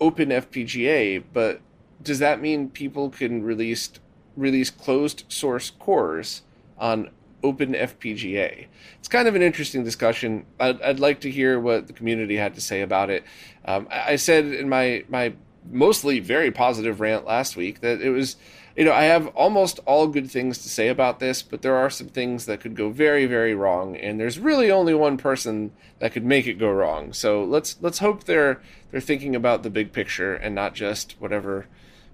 open 0.00 0.30
FPGA, 0.30 1.22
but 1.34 1.60
does 2.02 2.18
that 2.18 2.40
mean 2.40 2.68
people 2.68 3.10
can 3.10 3.42
release 3.42 3.90
release 4.36 4.70
closed 4.70 5.24
source 5.28 5.70
cores 5.70 6.42
on 6.78 7.10
open 7.42 7.72
FPGA? 7.72 8.66
It's 8.98 9.08
kind 9.08 9.28
of 9.28 9.34
an 9.34 9.42
interesting 9.42 9.84
discussion. 9.84 10.46
I'd, 10.58 10.80
I'd 10.82 11.00
like 11.00 11.20
to 11.20 11.30
hear 11.30 11.60
what 11.60 11.86
the 11.86 11.92
community 11.92 12.36
had 12.36 12.54
to 12.54 12.60
say 12.60 12.80
about 12.80 13.10
it. 13.10 13.24
Um, 13.64 13.88
I, 13.90 14.12
I 14.12 14.16
said 14.16 14.46
in 14.46 14.68
my 14.68 15.04
my 15.08 15.34
mostly 15.70 16.18
very 16.18 16.50
positive 16.50 17.00
rant 17.00 17.24
last 17.24 17.56
week 17.56 17.80
that 17.80 18.00
it 18.00 18.10
was 18.10 18.36
you 18.76 18.84
know, 18.84 18.92
I 18.92 19.04
have 19.04 19.26
almost 19.28 19.80
all 19.84 20.06
good 20.06 20.30
things 20.30 20.58
to 20.58 20.68
say 20.68 20.88
about 20.88 21.20
this, 21.20 21.42
but 21.42 21.62
there 21.62 21.76
are 21.76 21.90
some 21.90 22.08
things 22.08 22.46
that 22.46 22.60
could 22.60 22.74
go 22.74 22.88
very, 22.88 23.26
very 23.26 23.54
wrong, 23.54 23.96
and 23.96 24.18
there's 24.18 24.38
really 24.38 24.70
only 24.70 24.94
one 24.94 25.18
person 25.18 25.72
that 25.98 26.12
could 26.12 26.24
make 26.24 26.46
it 26.46 26.54
go 26.54 26.70
wrong. 26.70 27.12
So 27.12 27.44
let's 27.44 27.76
let's 27.82 27.98
hope 27.98 28.24
they're 28.24 28.62
they're 28.90 29.00
thinking 29.00 29.36
about 29.36 29.62
the 29.62 29.70
big 29.70 29.92
picture 29.92 30.34
and 30.34 30.54
not 30.54 30.74
just 30.74 31.16
whatever 31.18 31.66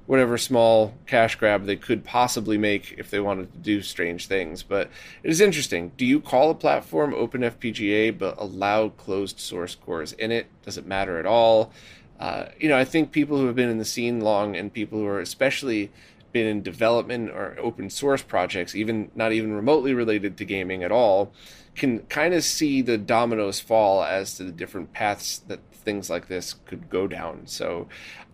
whatever 0.08 0.38
small 0.38 0.94
cash 1.06 1.36
grab 1.36 1.66
they 1.66 1.76
could 1.76 2.02
possibly 2.02 2.56
make 2.56 2.94
if 2.96 3.10
they 3.10 3.20
wanted 3.20 3.52
to 3.52 3.58
do 3.58 3.82
strange 3.82 4.26
things. 4.26 4.62
But 4.62 4.88
it 5.22 5.28
is 5.28 5.42
interesting. 5.42 5.92
Do 5.98 6.06
you 6.06 6.18
call 6.18 6.50
a 6.50 6.54
platform 6.54 7.12
open 7.12 7.42
FPGA 7.42 8.16
but 8.16 8.34
allow 8.38 8.88
closed 8.88 9.38
source 9.38 9.74
cores 9.74 10.12
in 10.14 10.32
it? 10.32 10.46
Does 10.64 10.78
it 10.78 10.86
matter 10.86 11.18
at 11.18 11.26
all? 11.26 11.72
Uh, 12.18 12.46
you 12.58 12.70
know, 12.70 12.78
I 12.78 12.86
think 12.86 13.12
people 13.12 13.36
who 13.36 13.44
have 13.48 13.54
been 13.54 13.68
in 13.68 13.76
the 13.76 13.84
scene 13.84 14.22
long 14.22 14.56
and 14.56 14.72
people 14.72 14.98
who 14.98 15.06
are 15.06 15.20
especially 15.20 15.90
been 16.32 16.46
in 16.46 16.62
development 16.62 17.28
or 17.28 17.54
open 17.60 17.90
source 17.90 18.22
projects, 18.22 18.74
even 18.74 19.10
not 19.14 19.32
even 19.32 19.52
remotely 19.52 19.92
related 19.92 20.38
to 20.38 20.44
gaming 20.46 20.82
at 20.82 20.90
all, 20.90 21.32
can 21.78 22.00
kind 22.06 22.34
of 22.34 22.44
see 22.44 22.82
the 22.82 22.98
dominoes 22.98 23.60
fall 23.60 24.02
as 24.04 24.34
to 24.34 24.44
the 24.44 24.52
different 24.52 24.92
paths 24.92 25.38
that 25.48 25.60
things 25.88 26.10
like 26.10 26.28
this 26.28 26.54
could 26.66 26.90
go 26.90 27.06
down. 27.06 27.46
So 27.46 27.88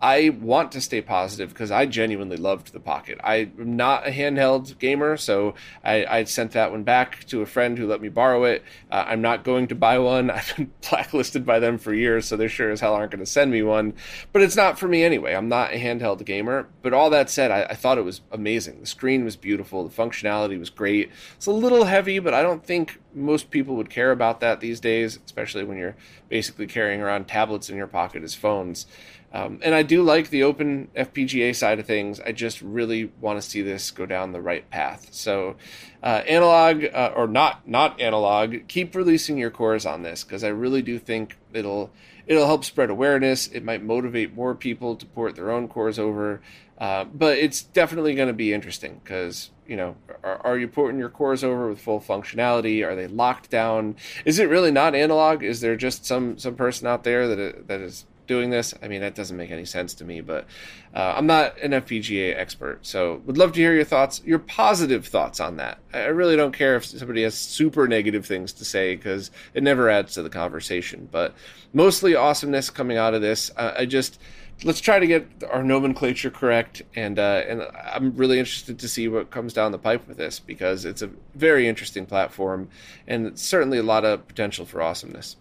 I 0.05 0.29
want 0.29 0.71
to 0.73 0.83
stay 0.83 1.01
positive 1.01 1.49
because 1.49 1.71
I 1.71 1.87
genuinely 1.87 2.37
loved 2.37 2.75
the 2.75 2.81
Pocket. 2.81 3.19
I'm 3.25 3.55
not 3.57 4.07
a 4.07 4.11
handheld 4.11 4.79
gamer, 4.79 5.17
so 5.17 5.55
I, 5.83 6.05
I, 6.05 6.25
sent 6.25 6.53
that 6.53 6.73
one 6.73 6.83
back 6.83 7.25
to 7.29 7.41
a 7.41 7.47
friend 7.47 7.79
who 7.79 7.87
let 7.87 8.03
me 8.03 8.11
borrow 8.11 8.45
it. 8.45 8.63
Uh, 8.91 9.05
I'm 9.07 9.23
not 9.23 9.45
going 9.45 9.69
to 9.69 9.75
buy 9.75 9.99
one. 9.99 10.31
I've 10.33 10.55
been 10.57 10.73
blacklisted 10.91 11.47
by 11.47 11.59
them 11.59 11.79
for 11.79 11.95
years, 11.95 12.27
so 12.27 12.37
they 12.37 12.49
sure 12.49 12.71
as 12.71 12.81
hell 12.81 12.93
aren't 12.93 13.13
going 13.13 13.25
to 13.25 13.31
send 13.31 13.51
me 13.51 13.63
one. 13.63 13.95
But 14.31 14.43
it's 14.43 14.57
not 14.57 14.79
for 14.79 14.89
me 14.89 15.05
anyway. 15.05 15.33
I'm 15.33 15.49
not 15.49 15.73
a 15.73 15.79
handheld 15.79 16.23
gamer. 16.27 16.69
But 16.83 16.93
all 16.93 17.09
that 17.09 17.31
said, 17.31 17.51
I, 17.51 17.63
I 17.71 17.75
thought 17.75 17.97
it 17.97 18.05
was 18.05 18.21
amazing. 18.31 18.81
The 18.81 18.87
screen 18.87 19.25
was 19.25 19.37
beautiful. 19.37 19.89
The 19.89 20.03
functionality 20.03 20.59
was 20.59 20.69
great. 20.69 21.11
It's 21.37 21.47
a 21.47 21.53
little 21.53 21.85
heavy, 21.85 22.19
but 22.19 22.35
I 22.35 22.43
don't 22.43 22.63
think 22.63 23.01
most 23.15 23.34
people 23.43 23.77
would 23.77 23.91
care 23.91 24.13
about 24.13 24.41
that 24.41 24.61
these 24.61 24.81
days, 24.81 25.19
especially 25.25 25.65
when 25.65 25.79
you're 25.79 25.97
basically 26.29 26.67
carrying 26.67 27.01
around 27.01 27.27
tablets 27.27 27.69
in 27.69 27.77
your 27.77 27.87
pocket 27.87 28.23
as 28.23 28.35
phones. 28.35 28.87
Um, 29.33 29.59
and 29.65 29.75
I 29.75 29.83
do 29.83 30.05
like 30.05 30.31
the 30.31 30.45
open 30.45 30.89
FPGA 30.95 31.57
side 31.57 31.81
of 31.81 31.87
things. 31.87 32.21
I 32.21 32.31
just 32.31 32.63
really 32.63 33.11
want 33.21 33.43
to 33.43 33.49
see 33.49 33.63
this 33.63 33.91
go 33.91 34.07
down 34.07 34.31
the 34.31 34.41
right 34.41 34.69
path. 34.71 35.09
So, 35.11 35.57
uh, 36.05 36.23
Analogue 36.29 36.85
uh, 36.85 37.13
or 37.17 37.27
not 37.27 37.69
not 37.69 38.01
Analogue, 38.01 38.69
keep 38.69 38.95
releasing 38.95 39.37
your 39.37 39.51
cores 39.51 39.87
on 39.87 40.03
this 40.03 40.23
because 40.23 40.45
I 40.45 40.49
really 40.49 40.83
do 40.83 41.01
think 41.01 41.37
it'll 41.53 41.91
it'll 42.29 42.47
help 42.47 42.65
spread 42.65 42.91
awareness. 42.91 43.49
It 43.49 43.65
might 43.65 43.83
motivate 43.83 44.35
more 44.35 44.55
people 44.55 44.95
to 44.95 45.07
port 45.07 45.35
their 45.35 45.51
own 45.51 45.67
cores 45.67 45.99
over. 45.99 46.41
Uh, 46.79 47.05
but 47.05 47.39
it's 47.39 47.63
definitely 47.63 48.15
going 48.15 48.29
to 48.29 48.35
be 48.35 48.53
interesting 48.53 49.01
because 49.03 49.51
you 49.67 49.77
know 49.77 49.97
are, 50.23 50.41
are, 50.45 50.59
you 50.59 50.69
porting 50.69 50.99
your 50.99 51.09
cores 51.09 51.45
over 51.45 51.69
with 51.69 51.81
full 51.81 52.01
functionality? 52.01 52.85
Are 52.87 52.95
they 52.95 53.07
locked 53.07 53.51
down? 53.51 53.97
Is 54.25 54.39
it 54.39 54.49
really 54.49 54.71
not 54.71 54.95
Analogue? 54.95 55.43
Is 55.43 55.61
there 55.61 55.77
just 55.77 56.05
some 56.05 56.39
some 56.39 56.55
person 56.55 56.87
out 56.87 57.05
there 57.05 57.29
that 57.29 57.69
that 57.69 57.81
is 57.81 58.07
doing 58.27 58.51
this? 58.51 58.75
I 58.83 58.89
mean 58.89 59.01
that 59.01 59.15
doesn't 59.15 59.37
make 59.37 59.51
any 59.51 59.65
sense 59.65 59.95
to 59.95 60.05
me 60.05 60.21
but 60.21 60.47
uh, 60.95 61.15
i'm 61.17 61.27
not 61.27 61.59
an 61.59 61.73
fpga 61.73 62.37
expert 62.37 62.79
so 62.87 63.21
would 63.27 63.37
love 63.37 63.53
to 63.53 63.61
hear 63.61 63.75
your 63.75 63.85
thoughts 63.85 64.23
your 64.25 64.39
positive 64.39 65.07
thoughts 65.07 65.41
on 65.41 65.57
that. 65.57 65.79
I 65.93 66.07
really 66.07 66.37
don't 66.37 66.53
care 66.53 66.77
if 66.77 66.85
somebody 66.87 67.23
has 67.23 67.35
super 67.35 67.87
negative 67.87 68.25
things 68.25 68.53
to 68.55 68.65
say 68.65 68.97
because 68.97 69.31
it 69.53 69.63
never 69.63 69.91
adds 69.91 70.15
to 70.15 70.23
the 70.23 70.31
conversation 70.31 71.09
but 71.11 71.35
mostly 71.73 72.15
awesomeness 72.15 72.71
coming 72.71 72.97
out 72.97 73.15
of 73.15 73.21
this. 73.21 73.51
Uh, 73.57 73.75
i 73.77 73.85
just 73.85 74.19
let's 74.63 74.81
try 74.81 74.99
to 74.99 75.07
get 75.07 75.27
our 75.51 75.63
nomenclature 75.63 76.31
correct 76.31 76.83
and 76.95 77.19
uh, 77.19 77.43
and 77.49 77.63
I'm 77.63 78.15
really 78.17 78.39
interested 78.39 78.79
to 78.79 78.89
see 78.89 79.09
what 79.09 79.31
comes 79.31 79.53
down 79.53 79.73
the 79.73 79.79
pipe 79.79 80.07
with 80.07 80.17
this 80.17 80.39
because 80.39 80.85
it's 80.85 81.03
a 81.03 81.11
very 81.35 81.69
interesting 81.69 82.07
platform 82.07 82.69
and 83.07 83.39
certainly 83.39 83.79
a 83.79 83.83
lot 83.83 84.05
of 84.05 84.29
potential 84.29 84.65
for 84.65 84.81
awesomeness. 84.81 85.37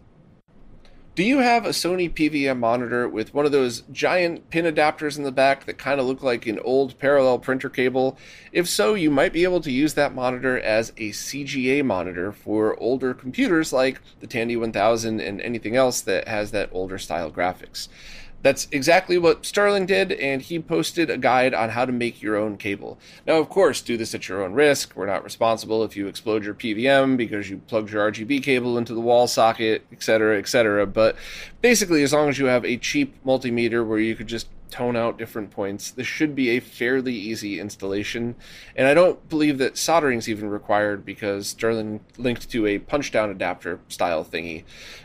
Do 1.15 1.21
you 1.23 1.39
have 1.39 1.63
a 1.63 1.69
Sony 1.69 2.11
PVM 2.11 2.57
monitor 2.57 3.07
with 3.07 3.35
one 3.35 3.45
of 3.45 3.51
those 3.51 3.81
giant 3.91 4.49
pin 4.49 4.65
adapters 4.65 5.15
in 5.15 5.23
the 5.23 5.31
back 5.31 5.65
that 5.65 5.77
kind 5.77 5.99
of 5.99 6.07
look 6.07 6.23
like 6.23 6.47
an 6.47 6.57
old 6.57 6.97
parallel 6.97 7.37
printer 7.37 7.69
cable? 7.69 8.17
If 8.51 8.67
so, 8.67 8.95
you 8.95 9.11
might 9.11 9.31
be 9.31 9.43
able 9.43 9.61
to 9.61 9.71
use 9.71 9.93
that 9.93 10.15
monitor 10.15 10.59
as 10.59 10.89
a 10.97 11.11
CGA 11.11 11.85
monitor 11.85 12.31
for 12.31 12.75
older 12.79 13.13
computers 13.13 13.71
like 13.71 14.01
the 14.21 14.27
Tandy 14.27 14.55
1000 14.55 15.19
and 15.19 15.39
anything 15.41 15.75
else 15.75 16.01
that 16.01 16.27
has 16.27 16.49
that 16.49 16.71
older 16.71 16.97
style 16.97 17.29
graphics. 17.29 17.89
That's 18.43 18.67
exactly 18.71 19.17
what 19.17 19.45
Sterling 19.45 19.85
did, 19.85 20.11
and 20.11 20.41
he 20.41 20.59
posted 20.59 21.09
a 21.09 21.17
guide 21.17 21.53
on 21.53 21.69
how 21.69 21.85
to 21.85 21.91
make 21.91 22.21
your 22.21 22.35
own 22.35 22.57
cable. 22.57 22.99
Now, 23.25 23.37
of 23.37 23.49
course, 23.49 23.81
do 23.81 23.97
this 23.97 24.13
at 24.13 24.27
your 24.27 24.43
own 24.43 24.53
risk. 24.53 24.95
We're 24.95 25.07
not 25.07 25.23
responsible 25.23 25.83
if 25.83 25.95
you 25.95 26.07
explode 26.07 26.43
your 26.43 26.53
PVM 26.53 27.15
because 27.17 27.49
you 27.49 27.57
plugged 27.67 27.91
your 27.91 28.11
RGB 28.11 28.43
cable 28.43 28.77
into 28.77 28.93
the 28.93 29.01
wall 29.01 29.27
socket, 29.27 29.85
etc., 29.91 30.37
etc. 30.37 30.85
But 30.85 31.15
basically, 31.61 32.03
as 32.03 32.13
long 32.13 32.27
as 32.29 32.37
you 32.37 32.45
have 32.45 32.65
a 32.65 32.77
cheap 32.77 33.15
multimeter 33.25 33.87
where 33.87 33.99
you 33.99 34.13
could 34.13 34.27
just 34.27 34.47
tone 34.73 34.95
out 34.95 35.19
different 35.19 35.51
points. 35.51 35.91
This 35.91 36.07
should 36.07 36.33
be 36.33 36.49
a 36.49 36.59
fairly 36.59 37.13
easy 37.13 37.59
installation, 37.59 38.33
and 38.75 38.87
I 38.87 38.95
don't 38.95 39.29
believe 39.29 39.59
that 39.59 39.77
soldering 39.77 40.17
is 40.17 40.27
even 40.27 40.49
required 40.49 41.05
because 41.05 41.49
Sterling 41.49 41.99
linked 42.17 42.49
to 42.49 42.65
a 42.65 42.79
punch 42.79 43.11
down 43.11 43.29
adapter 43.29 43.79
style 43.87 44.25
thingy. 44.25 44.63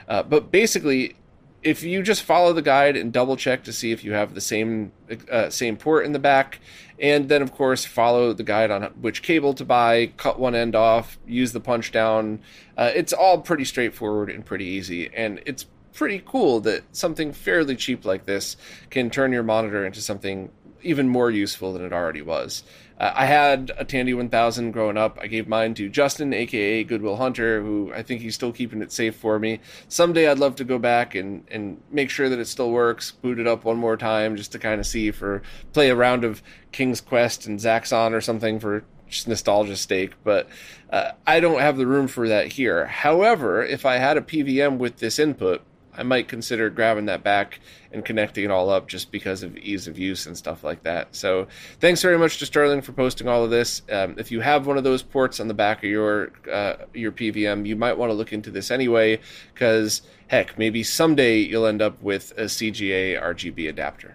Uh, 0.08 0.22
but 0.22 0.50
basically, 0.50 1.16
if 1.62 1.82
you 1.82 2.02
just 2.02 2.22
follow 2.22 2.52
the 2.52 2.62
guide 2.62 2.96
and 2.96 3.12
double 3.12 3.36
check 3.36 3.64
to 3.64 3.72
see 3.72 3.92
if 3.92 4.04
you 4.04 4.12
have 4.12 4.34
the 4.34 4.40
same 4.40 4.92
uh, 5.30 5.50
same 5.50 5.76
port 5.76 6.06
in 6.06 6.12
the 6.12 6.18
back, 6.18 6.60
and 6.98 7.28
then 7.28 7.42
of 7.42 7.52
course 7.52 7.84
follow 7.84 8.32
the 8.32 8.42
guide 8.42 8.70
on 8.70 8.84
which 9.00 9.22
cable 9.22 9.54
to 9.54 9.64
buy, 9.64 10.12
cut 10.16 10.38
one 10.38 10.54
end 10.54 10.74
off, 10.74 11.18
use 11.26 11.52
the 11.52 11.60
punch 11.60 11.90
down. 11.92 12.40
Uh, 12.76 12.90
it's 12.94 13.12
all 13.12 13.40
pretty 13.40 13.64
straightforward 13.64 14.30
and 14.30 14.44
pretty 14.46 14.66
easy, 14.66 15.12
and 15.14 15.40
it's 15.46 15.66
pretty 15.92 16.22
cool 16.24 16.60
that 16.60 16.84
something 16.92 17.32
fairly 17.32 17.74
cheap 17.74 18.04
like 18.04 18.24
this 18.24 18.56
can 18.88 19.10
turn 19.10 19.32
your 19.32 19.42
monitor 19.42 19.84
into 19.84 20.00
something 20.00 20.48
even 20.82 21.08
more 21.08 21.30
useful 21.30 21.72
than 21.72 21.84
it 21.84 21.92
already 21.92 22.22
was. 22.22 22.62
Uh, 22.98 23.12
I 23.14 23.26
had 23.26 23.70
a 23.78 23.84
Tandy 23.84 24.12
1000 24.12 24.72
growing 24.72 24.96
up. 24.96 25.18
I 25.20 25.28
gave 25.28 25.46
mine 25.46 25.74
to 25.74 25.88
Justin, 25.88 26.32
aka 26.32 26.82
Goodwill 26.84 27.16
Hunter, 27.16 27.62
who 27.62 27.92
I 27.94 28.02
think 28.02 28.20
he's 28.20 28.34
still 28.34 28.52
keeping 28.52 28.82
it 28.82 28.90
safe 28.90 29.14
for 29.14 29.38
me. 29.38 29.60
Someday 29.88 30.28
I'd 30.28 30.38
love 30.38 30.56
to 30.56 30.64
go 30.64 30.78
back 30.78 31.14
and, 31.14 31.44
and 31.50 31.80
make 31.90 32.10
sure 32.10 32.28
that 32.28 32.40
it 32.40 32.46
still 32.46 32.70
works, 32.70 33.12
boot 33.12 33.38
it 33.38 33.46
up 33.46 33.64
one 33.64 33.76
more 33.76 33.96
time 33.96 34.36
just 34.36 34.52
to 34.52 34.58
kind 34.58 34.80
of 34.80 34.86
see 34.86 35.10
for 35.10 35.42
play 35.72 35.90
a 35.90 35.94
round 35.94 36.24
of 36.24 36.42
King's 36.72 37.00
Quest 37.00 37.46
and 37.46 37.60
Zaxxon 37.60 38.12
or 38.12 38.20
something 38.20 38.58
for 38.58 38.84
just 39.08 39.28
nostalgia's 39.28 39.80
sake. 39.80 40.12
But 40.24 40.48
uh, 40.90 41.12
I 41.26 41.40
don't 41.40 41.60
have 41.60 41.76
the 41.76 41.86
room 41.86 42.08
for 42.08 42.28
that 42.28 42.52
here. 42.52 42.86
However, 42.86 43.64
if 43.64 43.86
I 43.86 43.96
had 43.96 44.16
a 44.16 44.22
PVM 44.22 44.78
with 44.78 44.96
this 44.96 45.18
input, 45.20 45.62
I 45.98 46.04
might 46.04 46.28
consider 46.28 46.70
grabbing 46.70 47.06
that 47.06 47.24
back 47.24 47.60
and 47.92 48.04
connecting 48.04 48.44
it 48.44 48.50
all 48.50 48.70
up 48.70 48.86
just 48.86 49.10
because 49.10 49.42
of 49.42 49.56
ease 49.58 49.88
of 49.88 49.98
use 49.98 50.26
and 50.26 50.36
stuff 50.36 50.62
like 50.62 50.84
that. 50.84 51.14
So 51.16 51.48
thanks 51.80 52.00
very 52.00 52.16
much 52.16 52.38
to 52.38 52.46
Sterling 52.46 52.82
for 52.82 52.92
posting 52.92 53.28
all 53.28 53.44
of 53.44 53.50
this. 53.50 53.82
Um, 53.90 54.14
if 54.16 54.30
you 54.30 54.40
have 54.40 54.66
one 54.66 54.78
of 54.78 54.84
those 54.84 55.02
ports 55.02 55.40
on 55.40 55.48
the 55.48 55.54
back 55.54 55.78
of 55.78 55.90
your 55.90 56.30
uh, 56.50 56.76
your 56.94 57.12
PVM, 57.12 57.66
you 57.66 57.74
might 57.76 57.98
want 57.98 58.10
to 58.10 58.14
look 58.14 58.32
into 58.32 58.50
this 58.50 58.70
anyway 58.70 59.18
because 59.52 60.02
heck, 60.28 60.56
maybe 60.56 60.82
someday 60.82 61.38
you'll 61.38 61.66
end 61.66 61.82
up 61.82 62.00
with 62.02 62.30
a 62.38 62.44
CGA 62.44 63.20
RGB 63.20 63.68
adapter. 63.68 64.14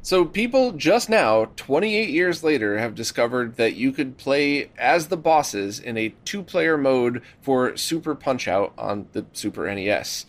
So, 0.00 0.24
people 0.24 0.72
just 0.72 1.10
now, 1.10 1.50
28 1.56 2.08
years 2.08 2.42
later, 2.42 2.78
have 2.78 2.94
discovered 2.94 3.56
that 3.56 3.74
you 3.74 3.92
could 3.92 4.16
play 4.16 4.70
as 4.78 5.08
the 5.08 5.18
bosses 5.18 5.78
in 5.78 5.98
a 5.98 6.14
two 6.24 6.42
player 6.42 6.78
mode 6.78 7.20
for 7.42 7.76
Super 7.76 8.14
Punch 8.14 8.48
Out 8.48 8.72
on 8.78 9.08
the 9.12 9.26
Super 9.34 9.66
NES. 9.74 10.24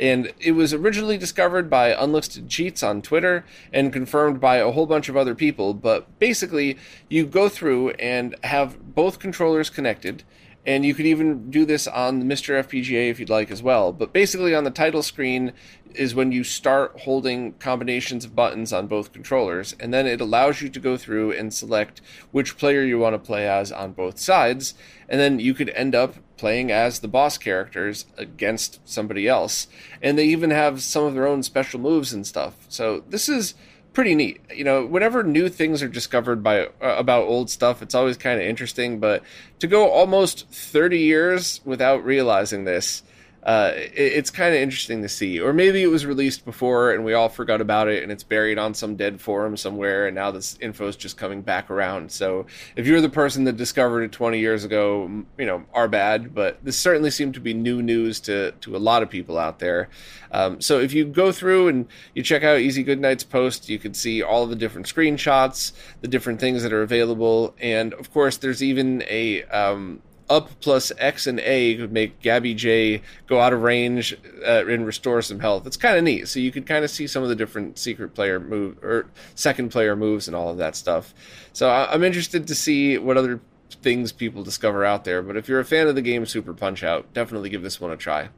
And 0.00 0.32
it 0.40 0.52
was 0.52 0.72
originally 0.72 1.18
discovered 1.18 1.68
by 1.68 1.88
Unlisted 1.88 2.48
Cheats 2.48 2.82
on 2.82 3.02
Twitter 3.02 3.44
and 3.70 3.92
confirmed 3.92 4.40
by 4.40 4.56
a 4.56 4.70
whole 4.70 4.86
bunch 4.86 5.10
of 5.10 5.16
other 5.16 5.34
people. 5.34 5.74
But 5.74 6.18
basically, 6.18 6.78
you 7.10 7.26
go 7.26 7.50
through 7.50 7.90
and 7.90 8.34
have 8.42 8.94
both 8.94 9.18
controllers 9.18 9.68
connected. 9.68 10.24
And 10.64 10.84
you 10.84 10.94
could 10.94 11.06
even 11.06 11.50
do 11.50 11.64
this 11.64 11.86
on 11.86 12.18
the 12.18 12.24
Mr. 12.24 12.58
FPGA 12.62 13.10
if 13.10 13.20
you'd 13.20 13.30
like 13.30 13.50
as 13.50 13.62
well. 13.62 13.92
But 13.92 14.12
basically, 14.12 14.54
on 14.54 14.64
the 14.64 14.70
title 14.70 15.02
screen 15.02 15.52
is 15.94 16.14
when 16.14 16.32
you 16.32 16.44
start 16.44 17.00
holding 17.00 17.52
combinations 17.54 18.24
of 18.24 18.36
buttons 18.36 18.72
on 18.72 18.86
both 18.86 19.12
controllers. 19.12 19.74
And 19.80 19.92
then 19.92 20.06
it 20.06 20.20
allows 20.20 20.62
you 20.62 20.70
to 20.70 20.80
go 20.80 20.96
through 20.96 21.32
and 21.32 21.52
select 21.52 22.00
which 22.30 22.56
player 22.56 22.82
you 22.82 22.98
want 22.98 23.14
to 23.14 23.18
play 23.18 23.48
as 23.48 23.70
on 23.70 23.92
both 23.92 24.18
sides. 24.18 24.74
And 25.10 25.20
then 25.20 25.40
you 25.40 25.52
could 25.54 25.70
end 25.70 25.94
up 25.94 26.14
playing 26.36 26.70
as 26.70 27.00
the 27.00 27.08
boss 27.08 27.36
characters 27.36 28.06
against 28.16 28.80
somebody 28.88 29.28
else. 29.28 29.66
And 30.00 30.16
they 30.16 30.24
even 30.26 30.50
have 30.50 30.82
some 30.82 31.04
of 31.04 31.14
their 31.14 31.26
own 31.26 31.42
special 31.42 31.80
moves 31.80 32.12
and 32.12 32.26
stuff. 32.26 32.54
So 32.68 33.04
this 33.08 33.28
is 33.28 33.54
pretty 33.92 34.14
neat. 34.14 34.40
You 34.54 34.64
know, 34.64 34.86
whenever 34.86 35.22
new 35.22 35.48
things 35.48 35.82
are 35.82 35.88
discovered 35.88 36.42
by 36.42 36.66
uh, 36.66 36.70
about 36.80 37.24
old 37.24 37.50
stuff, 37.50 37.82
it's 37.82 37.94
always 37.94 38.16
kind 38.16 38.40
of 38.40 38.46
interesting, 38.46 39.00
but 39.00 39.22
to 39.58 39.66
go 39.66 39.90
almost 39.90 40.48
30 40.48 40.98
years 40.98 41.60
without 41.64 42.04
realizing 42.04 42.64
this 42.64 43.02
uh, 43.42 43.72
it, 43.74 43.92
it's 43.94 44.30
kind 44.30 44.54
of 44.54 44.60
interesting 44.60 45.02
to 45.02 45.08
see. 45.08 45.40
Or 45.40 45.52
maybe 45.52 45.82
it 45.82 45.86
was 45.86 46.04
released 46.04 46.44
before 46.44 46.92
and 46.92 47.04
we 47.04 47.14
all 47.14 47.28
forgot 47.28 47.60
about 47.60 47.88
it 47.88 48.02
and 48.02 48.12
it's 48.12 48.22
buried 48.22 48.58
on 48.58 48.74
some 48.74 48.96
dead 48.96 49.20
forum 49.20 49.56
somewhere 49.56 50.06
and 50.06 50.14
now 50.14 50.30
this 50.30 50.58
info 50.60 50.88
is 50.88 50.96
just 50.96 51.16
coming 51.16 51.42
back 51.42 51.70
around. 51.70 52.12
So 52.12 52.46
if 52.76 52.86
you're 52.86 53.00
the 53.00 53.08
person 53.08 53.44
that 53.44 53.56
discovered 53.56 54.02
it 54.02 54.12
20 54.12 54.38
years 54.38 54.64
ago, 54.64 55.24
you 55.38 55.46
know, 55.46 55.64
are 55.72 55.88
bad, 55.88 56.34
but 56.34 56.62
this 56.64 56.78
certainly 56.78 57.10
seemed 57.10 57.34
to 57.34 57.40
be 57.40 57.54
new 57.54 57.82
news 57.82 58.20
to, 58.20 58.52
to 58.52 58.76
a 58.76 58.78
lot 58.78 59.02
of 59.02 59.10
people 59.10 59.38
out 59.38 59.58
there. 59.58 59.88
Um, 60.32 60.60
so 60.60 60.78
if 60.78 60.92
you 60.92 61.06
go 61.06 61.32
through 61.32 61.68
and 61.68 61.88
you 62.14 62.22
check 62.22 62.44
out 62.44 62.60
Easy 62.60 62.82
Goodnight's 62.82 63.24
post, 63.24 63.68
you 63.68 63.78
can 63.78 63.94
see 63.94 64.22
all 64.22 64.46
the 64.46 64.56
different 64.56 64.86
screenshots, 64.86 65.72
the 66.02 66.08
different 66.08 66.40
things 66.40 66.62
that 66.62 66.72
are 66.72 66.82
available. 66.82 67.54
And 67.58 67.94
of 67.94 68.12
course, 68.12 68.36
there's 68.36 68.62
even 68.62 69.02
a, 69.08 69.42
um, 69.44 70.02
up 70.30 70.48
plus 70.60 70.92
X 70.96 71.26
and 71.26 71.40
A 71.40 71.76
could 71.76 71.92
make 71.92 72.20
Gabby 72.20 72.54
Jay 72.54 73.02
go 73.26 73.40
out 73.40 73.52
of 73.52 73.62
range 73.62 74.16
uh, 74.46 74.64
and 74.66 74.86
restore 74.86 75.20
some 75.20 75.40
health. 75.40 75.66
It's 75.66 75.76
kind 75.76 75.98
of 75.98 76.04
neat. 76.04 76.28
So 76.28 76.40
you 76.40 76.52
could 76.52 76.66
kind 76.66 76.84
of 76.84 76.90
see 76.90 77.06
some 77.06 77.22
of 77.22 77.28
the 77.28 77.36
different 77.36 77.78
secret 77.78 78.14
player 78.14 78.38
move 78.38 78.82
or 78.82 79.06
second 79.34 79.70
player 79.70 79.96
moves 79.96 80.28
and 80.28 80.36
all 80.36 80.48
of 80.48 80.58
that 80.58 80.76
stuff. 80.76 81.12
So 81.52 81.68
I'm 81.68 82.04
interested 82.04 82.46
to 82.46 82.54
see 82.54 82.96
what 82.96 83.16
other 83.16 83.40
things 83.82 84.12
people 84.12 84.42
discover 84.42 84.84
out 84.84 85.04
there. 85.04 85.20
But 85.22 85.36
if 85.36 85.48
you're 85.48 85.60
a 85.60 85.64
fan 85.64 85.88
of 85.88 85.94
the 85.94 86.02
game 86.02 86.24
Super 86.26 86.54
Punch 86.54 86.84
Out, 86.84 87.12
definitely 87.12 87.50
give 87.50 87.62
this 87.62 87.80
one 87.80 87.90
a 87.90 87.96
try. 87.96 88.28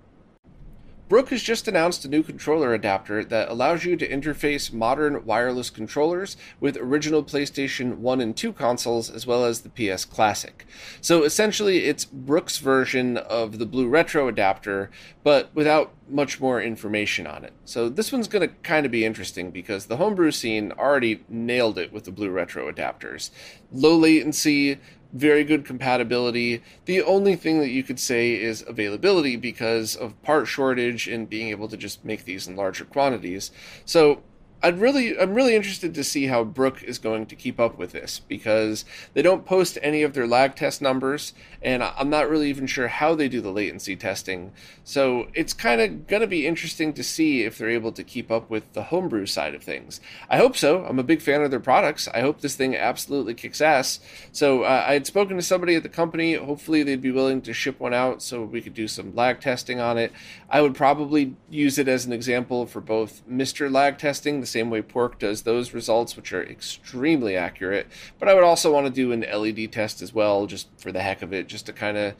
Brook 1.12 1.28
has 1.28 1.42
just 1.42 1.68
announced 1.68 2.06
a 2.06 2.08
new 2.08 2.22
controller 2.22 2.72
adapter 2.72 3.22
that 3.22 3.50
allows 3.50 3.84
you 3.84 3.96
to 3.96 4.08
interface 4.08 4.72
modern 4.72 5.26
wireless 5.26 5.68
controllers 5.68 6.38
with 6.58 6.74
original 6.78 7.22
PlayStation 7.22 7.98
1 7.98 8.22
and 8.22 8.34
2 8.34 8.54
consoles 8.54 9.10
as 9.10 9.26
well 9.26 9.44
as 9.44 9.60
the 9.60 9.68
PS 9.68 10.06
Classic. 10.06 10.64
So 11.02 11.22
essentially, 11.22 11.84
it's 11.84 12.06
Brook's 12.06 12.56
version 12.56 13.18
of 13.18 13.58
the 13.58 13.66
Blue 13.66 13.88
Retro 13.88 14.26
adapter, 14.26 14.90
but 15.22 15.54
without 15.54 15.92
much 16.08 16.40
more 16.40 16.62
information 16.62 17.26
on 17.26 17.44
it. 17.44 17.52
So 17.66 17.90
this 17.90 18.10
one's 18.10 18.26
going 18.26 18.48
to 18.48 18.54
kind 18.62 18.86
of 18.86 18.92
be 18.92 19.04
interesting 19.04 19.50
because 19.50 19.84
the 19.84 19.98
homebrew 19.98 20.30
scene 20.30 20.72
already 20.72 21.24
nailed 21.28 21.76
it 21.76 21.92
with 21.92 22.04
the 22.04 22.10
Blue 22.10 22.30
Retro 22.30 22.72
adapters. 22.72 23.28
Low 23.70 23.96
latency, 23.96 24.78
very 25.12 25.44
good 25.44 25.64
compatibility. 25.64 26.62
The 26.86 27.02
only 27.02 27.36
thing 27.36 27.60
that 27.60 27.68
you 27.68 27.82
could 27.82 28.00
say 28.00 28.34
is 28.34 28.64
availability 28.66 29.36
because 29.36 29.94
of 29.94 30.20
part 30.22 30.48
shortage 30.48 31.06
and 31.06 31.28
being 31.28 31.50
able 31.50 31.68
to 31.68 31.76
just 31.76 32.04
make 32.04 32.24
these 32.24 32.48
in 32.48 32.56
larger 32.56 32.84
quantities. 32.84 33.50
So 33.84 34.22
I'd 34.62 34.78
really, 34.78 35.18
I'm 35.18 35.34
really 35.34 35.56
interested 35.56 35.94
to 35.94 36.04
see 36.04 36.26
how 36.26 36.44
Brook 36.44 36.82
is 36.82 36.98
going 36.98 37.26
to 37.26 37.36
keep 37.36 37.58
up 37.58 37.76
with 37.78 37.92
this 37.92 38.20
because 38.20 38.84
they 39.12 39.22
don't 39.22 39.44
post 39.44 39.76
any 39.82 40.02
of 40.02 40.14
their 40.14 40.26
lag 40.26 40.54
test 40.54 40.80
numbers, 40.80 41.34
and 41.60 41.82
I'm 41.82 42.10
not 42.10 42.30
really 42.30 42.48
even 42.48 42.66
sure 42.66 42.88
how 42.88 43.14
they 43.14 43.28
do 43.28 43.40
the 43.40 43.50
latency 43.50 43.96
testing. 43.96 44.52
So 44.84 45.28
it's 45.34 45.52
kind 45.52 45.80
of 45.80 46.06
going 46.06 46.20
to 46.20 46.26
be 46.26 46.46
interesting 46.46 46.92
to 46.94 47.02
see 47.02 47.42
if 47.42 47.58
they're 47.58 47.68
able 47.68 47.92
to 47.92 48.04
keep 48.04 48.30
up 48.30 48.48
with 48.48 48.72
the 48.72 48.84
homebrew 48.84 49.26
side 49.26 49.54
of 49.54 49.62
things. 49.62 50.00
I 50.28 50.36
hope 50.36 50.56
so. 50.56 50.84
I'm 50.84 50.98
a 50.98 51.04
big 51.04 51.22
fan 51.22 51.42
of 51.42 51.50
their 51.50 51.60
products. 51.60 52.08
I 52.08 52.20
hope 52.20 52.40
this 52.40 52.54
thing 52.54 52.76
absolutely 52.76 53.34
kicks 53.34 53.60
ass. 53.60 54.00
So 54.30 54.62
uh, 54.62 54.84
I 54.86 54.92
had 54.92 55.06
spoken 55.06 55.36
to 55.36 55.42
somebody 55.42 55.74
at 55.74 55.82
the 55.82 55.88
company. 55.88 56.34
Hopefully, 56.34 56.82
they'd 56.82 57.00
be 57.00 57.10
willing 57.10 57.42
to 57.42 57.52
ship 57.52 57.80
one 57.80 57.94
out 57.94 58.22
so 58.22 58.42
we 58.44 58.60
could 58.60 58.74
do 58.74 58.88
some 58.88 59.14
lag 59.14 59.40
testing 59.40 59.80
on 59.80 59.98
it. 59.98 60.12
I 60.48 60.60
would 60.60 60.74
probably 60.74 61.34
use 61.50 61.78
it 61.78 61.88
as 61.88 62.06
an 62.06 62.12
example 62.12 62.66
for 62.66 62.80
both 62.80 63.22
MiSTer 63.28 63.70
Lag 63.72 63.98
testing, 63.98 64.40
same 64.52 64.70
way 64.70 64.82
Pork 64.82 65.18
does 65.18 65.42
those 65.42 65.74
results, 65.74 66.16
which 66.16 66.32
are 66.32 66.42
extremely 66.42 67.36
accurate. 67.36 67.86
But 68.18 68.28
I 68.28 68.34
would 68.34 68.44
also 68.44 68.72
want 68.72 68.86
to 68.86 68.92
do 68.92 69.12
an 69.12 69.20
LED 69.20 69.72
test 69.72 70.02
as 70.02 70.12
well, 70.12 70.46
just 70.46 70.68
for 70.78 70.92
the 70.92 71.02
heck 71.02 71.22
of 71.22 71.32
it, 71.32 71.48
just 71.48 71.66
to 71.66 71.72
kind 71.72 71.96
of 71.96 72.14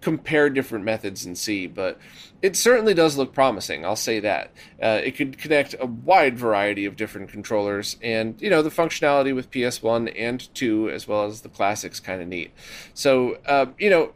compare 0.00 0.50
different 0.50 0.84
methods 0.84 1.24
and 1.24 1.36
see. 1.36 1.66
But 1.66 1.98
it 2.40 2.56
certainly 2.56 2.94
does 2.94 3.16
look 3.16 3.32
promising. 3.32 3.84
I'll 3.84 3.96
say 3.96 4.20
that. 4.20 4.52
Uh, 4.80 5.00
it 5.02 5.16
could 5.16 5.38
connect 5.38 5.74
a 5.78 5.86
wide 5.86 6.38
variety 6.38 6.84
of 6.84 6.96
different 6.96 7.30
controllers, 7.30 7.96
and 8.02 8.40
you 8.40 8.48
know 8.50 8.62
the 8.62 8.70
functionality 8.70 9.34
with 9.34 9.50
PS1 9.50 10.12
and 10.16 10.52
2, 10.54 10.90
as 10.90 11.08
well 11.08 11.24
as 11.24 11.40
the 11.40 11.48
classics, 11.48 11.98
kind 12.00 12.22
of 12.22 12.28
neat. 12.28 12.52
So 12.94 13.38
uh, 13.46 13.66
you 13.78 13.90
know 13.90 14.12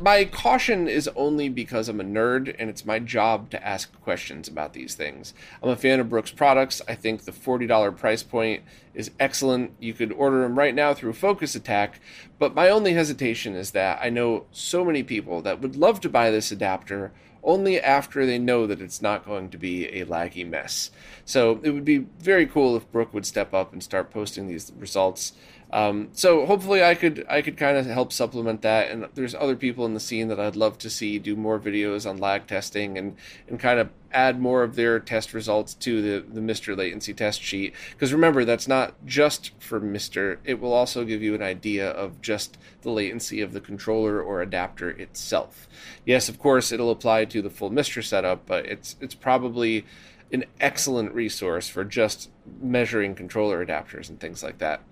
my 0.00 0.24
caution 0.24 0.86
is 0.86 1.08
only 1.16 1.48
because 1.48 1.88
I'm 1.88 2.00
a 2.00 2.04
nerd 2.04 2.54
and 2.58 2.70
it's 2.70 2.84
my 2.84 2.98
job 3.00 3.50
to 3.50 3.66
ask 3.66 3.92
questions 4.00 4.46
about 4.46 4.72
these 4.72 4.94
things. 4.94 5.34
I'm 5.62 5.70
a 5.70 5.76
fan 5.76 5.98
of 5.98 6.08
Brooks 6.08 6.30
products. 6.30 6.80
I 6.86 6.94
think 6.94 7.24
the 7.24 7.32
$40 7.32 7.96
price 7.96 8.22
point 8.22 8.62
is 8.94 9.10
excellent. 9.18 9.72
You 9.80 9.94
could 9.94 10.12
order 10.12 10.42
them 10.42 10.56
right 10.56 10.74
now 10.74 10.94
through 10.94 11.14
Focus 11.14 11.54
Attack, 11.54 12.00
but 12.38 12.54
my 12.54 12.68
only 12.68 12.92
hesitation 12.92 13.56
is 13.56 13.72
that 13.72 13.98
I 14.00 14.08
know 14.08 14.46
so 14.52 14.84
many 14.84 15.02
people 15.02 15.42
that 15.42 15.60
would 15.60 15.74
love 15.74 16.00
to 16.02 16.08
buy 16.08 16.30
this 16.30 16.52
adapter 16.52 17.12
only 17.42 17.80
after 17.80 18.26
they 18.26 18.38
know 18.38 18.66
that 18.66 18.80
it's 18.80 19.00
not 19.00 19.24
going 19.24 19.48
to 19.48 19.58
be 19.58 19.86
a 19.86 20.04
laggy 20.04 20.48
mess. 20.48 20.90
So 21.24 21.60
it 21.62 21.70
would 21.70 21.84
be 21.84 21.98
very 22.20 22.46
cool 22.46 22.76
if 22.76 22.90
Brook 22.92 23.14
would 23.14 23.26
step 23.26 23.54
up 23.54 23.72
and 23.72 23.82
start 23.82 24.10
posting 24.10 24.46
these 24.46 24.72
results 24.78 25.32
um, 25.70 26.08
so 26.12 26.46
hopefully 26.46 26.82
I 26.82 26.94
could 26.94 27.26
I 27.28 27.42
could 27.42 27.58
kind 27.58 27.76
of 27.76 27.84
help 27.84 28.12
supplement 28.12 28.62
that. 28.62 28.90
And 28.90 29.06
there's 29.14 29.34
other 29.34 29.56
people 29.56 29.84
in 29.84 29.94
the 29.94 30.00
scene 30.00 30.28
that 30.28 30.40
I'd 30.40 30.56
love 30.56 30.78
to 30.78 30.90
see 30.90 31.18
do 31.18 31.36
more 31.36 31.58
videos 31.58 32.08
on 32.08 32.16
lag 32.16 32.46
testing 32.46 32.96
and 32.96 33.16
and 33.46 33.60
kind 33.60 33.78
of 33.78 33.90
add 34.10 34.40
more 34.40 34.62
of 34.62 34.76
their 34.76 34.98
test 34.98 35.34
results 35.34 35.74
to 35.74 36.00
the 36.00 36.26
the 36.26 36.40
MiSTer 36.40 36.74
latency 36.74 37.12
test 37.12 37.42
sheet. 37.42 37.74
Because 37.90 38.14
remember, 38.14 38.46
that's 38.46 38.66
not 38.66 38.94
just 39.04 39.52
for 39.58 39.78
MiSTer. 39.78 40.38
It 40.42 40.58
will 40.58 40.72
also 40.72 41.04
give 41.04 41.22
you 41.22 41.34
an 41.34 41.42
idea 41.42 41.90
of 41.90 42.22
just 42.22 42.56
the 42.80 42.90
latency 42.90 43.42
of 43.42 43.52
the 43.52 43.60
controller 43.60 44.22
or 44.22 44.40
adapter 44.40 44.88
itself. 44.88 45.68
Yes, 46.06 46.30
of 46.30 46.38
course, 46.38 46.72
it'll 46.72 46.90
apply 46.90 47.26
to 47.26 47.42
the 47.42 47.50
full 47.50 47.70
MiSTer 47.70 48.02
setup, 48.02 48.46
but 48.46 48.64
it's 48.64 48.96
it's 49.02 49.14
probably 49.14 49.84
an 50.32 50.46
excellent 50.60 51.12
resource 51.12 51.68
for 51.68 51.84
just 51.84 52.30
measuring 52.60 53.14
controller 53.14 53.64
adapters 53.64 54.08
and 54.08 54.18
things 54.18 54.42
like 54.42 54.58
that. 54.58 54.82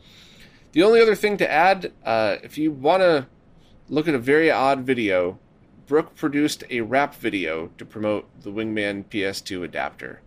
The 0.77 0.83
only 0.83 1.01
other 1.01 1.15
thing 1.15 1.39
to 1.39 1.51
add, 1.51 1.91
uh, 2.05 2.37
if 2.43 2.59
you 2.59 2.71
want 2.71 3.01
to 3.01 3.29
look 3.89 4.09
at 4.09 4.15
a 4.15 4.19
very 4.19 4.51
odd 4.51 4.81
video, 4.81 5.39
Brook 5.87 6.15
produced 6.15 6.65
a 6.69 6.83
rap 6.83 7.15
video 7.15 7.71
to 7.79 7.87
promote 7.87 8.29
the 8.43 8.51
Wingman 8.51 9.07
PS2 9.07 9.65
adapter. 9.65 10.21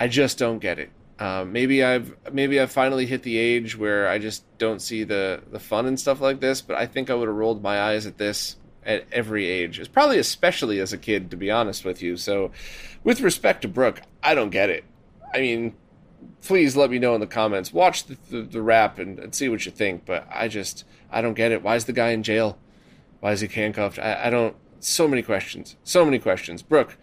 I 0.00 0.08
just 0.08 0.38
don't 0.38 0.60
get 0.60 0.78
it. 0.78 0.88
Uh, 1.18 1.44
maybe 1.46 1.84
I've 1.84 2.16
maybe 2.32 2.58
I've 2.58 2.72
finally 2.72 3.04
hit 3.04 3.22
the 3.22 3.36
age 3.36 3.76
where 3.76 4.08
I 4.08 4.16
just 4.16 4.44
don't 4.56 4.80
see 4.80 5.04
the 5.04 5.42
the 5.50 5.60
fun 5.60 5.84
and 5.84 6.00
stuff 6.00 6.22
like 6.22 6.40
this. 6.40 6.62
But 6.62 6.76
I 6.76 6.86
think 6.86 7.10
I 7.10 7.14
would 7.14 7.28
have 7.28 7.36
rolled 7.36 7.62
my 7.62 7.78
eyes 7.78 8.06
at 8.06 8.16
this 8.16 8.56
at 8.82 9.04
every 9.12 9.44
age. 9.44 9.78
It's 9.78 9.88
probably 9.88 10.18
especially 10.18 10.80
as 10.80 10.94
a 10.94 10.98
kid, 10.98 11.30
to 11.32 11.36
be 11.36 11.50
honest 11.50 11.84
with 11.84 12.00
you. 12.00 12.16
So, 12.16 12.50
with 13.04 13.20
respect 13.20 13.60
to 13.60 13.68
Brook, 13.68 14.00
I 14.22 14.34
don't 14.34 14.48
get 14.48 14.70
it. 14.70 14.84
I 15.34 15.40
mean, 15.42 15.74
please 16.42 16.76
let 16.76 16.90
me 16.90 16.98
know 16.98 17.14
in 17.14 17.20
the 17.20 17.26
comments. 17.26 17.72
Watch 17.72 18.04
the, 18.04 18.16
the, 18.30 18.42
the 18.42 18.62
rap 18.62 18.98
and, 18.98 19.18
and, 19.18 19.34
see 19.34 19.48
what 19.48 19.66
you 19.66 19.72
think. 19.72 20.04
But 20.04 20.26
I 20.32 20.48
just, 20.48 20.84
I 21.10 21.20
don't 21.20 21.34
get 21.34 21.52
it. 21.52 21.62
Why 21.62 21.76
is 21.76 21.84
the 21.84 21.92
guy 21.92 22.10
in 22.10 22.22
jail? 22.22 22.58
Why 23.20 23.32
is 23.32 23.40
he 23.40 23.48
handcuffed? 23.48 23.98
I, 23.98 24.26
I 24.26 24.30
don't, 24.30 24.56
so 24.80 25.08
many 25.08 25.22
questions. 25.22 25.76
So 25.84 26.04
many 26.04 26.18
questions. 26.18 26.62
Brook, 26.62 26.96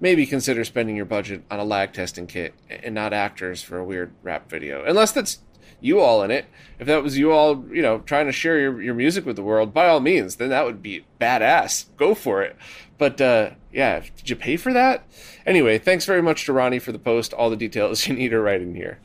maybe 0.00 0.26
consider 0.26 0.64
spending 0.64 0.96
your 0.96 1.04
budget 1.04 1.44
on 1.50 1.58
a 1.58 1.64
lag 1.64 1.92
testing 1.92 2.26
kit 2.26 2.54
and 2.68 2.94
not 2.94 3.12
actors 3.12 3.62
for 3.62 3.78
a 3.78 3.84
weird 3.84 4.12
rap 4.22 4.50
video. 4.50 4.84
Unless 4.84 5.12
that's 5.12 5.40
you 5.80 6.00
all 6.00 6.22
in 6.22 6.30
it. 6.30 6.46
If 6.78 6.86
that 6.86 7.02
was 7.02 7.18
you 7.18 7.32
all, 7.32 7.64
you 7.72 7.82
know, 7.82 8.00
trying 8.00 8.26
to 8.26 8.32
share 8.32 8.58
your, 8.58 8.80
your 8.82 8.94
music 8.94 9.24
with 9.24 9.36
the 9.36 9.42
world, 9.42 9.72
by 9.72 9.88
all 9.88 10.00
means, 10.00 10.36
then 10.36 10.50
that 10.50 10.64
would 10.64 10.82
be 10.82 11.06
badass. 11.20 11.86
Go 11.96 12.14
for 12.14 12.42
it. 12.42 12.56
But 13.00 13.18
uh, 13.18 13.52
yeah, 13.72 14.00
did 14.00 14.28
you 14.28 14.36
pay 14.36 14.58
for 14.58 14.74
that? 14.74 15.04
Anyway, 15.46 15.78
thanks 15.78 16.04
very 16.04 16.20
much 16.20 16.44
to 16.44 16.52
Rany 16.52 16.82
for 16.82 16.92
the 16.92 16.98
post. 16.98 17.32
All 17.32 17.48
the 17.48 17.56
details 17.56 18.06
you 18.06 18.14
need 18.14 18.34
are 18.34 18.42
right 18.42 18.60
in 18.60 18.74
here. 18.74 18.98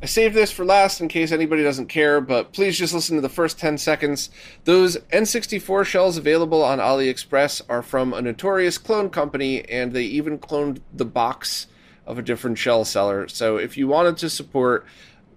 I 0.00 0.06
saved 0.06 0.36
this 0.36 0.52
for 0.52 0.64
last 0.64 1.00
in 1.00 1.08
case 1.08 1.32
anybody 1.32 1.64
doesn't 1.64 1.88
care, 1.88 2.20
but 2.20 2.52
please 2.52 2.78
just 2.78 2.94
listen 2.94 3.16
to 3.16 3.20
the 3.20 3.28
first 3.28 3.58
10 3.58 3.76
seconds. 3.76 4.30
Those 4.62 4.98
N64 5.12 5.84
shells 5.84 6.16
available 6.16 6.62
on 6.62 6.78
AliExpress 6.78 7.62
are 7.68 7.82
from 7.82 8.14
a 8.14 8.22
notorious 8.22 8.78
clone 8.78 9.10
company, 9.10 9.68
and 9.68 9.92
they 9.92 10.04
even 10.04 10.38
cloned 10.38 10.80
the 10.94 11.04
box 11.04 11.66
of 12.06 12.18
a 12.18 12.22
different 12.22 12.56
shell 12.56 12.84
seller. 12.84 13.26
So 13.26 13.56
if 13.56 13.76
you 13.76 13.88
wanted 13.88 14.16
to 14.18 14.30
support 14.30 14.86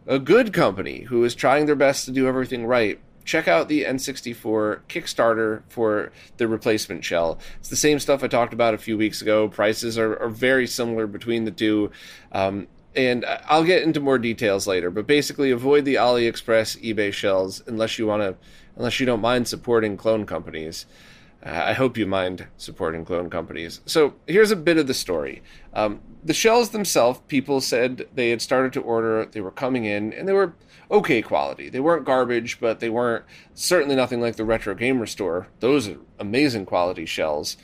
a 0.05 0.19
good 0.19 0.53
company 0.53 1.01
who 1.01 1.23
is 1.23 1.33
trying 1.33 1.65
their 1.65 1.75
best 1.75 2.05
to 2.05 2.11
do 2.11 2.27
everything 2.27 2.67
right, 2.67 2.99
check 3.25 3.47
out 3.47 3.67
the 3.67 3.83
N64 3.83 4.81
Kickstarter 4.89 5.63
for 5.69 6.11
the 6.37 6.47
replacement 6.47 7.03
shell. 7.03 7.39
It's 7.59 7.69
the 7.69 7.75
same 7.75 7.99
stuff 7.99 8.23
I 8.23 8.27
talked 8.27 8.53
about 8.53 8.73
a 8.73 8.77
few 8.77 8.97
weeks 8.97 9.21
ago. 9.21 9.47
Prices 9.47 9.97
are, 9.97 10.17
are 10.17 10.29
very 10.29 10.67
similar 10.67 11.07
between 11.07 11.45
the 11.45 11.51
two. 11.51 11.91
Um, 12.31 12.67
and 12.95 13.25
I'll 13.45 13.63
get 13.63 13.83
into 13.83 13.99
more 13.99 14.17
details 14.17 14.67
later, 14.67 14.91
but 14.91 15.07
basically 15.07 15.51
avoid 15.51 15.85
the 15.85 15.95
AliExpress 15.95 16.81
eBay 16.83 17.13
shells 17.13 17.63
unless 17.67 17.97
you 17.97 18.05
want 18.05 18.21
to, 18.21 18.35
unless 18.75 18.99
you 18.99 19.05
don't 19.05 19.21
mind 19.21 19.47
supporting 19.47 19.95
clone 19.95 20.25
companies. 20.25 20.85
Uh, 21.43 21.49
I 21.49 21.73
hope 21.73 21.97
you 21.97 22.05
mind 22.05 22.47
supporting 22.57 23.05
clone 23.05 23.29
companies. 23.29 23.81
So 23.85 24.15
here's 24.27 24.51
a 24.51 24.55
bit 24.55 24.77
of 24.77 24.87
the 24.87 24.93
story. 24.93 25.41
Um, 25.73 26.01
the 26.23 26.33
shells 26.33 26.69
themselves, 26.69 27.21
people 27.27 27.61
said 27.61 28.07
they 28.13 28.29
had 28.29 28.41
started 28.41 28.73
to 28.73 28.81
order, 28.81 29.25
they 29.25 29.41
were 29.41 29.51
coming 29.51 29.85
in, 29.85 30.13
and 30.13 30.27
they 30.27 30.33
were 30.33 30.53
okay 30.91 31.21
quality. 31.21 31.69
They 31.69 31.79
weren't 31.79 32.05
garbage, 32.05 32.59
but 32.59 32.79
they 32.79 32.89
weren't 32.89 33.25
certainly 33.53 33.95
nothing 33.95 34.21
like 34.21 34.35
the 34.35 34.45
Retro 34.45 34.75
Gamer 34.75 35.05
Store. 35.05 35.47
Those 35.59 35.87
are 35.87 35.97
amazing 36.19 36.65
quality 36.65 37.05
shells. 37.05 37.57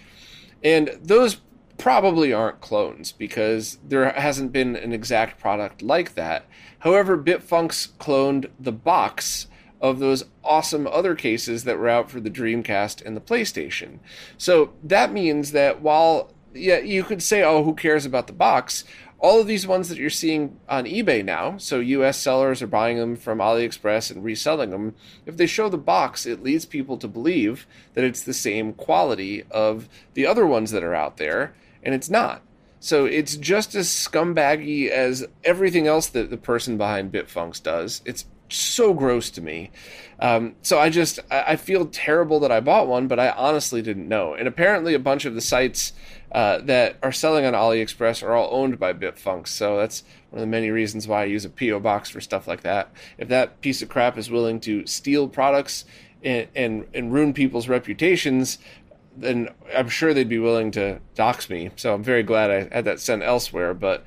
And 0.63 0.97
those 1.01 1.41
probably 1.77 2.33
aren't 2.33 2.61
clones 2.61 3.11
because 3.11 3.77
there 3.83 4.11
hasn't 4.11 4.51
been 4.51 4.75
an 4.75 4.93
exact 4.93 5.39
product 5.39 5.81
like 5.81 6.15
that. 6.15 6.45
However, 6.79 7.17
Bitfunx 7.17 7.89
cloned 7.97 8.49
the 8.59 8.71
box 8.71 9.47
of 9.79 9.99
those 9.99 10.25
awesome 10.43 10.87
other 10.87 11.13
cases 11.13 11.63
that 11.65 11.77
were 11.77 11.89
out 11.89 12.09
for 12.09 12.19
the 12.19 12.31
Dreamcast 12.31 13.05
and 13.05 13.15
the 13.15 13.21
PlayStation. 13.21 13.99
So 14.37 14.73
that 14.83 15.13
means 15.13 15.51
that 15.51 15.81
while 15.81 16.33
yeah, 16.53 16.79
you 16.79 17.03
could 17.03 17.21
say, 17.21 17.43
oh, 17.43 17.63
who 17.63 17.75
cares 17.75 18.05
about 18.05 18.27
the 18.27 18.33
box? 18.33 18.83
All 19.19 19.41
of 19.41 19.47
these 19.47 19.65
ones 19.65 19.89
that 19.89 19.97
you're 19.97 20.09
seeing 20.11 20.59
on 20.69 20.85
eBay 20.85 21.25
now, 21.25 21.57
so 21.57 21.79
US 21.79 22.19
sellers 22.19 22.61
are 22.61 22.67
buying 22.67 22.97
them 22.97 23.15
from 23.15 23.39
AliExpress 23.39 24.11
and 24.11 24.23
reselling 24.23 24.69
them, 24.69 24.93
if 25.25 25.37
they 25.37 25.47
show 25.47 25.69
the 25.69 25.77
box, 25.77 26.25
it 26.25 26.43
leads 26.43 26.65
people 26.65 26.97
to 26.97 27.07
believe 27.07 27.65
that 27.95 28.03
it's 28.03 28.21
the 28.21 28.33
same 28.33 28.73
quality 28.73 29.43
of 29.49 29.89
the 30.13 30.27
other 30.27 30.45
ones 30.45 30.71
that 30.71 30.83
are 30.83 30.93
out 30.93 31.17
there, 31.17 31.55
and 31.81 31.95
it's 31.95 32.09
not. 32.09 32.41
So 32.79 33.05
it's 33.05 33.35
just 33.37 33.73
as 33.73 33.87
scumbaggy 33.87 34.89
as 34.89 35.25
everything 35.43 35.87
else 35.87 36.07
that 36.07 36.29
the 36.29 36.37
person 36.37 36.77
behind 36.77 37.11
Bitfunx 37.11 37.61
does. 37.63 38.01
It's 38.05 38.25
so 38.49 38.93
gross 38.93 39.29
to 39.31 39.41
me. 39.41 39.71
Um, 40.19 40.55
so 40.61 40.79
I 40.79 40.89
just 40.89 41.19
I 41.29 41.55
feel 41.55 41.85
terrible 41.87 42.39
that 42.39 42.51
I 42.51 42.59
bought 42.59 42.87
one, 42.87 43.07
but 43.07 43.19
I 43.19 43.29
honestly 43.31 43.81
didn't 43.81 44.07
know. 44.07 44.33
And 44.33 44.47
apparently, 44.47 44.93
a 44.93 44.99
bunch 44.99 45.25
of 45.25 45.35
the 45.35 45.41
sites 45.41 45.93
uh, 46.31 46.59
that 46.59 46.97
are 47.01 47.11
selling 47.11 47.45
on 47.45 47.53
AliExpress 47.53 48.21
are 48.21 48.33
all 48.33 48.49
owned 48.51 48.79
by 48.79 48.93
Bitfunx. 48.93 49.47
So 49.47 49.77
that's 49.77 50.03
one 50.29 50.39
of 50.39 50.41
the 50.41 50.47
many 50.47 50.69
reasons 50.69 51.07
why 51.07 51.21
I 51.21 51.25
use 51.25 51.45
a 51.45 51.49
PO 51.49 51.79
box 51.79 52.09
for 52.09 52.19
stuff 52.19 52.47
like 52.47 52.61
that. 52.61 52.91
If 53.17 53.29
that 53.29 53.61
piece 53.61 53.81
of 53.81 53.89
crap 53.89 54.17
is 54.17 54.29
willing 54.29 54.59
to 54.61 54.85
steal 54.85 55.27
products 55.27 55.85
and 56.23 56.47
and, 56.55 56.87
and 56.93 57.13
ruin 57.13 57.33
people's 57.33 57.69
reputations, 57.69 58.57
then 59.15 59.49
I'm 59.75 59.89
sure 59.89 60.13
they'd 60.13 60.29
be 60.29 60.39
willing 60.39 60.71
to 60.71 60.99
dox 61.15 61.49
me. 61.49 61.71
So 61.75 61.93
I'm 61.93 62.03
very 62.03 62.23
glad 62.23 62.51
I 62.51 62.75
had 62.75 62.85
that 62.85 62.99
sent 62.99 63.23
elsewhere. 63.23 63.73
But 63.73 64.05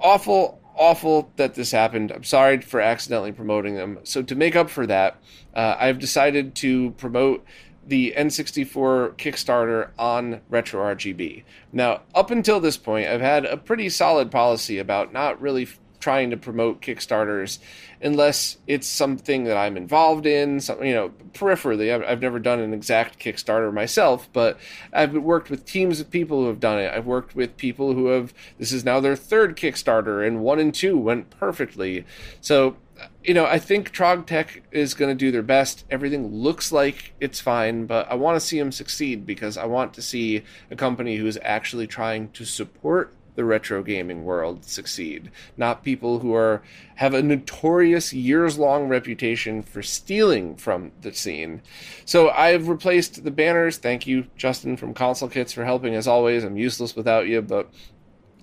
awful, 0.00 0.60
awful 0.76 1.32
that 1.36 1.54
this 1.54 1.72
happened. 1.72 2.12
I'm 2.12 2.24
sorry 2.24 2.60
for 2.60 2.80
accidentally 2.80 3.32
promoting 3.32 3.74
them. 3.74 3.98
So 4.04 4.22
to 4.22 4.34
make 4.34 4.54
up 4.54 4.70
for 4.70 4.86
that, 4.86 5.16
uh, 5.54 5.76
I've 5.78 5.98
decided 5.98 6.54
to 6.56 6.92
promote 6.92 7.44
the 7.88 8.14
N64 8.16 9.14
Kickstarter 9.16 9.90
on 9.98 10.40
RetroRGB. 10.50 11.42
Now, 11.72 12.02
up 12.14 12.30
until 12.30 12.60
this 12.60 12.76
point, 12.76 13.08
I've 13.08 13.20
had 13.20 13.46
a 13.46 13.56
pretty 13.56 13.88
solid 13.88 14.30
policy 14.30 14.78
about 14.78 15.12
not 15.12 15.40
really 15.40 15.68
trying 16.00 16.30
to 16.30 16.36
promote 16.36 16.80
Kickstarters 16.80 17.58
unless 18.00 18.58
it's 18.68 18.86
something 18.86 19.44
that 19.44 19.56
I'm 19.56 19.76
involved 19.76 20.26
in, 20.26 20.60
some, 20.60 20.82
you 20.84 20.94
know, 20.94 21.10
peripherally. 21.32 21.92
I've, 21.92 22.04
I've, 22.04 22.22
never 22.22 22.38
done 22.38 22.60
an 22.60 22.72
exact 22.72 23.18
Kickstarter 23.18 23.72
myself, 23.72 24.28
but 24.32 24.58
I've 24.92 25.14
worked 25.14 25.50
with 25.50 25.64
teams 25.64 25.98
of 25.98 26.10
people 26.10 26.42
who 26.42 26.48
have 26.48 26.60
done 26.60 26.78
it. 26.78 26.92
I've 26.92 27.06
worked 27.06 27.34
with 27.34 27.56
people 27.56 27.94
who 27.94 28.06
have, 28.06 28.32
this 28.58 28.70
is 28.70 28.84
now 28.84 29.00
their 29.00 29.16
third 29.16 29.56
Kickstarter, 29.56 30.24
and 30.24 30.40
one 30.40 30.60
and 30.60 30.72
two 30.72 30.96
went 30.96 31.30
perfectly. 31.30 32.04
So, 32.40 32.76
you 33.22 33.34
know, 33.34 33.46
I 33.46 33.58
think 33.58 33.92
TrogTech 33.92 34.62
is 34.72 34.94
going 34.94 35.10
to 35.10 35.18
do 35.18 35.30
their 35.30 35.42
best. 35.42 35.84
Everything 35.90 36.32
looks 36.32 36.72
like 36.72 37.14
it's 37.20 37.40
fine, 37.40 37.86
but 37.86 38.10
I 38.10 38.14
want 38.14 38.36
to 38.36 38.40
see 38.40 38.58
them 38.58 38.72
succeed 38.72 39.26
because 39.26 39.56
I 39.56 39.66
want 39.66 39.94
to 39.94 40.02
see 40.02 40.42
a 40.70 40.76
company 40.76 41.16
who 41.16 41.26
is 41.26 41.38
actually 41.42 41.86
trying 41.86 42.30
to 42.30 42.44
support 42.44 43.14
the 43.38 43.44
retro 43.44 43.84
gaming 43.84 44.24
world 44.24 44.64
succeed, 44.64 45.30
not 45.56 45.84
people 45.84 46.18
who 46.18 46.34
are 46.34 46.60
have 46.96 47.14
a 47.14 47.22
notorious 47.22 48.12
years 48.12 48.58
long 48.58 48.88
reputation 48.88 49.62
for 49.62 49.80
stealing 49.80 50.56
from 50.56 50.90
the 51.02 51.14
scene. 51.14 51.62
So 52.04 52.30
I've 52.30 52.68
replaced 52.68 53.22
the 53.22 53.30
banners. 53.30 53.78
Thank 53.78 54.08
you, 54.08 54.26
Justin 54.36 54.76
from 54.76 54.92
Console 54.92 55.28
Kits, 55.28 55.52
for 55.52 55.64
helping 55.64 55.94
as 55.94 56.08
always. 56.08 56.42
I'm 56.42 56.56
useless 56.56 56.96
without 56.96 57.28
you, 57.28 57.40
but 57.40 57.70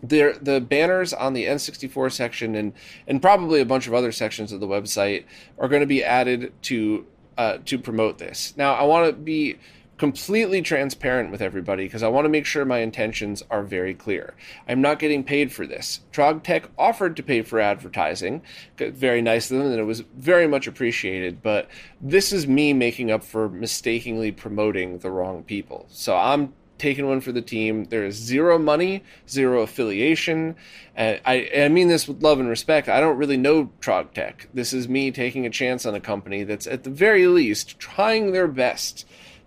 the 0.10 0.38
the 0.41 0.60
banners 0.62 1.13
on 1.13 1.34
the 1.34 1.46
N64 1.46 2.12
section 2.12 2.56
and 2.56 2.74
and 3.08 3.22
probably 3.22 3.62
a 3.62 3.65
bunch 3.65 3.88
of 3.88 3.94
other 3.94 4.12
sections 4.12 4.52
of 4.52 4.60
the 4.60 4.68
website 4.68 5.26
are 5.58 5.68
going 5.68 5.82
to 5.82 5.88
be 5.88 6.04
added 6.04 6.54
to 6.63 7.06
uh, 7.38 7.58
to 7.65 7.78
promote 7.78 8.18
this. 8.18 8.54
Now 8.58 8.74
I 8.74 8.84
want 8.84 9.08
to 9.08 9.13
be 9.13 9.58
completely 9.98 10.62
transparent 10.62 11.32
with 11.32 11.41
everybody 11.41 11.86
because 11.86 12.04
I 12.04 12.10
want 12.10 12.26
to 12.26 12.30
make 12.30 12.46
sure 12.46 12.65
my 12.65 12.80
intentions 12.80 13.44
are 13.50 13.63
very 13.63 13.94
clear. 13.94 14.34
I'm 14.68 14.82
not 14.82 15.00
getting 15.00 15.24
paid 15.24 15.54
for 15.54 15.65
this. 15.65 16.02
TrogTech 16.12 16.65
offered 16.78 17.15
to 17.15 17.24
pay 17.24 17.41
for 17.41 17.60
advertising, 17.60 18.41
very 18.78 19.22
nice 19.22 19.50
of 19.50 19.58
them, 19.58 19.68
and 19.68 19.80
it 19.80 19.86
was 19.86 20.02
very 20.18 20.48
much 20.48 20.68
appreciated. 20.68 21.41
But 21.41 21.70
this 22.02 22.34
is 22.34 22.46
me 22.46 22.74
making 22.74 23.10
up 23.10 23.24
for 23.24 23.48
mistakenly 23.48 24.32
promoting 24.32 25.00
the 25.00 25.12
wrong 25.12 25.44
people. 25.44 25.86
So 25.90 26.15
I'm 26.15 26.54
taken 26.78 27.08
one 27.08 27.21
for 27.21 27.32
the 27.32 27.42
team. 27.42 27.86
There 27.86 28.06
is 28.06 28.15
zero 28.15 28.58
money, 28.58 29.04
zero 29.30 29.62
affiliation. 29.62 30.56
And 30.96 31.21
I, 31.26 31.50
I 31.58 31.69
mean 31.69 31.88
this 31.88 32.08
with 32.08 32.21
love 32.21 32.40
and 32.40 32.50
respect. 32.50 32.90
I 32.90 33.00
don't 33.00 33.17
really 33.17 33.38
know 33.38 33.71
TrogTech. 33.82 34.48
This 34.54 34.73
is 34.73 34.88
me 34.88 35.12
taking 35.12 35.46
a 35.46 35.50
chance 35.50 35.86
on 35.86 35.96
a 35.96 36.02
company 36.02 36.44
that's 36.44 36.67
at 36.67 36.84
the 36.84 36.90
very 36.90 37.28
least 37.28 37.80
trying 37.80 38.32
their 38.32 38.48
best 38.48 39.06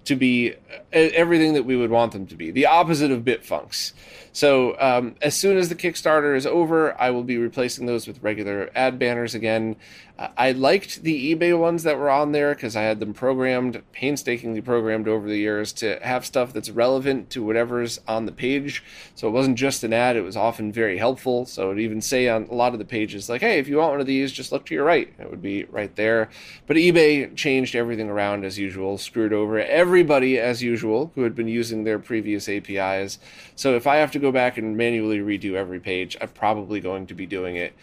to 0.08 0.16
be 0.16 0.54
uh, 0.54 0.54
everything 0.92 1.52
that 1.52 1.64
we 1.64 1.76
would 1.76 1.90
want 1.90 2.12
them 2.12 2.26
to 2.26 2.34
be, 2.34 2.50
the 2.50 2.64
opposite 2.64 3.10
of 3.10 3.24
Bitfunx. 3.24 3.92
So 4.38 4.76
um, 4.78 5.16
as 5.20 5.36
soon 5.36 5.58
as 5.58 5.68
the 5.68 5.74
Kickstarter 5.74 6.36
is 6.36 6.46
over, 6.46 6.96
I 7.00 7.10
will 7.10 7.24
be 7.24 7.38
replacing 7.38 7.86
those 7.86 8.06
with 8.06 8.22
regular 8.22 8.70
ad 8.72 8.96
banners 8.96 9.34
again. 9.34 9.74
Uh, 10.16 10.28
I 10.36 10.52
liked 10.52 11.02
the 11.02 11.34
eBay 11.34 11.58
ones 11.58 11.84
that 11.84 11.98
were 11.98 12.10
on 12.10 12.32
there 12.32 12.54
because 12.54 12.74
I 12.74 12.82
had 12.82 12.98
them 12.98 13.14
programmed, 13.14 13.82
painstakingly 13.92 14.60
programmed 14.60 15.06
over 15.06 15.28
the 15.28 15.38
years 15.38 15.72
to 15.74 15.98
have 16.02 16.26
stuff 16.26 16.52
that's 16.52 16.70
relevant 16.70 17.30
to 17.30 17.42
whatever's 17.42 18.00
on 18.08 18.26
the 18.26 18.32
page. 18.32 18.82
So 19.14 19.28
it 19.28 19.32
wasn't 19.32 19.58
just 19.58 19.84
an 19.84 19.92
ad; 19.92 20.16
it 20.16 20.22
was 20.22 20.36
often 20.36 20.72
very 20.72 20.98
helpful. 20.98 21.44
So 21.46 21.70
it 21.70 21.78
even 21.78 22.00
say 22.00 22.28
on 22.28 22.48
a 22.50 22.54
lot 22.54 22.72
of 22.72 22.78
the 22.78 22.84
pages, 22.84 23.28
like, 23.28 23.40
"Hey, 23.40 23.58
if 23.58 23.68
you 23.68 23.78
want 23.78 23.92
one 23.92 24.00
of 24.00 24.06
these, 24.06 24.32
just 24.32 24.50
look 24.50 24.66
to 24.66 24.74
your 24.74 24.84
right." 24.84 25.12
It 25.18 25.30
would 25.30 25.42
be 25.42 25.64
right 25.64 25.94
there. 25.94 26.30
But 26.66 26.76
eBay 26.76 27.34
changed 27.36 27.76
everything 27.76 28.08
around 28.08 28.44
as 28.44 28.58
usual, 28.58 28.98
screwed 28.98 29.32
over 29.32 29.58
everybody 29.58 30.38
as 30.38 30.62
usual 30.62 31.12
who 31.14 31.22
had 31.22 31.34
been 31.34 31.48
using 31.48 31.84
their 31.84 31.98
previous 31.98 32.48
APIs. 32.48 33.18
So 33.54 33.76
if 33.76 33.86
I 33.86 33.96
have 33.96 34.12
to 34.12 34.18
go 34.18 34.27
back 34.32 34.58
and 34.58 34.76
manually 34.76 35.18
redo 35.18 35.54
every 35.54 35.80
page, 35.80 36.16
I'm 36.20 36.28
probably 36.28 36.80
going 36.80 37.06
to 37.06 37.14
be 37.14 37.26
doing 37.26 37.56
it 37.56 37.74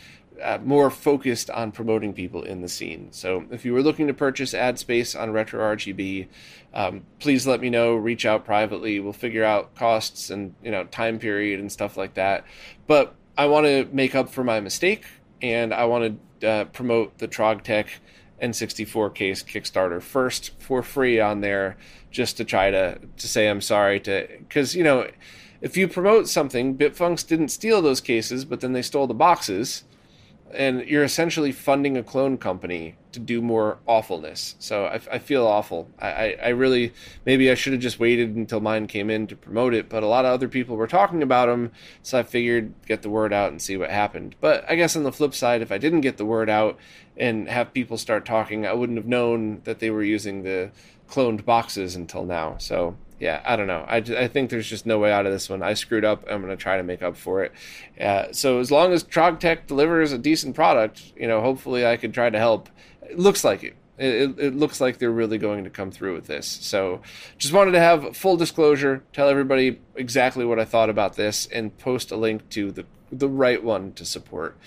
uh, 0.42 0.60
more 0.64 0.90
focused 0.90 1.50
on 1.50 1.72
promoting 1.72 2.14
people 2.14 2.44
in 2.44 2.62
the 2.62 2.68
scene. 2.68 3.08
So 3.12 3.46
if 3.52 3.66
you 3.66 3.74
were 3.74 3.82
looking 3.82 4.08
to 4.08 4.14
purchase 4.14 4.54
ad 4.54 4.80
space 4.80 5.16
on 5.16 5.32
Retro 5.32 5.62
RGB, 5.76 6.28
um, 6.74 7.04
please 7.20 7.48
let 7.48 7.62
me 7.62 7.70
know. 7.70 7.96
Reach 7.96 8.26
out 8.26 8.46
privately. 8.46 9.00
We'll 9.00 9.14
figure 9.14 9.44
out 9.44 9.76
costs 9.76 10.30
and 10.30 10.54
you 10.64 10.72
know 10.72 10.84
time 10.86 11.20
period 11.20 11.60
and 11.60 11.72
stuff 11.72 11.98
like 11.98 12.16
that. 12.16 12.46
But 12.88 13.16
I 13.38 13.46
want 13.48 13.66
to 13.66 13.88
make 13.92 14.16
up 14.16 14.30
for 14.30 14.44
my 14.44 14.60
mistake, 14.60 15.06
and 15.42 15.74
I 15.74 15.86
want 15.86 16.20
to 16.42 16.48
uh, 16.48 16.66
promote 16.66 17.18
the 17.18 17.28
TrogTech 17.28 17.88
N64 18.42 19.16
case 19.16 19.44
Kickstarter 19.44 20.02
first 20.02 20.52
for 20.60 20.84
free 20.84 21.20
on 21.20 21.42
there, 21.42 21.78
just 22.12 22.38
to 22.38 22.44
try 22.44 22.72
to 22.72 23.00
to 23.00 23.28
say 23.28 23.48
I'm 23.48 23.62
sorry 23.62 24.00
to 24.02 24.28
because 24.40 24.76
you 24.76 24.84
know 24.84 25.10
if 25.62 25.78
you 25.78 25.88
promote 25.88 26.28
something, 26.28 26.78
Bitfunx 26.78 27.26
didn't 27.26 27.50
steal 27.50 27.82
those 27.82 28.02
cases, 28.02 28.46
but 28.46 28.62
then 28.62 28.74
they 28.74 28.82
stole 28.82 29.08
the 29.08 29.14
boxes 29.14 29.84
and 30.56 30.88
you're 30.88 31.04
essentially 31.04 31.52
funding 31.52 31.98
a 31.98 32.04
clone 32.04 32.38
company 32.38 32.96
to 33.12 33.20
do 33.20 33.42
more 33.42 33.80
awfulness. 33.88 34.56
So 34.60 34.86
I, 34.86 35.00
I 35.12 35.20
feel 35.20 35.46
awful. 35.46 35.90
I, 36.00 36.08
I, 36.08 36.38
I, 36.44 36.48
really 36.50 36.94
maybe 37.26 37.50
I 37.50 37.56
should 37.56 37.74
have 37.74 37.82
just 37.82 38.00
waited 38.00 38.36
until 38.36 38.60
mine 38.60 38.88
came 38.88 39.10
in 39.10 39.28
to 39.28 39.36
promote 39.36 39.74
it, 39.74 39.90
but 39.90 40.04
a 40.04 40.08
lot 40.08 40.26
of 40.26 40.32
other 40.32 40.48
people 40.48 40.76
were 40.76 40.88
talking 40.88 41.24
about 41.24 41.48
them, 41.48 41.72
so 42.04 42.20
I 42.20 42.24
figured 42.24 42.74
get 42.86 43.02
the 43.02 43.10
word 43.10 43.34
out 43.34 43.52
and 43.52 43.62
see 43.62 43.78
what 43.78 43.90
happened. 43.90 44.36
But 44.40 44.70
I 44.70 44.76
guess 44.76 44.96
on 44.96 45.04
the 45.04 45.12
flip 45.12 45.34
side, 45.34 45.62
if 45.62 45.72
I 45.72 45.78
didn't 45.78 46.02
get 46.02 46.18
the 46.18 46.26
word 46.26 46.50
out 46.50 46.78
and 47.18 47.48
have 47.50 47.74
people 47.74 47.98
start 47.98 48.26
talking, 48.26 48.66
I 48.66 48.74
wouldn't 48.74 48.98
have 48.98 49.08
known 49.08 49.62
that 49.64 49.80
they 49.80 49.90
were 49.90 50.04
using 50.04 50.44
the 50.44 50.72
cloned 51.10 51.46
boxes 51.46 51.96
until 51.96 52.26
now. 52.26 52.58
So 52.58 52.98
yeah, 53.20 53.42
I 53.46 53.56
don't 53.56 53.68
know. 53.68 53.86
I, 53.88 53.98
I 53.98 54.28
think 54.28 54.50
there's 54.50 54.68
just 54.68 54.86
no 54.86 55.00
way 55.00 55.12
out 55.12 55.26
of 55.26 55.32
this 55.32 55.50
one. 55.50 55.64
I 55.64 55.74
screwed 55.74 56.04
up. 56.04 56.26
I'm 56.30 56.42
going 56.42 56.56
to 56.56 56.62
try 56.62 56.78
to 56.78 56.84
make 56.84 57.02
up 57.02 57.16
for 57.16 57.44
it. 57.44 57.54
Uh, 58.00 58.32
so 58.32 58.60
as 58.60 58.72
long 58.72 58.92
as 58.92 59.04
TrogTech 59.04 59.68
delivers 59.68 60.12
a 60.12 60.18
decent 60.18 60.56
product, 60.56 61.14
you 61.16 61.28
know, 61.28 61.42
hopefully 61.42 61.86
I 61.86 61.98
can 61.98 62.12
try 62.12 62.30
to 62.30 62.38
help. 62.38 62.70
It 63.02 63.18
looks 63.18 63.44
like 63.44 63.64
it. 63.64 63.76
It, 63.98 64.38
it 64.38 64.56
looks 64.56 64.82
like 64.82 64.98
they're 64.98 65.10
really 65.10 65.38
going 65.38 65.64
to 65.64 65.70
come 65.70 65.90
through 65.90 66.16
with 66.16 66.28
this. 66.28 66.46
So 66.46 67.02
just 67.38 67.54
wanted 67.54 67.72
to 67.72 67.80
have 67.80 68.18
full 68.18 68.36
disclosure, 68.36 69.04
tell 69.14 69.30
everybody 69.30 69.80
exactly 69.96 70.44
what 70.44 70.60
I 70.60 70.66
thought 70.66 70.90
about 70.90 71.16
this, 71.16 71.46
and 71.48 71.78
post 71.78 72.12
a 72.12 72.18
link 72.18 72.50
to 72.50 72.72
the 72.72 72.86
the 73.12 73.30
right 73.30 73.64
one 73.64 73.94
to 73.94 74.04
support 74.04 74.58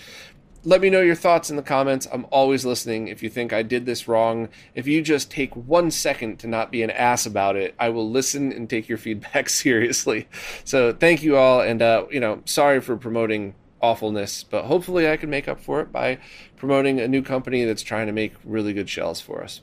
let 0.65 0.81
me 0.81 0.91
know 0.91 1.01
your 1.01 1.15
thoughts 1.15 1.51
in 1.51 1.57
the 1.57 1.63
comments. 1.63 2.07
I'm 2.13 2.27
always 2.31 2.65
listening. 2.65 3.09
If 3.09 3.23
you 3.23 3.31
think 3.31 3.53
I 3.53 3.63
did 3.63 3.87
this 3.87 4.09
wrong, 4.09 4.49
if 4.75 4.87
you 4.87 5.03
just 5.03 5.31
take 5.31 5.55
one 5.55 5.91
second 5.91 6.39
to 6.41 6.47
not 6.47 6.73
be 6.73 6.83
an 6.83 6.91
ass 6.91 7.27
about 7.27 7.57
it, 7.57 7.75
I 7.79 7.89
will 7.91 8.11
listen 8.11 8.53
and 8.53 8.69
take 8.69 8.89
your 8.89 8.99
feedback 9.09 9.49
seriously. 9.49 10.29
So 10.65 10.93
thank 10.93 11.23
you 11.23 11.37
all, 11.37 11.61
and 11.61 11.81
uh, 11.81 12.07
you 12.11 12.21
know, 12.21 12.43
sorry 12.45 12.81
for 12.81 12.97
promoting 12.97 13.55
awfulness, 13.81 14.43
but 14.43 14.65
hopefully 14.65 15.09
I 15.09 15.17
can 15.17 15.31
make 15.31 15.49
up 15.49 15.61
for 15.61 15.81
it 15.81 15.93
by 15.93 16.19
promoting 16.57 17.01
a 17.01 17.09
new 17.09 17.23
company 17.23 17.65
that's 17.65 17.83
trying 17.83 18.07
to 18.07 18.13
make 18.13 18.35
really 18.45 18.73
good 18.73 18.91
shells 18.91 19.21
for 19.21 19.43
us. 19.43 19.61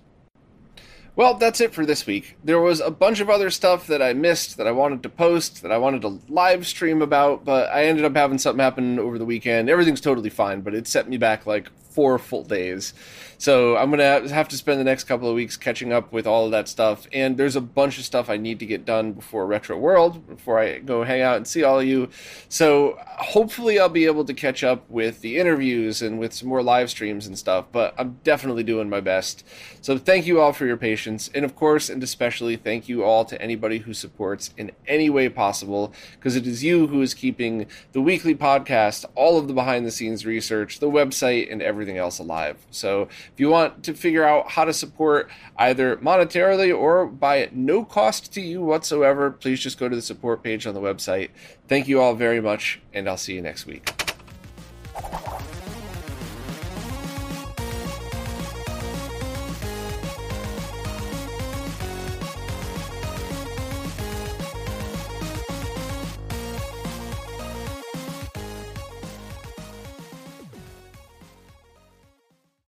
Well, 1.18 1.36
that's 1.36 1.62
it 1.62 1.74
for 1.74 1.86
this 1.86 2.06
week. 2.06 2.36
There 2.44 2.60
was 2.60 2.82
a 2.82 2.92
bunch 2.92 3.22
of 3.22 3.30
other 3.30 3.50
stuff 3.50 3.88
that 3.88 4.02
I 4.02 4.12
missed 4.12 4.58
that 4.58 4.68
I 4.68 4.72
wanted 4.72 5.02
to 5.04 5.10
post, 5.10 5.62
that 5.62 5.72
I 5.72 5.78
wanted 5.78 6.02
to 6.02 6.20
live 6.28 6.68
stream 6.68 7.02
about, 7.02 7.46
but 7.46 7.70
I 7.70 7.86
ended 7.86 8.04
up 8.04 8.16
having 8.16 8.38
something 8.38 8.62
happen 8.62 9.00
over 9.00 9.18
the 9.18 9.24
weekend. 9.24 9.70
Everything's 9.70 10.02
totally 10.02 10.30
fine, 10.30 10.60
but 10.60 10.76
it 10.76 10.88
set 10.88 11.08
me 11.08 11.18
back 11.18 11.46
like 11.46 11.70
four 11.90 12.20
full 12.20 12.44
days. 12.44 12.94
So 13.46 13.78
I'm 13.78 13.92
gonna 13.92 14.28
have 14.30 14.48
to 14.48 14.58
spend 14.58 14.80
the 14.80 14.84
next 14.84 15.04
couple 15.04 15.30
of 15.30 15.36
weeks 15.36 15.56
catching 15.56 15.94
up 15.94 16.12
with 16.12 16.26
all 16.26 16.46
of 16.46 16.52
that 16.52 16.68
stuff. 16.68 17.08
And 17.14 17.38
there's 17.38 17.56
a 17.56 17.62
bunch 17.62 18.00
of 18.00 18.04
stuff 18.04 18.28
I 18.28 18.38
need 18.38 18.58
to 18.58 18.66
get 18.66 18.86
done 18.86 19.12
before 19.12 19.46
Retro 19.46 19.78
World, 19.78 20.26
before 20.26 20.58
I 20.58 20.80
go 20.80 21.04
hang 21.04 21.22
out 21.22 21.38
and 21.38 21.48
see 21.48 21.64
all 21.64 21.80
of 21.80 21.86
you. 21.86 22.10
So 22.50 22.98
hopefully 23.06 23.80
I'll 23.80 23.88
be 23.88 24.08
able 24.08 24.26
to 24.26 24.34
catch 24.34 24.64
up 24.64 24.90
with 24.90 25.22
the 25.22 25.38
interviews 25.38 26.02
and 26.02 26.18
with 26.18 26.34
some 26.34 26.50
more 26.50 26.64
live 26.64 26.90
streams 26.90 27.28
and 27.28 27.38
stuff. 27.38 27.68
But 27.72 27.94
I'm 28.00 28.18
definitely 28.24 28.64
doing 28.64 28.90
my 28.90 29.00
best. 29.00 29.46
So 29.80 30.00
thank 30.00 30.26
you 30.26 30.42
all 30.42 30.52
for 30.52 30.66
your 30.66 30.78
patience, 30.78 31.30
and 31.36 31.46
of 31.46 31.56
course, 31.56 31.88
and 31.92 32.02
especially 32.02 32.56
thank 32.56 32.90
you 32.90 33.04
all 33.04 33.24
to 33.26 33.40
anybody 33.40 33.78
who 33.78 33.94
supports 33.94 34.50
in 34.58 34.72
any 34.88 35.12
way 35.12 35.30
possible, 35.30 35.94
because 36.16 36.36
it 36.36 36.48
is 36.48 36.64
you 36.64 36.88
who 36.88 37.04
is 37.04 37.14
keeping 37.14 37.68
the 37.92 38.02
weekly 38.02 38.34
podcast, 38.34 39.06
all 39.14 39.38
of 39.38 39.48
the 39.48 39.54
behind 39.54 39.86
the 39.86 39.92
scenes 39.92 40.26
research, 40.26 40.80
the 40.80 40.90
website, 40.90 41.52
and 41.52 41.62
everything 41.62 42.00
else 42.00 42.18
alive. 42.18 42.58
So 42.72 43.08
if 43.36 43.42
you 43.42 43.50
want 43.50 43.84
to 43.84 43.94
figure 43.94 44.24
out 44.24 44.52
how 44.52 44.64
to 44.64 44.72
support 44.72 45.30
either 45.58 45.98
monetarily 45.98 46.74
or 46.74 47.06
by 47.06 47.50
no 47.52 47.84
cost 47.84 48.32
to 48.36 48.42
you 48.42 48.62
whatsoever, 48.62 49.30
please 49.30 49.60
just 49.60 49.78
go 49.78 49.90
to 49.90 49.96
the 49.96 50.02
support 50.02 50.42
page 50.42 50.66
on 50.66 50.74
the 50.74 50.80
website. 50.80 51.32
Thank 51.68 51.90
you 51.90 52.00
all 52.00 52.16
very 52.16 52.40
much, 52.40 52.80
and 52.94 53.10
I'll 53.10 53.18
see 53.18 53.34
you 53.34 53.42
next 53.42 53.66
week. 53.66 53.92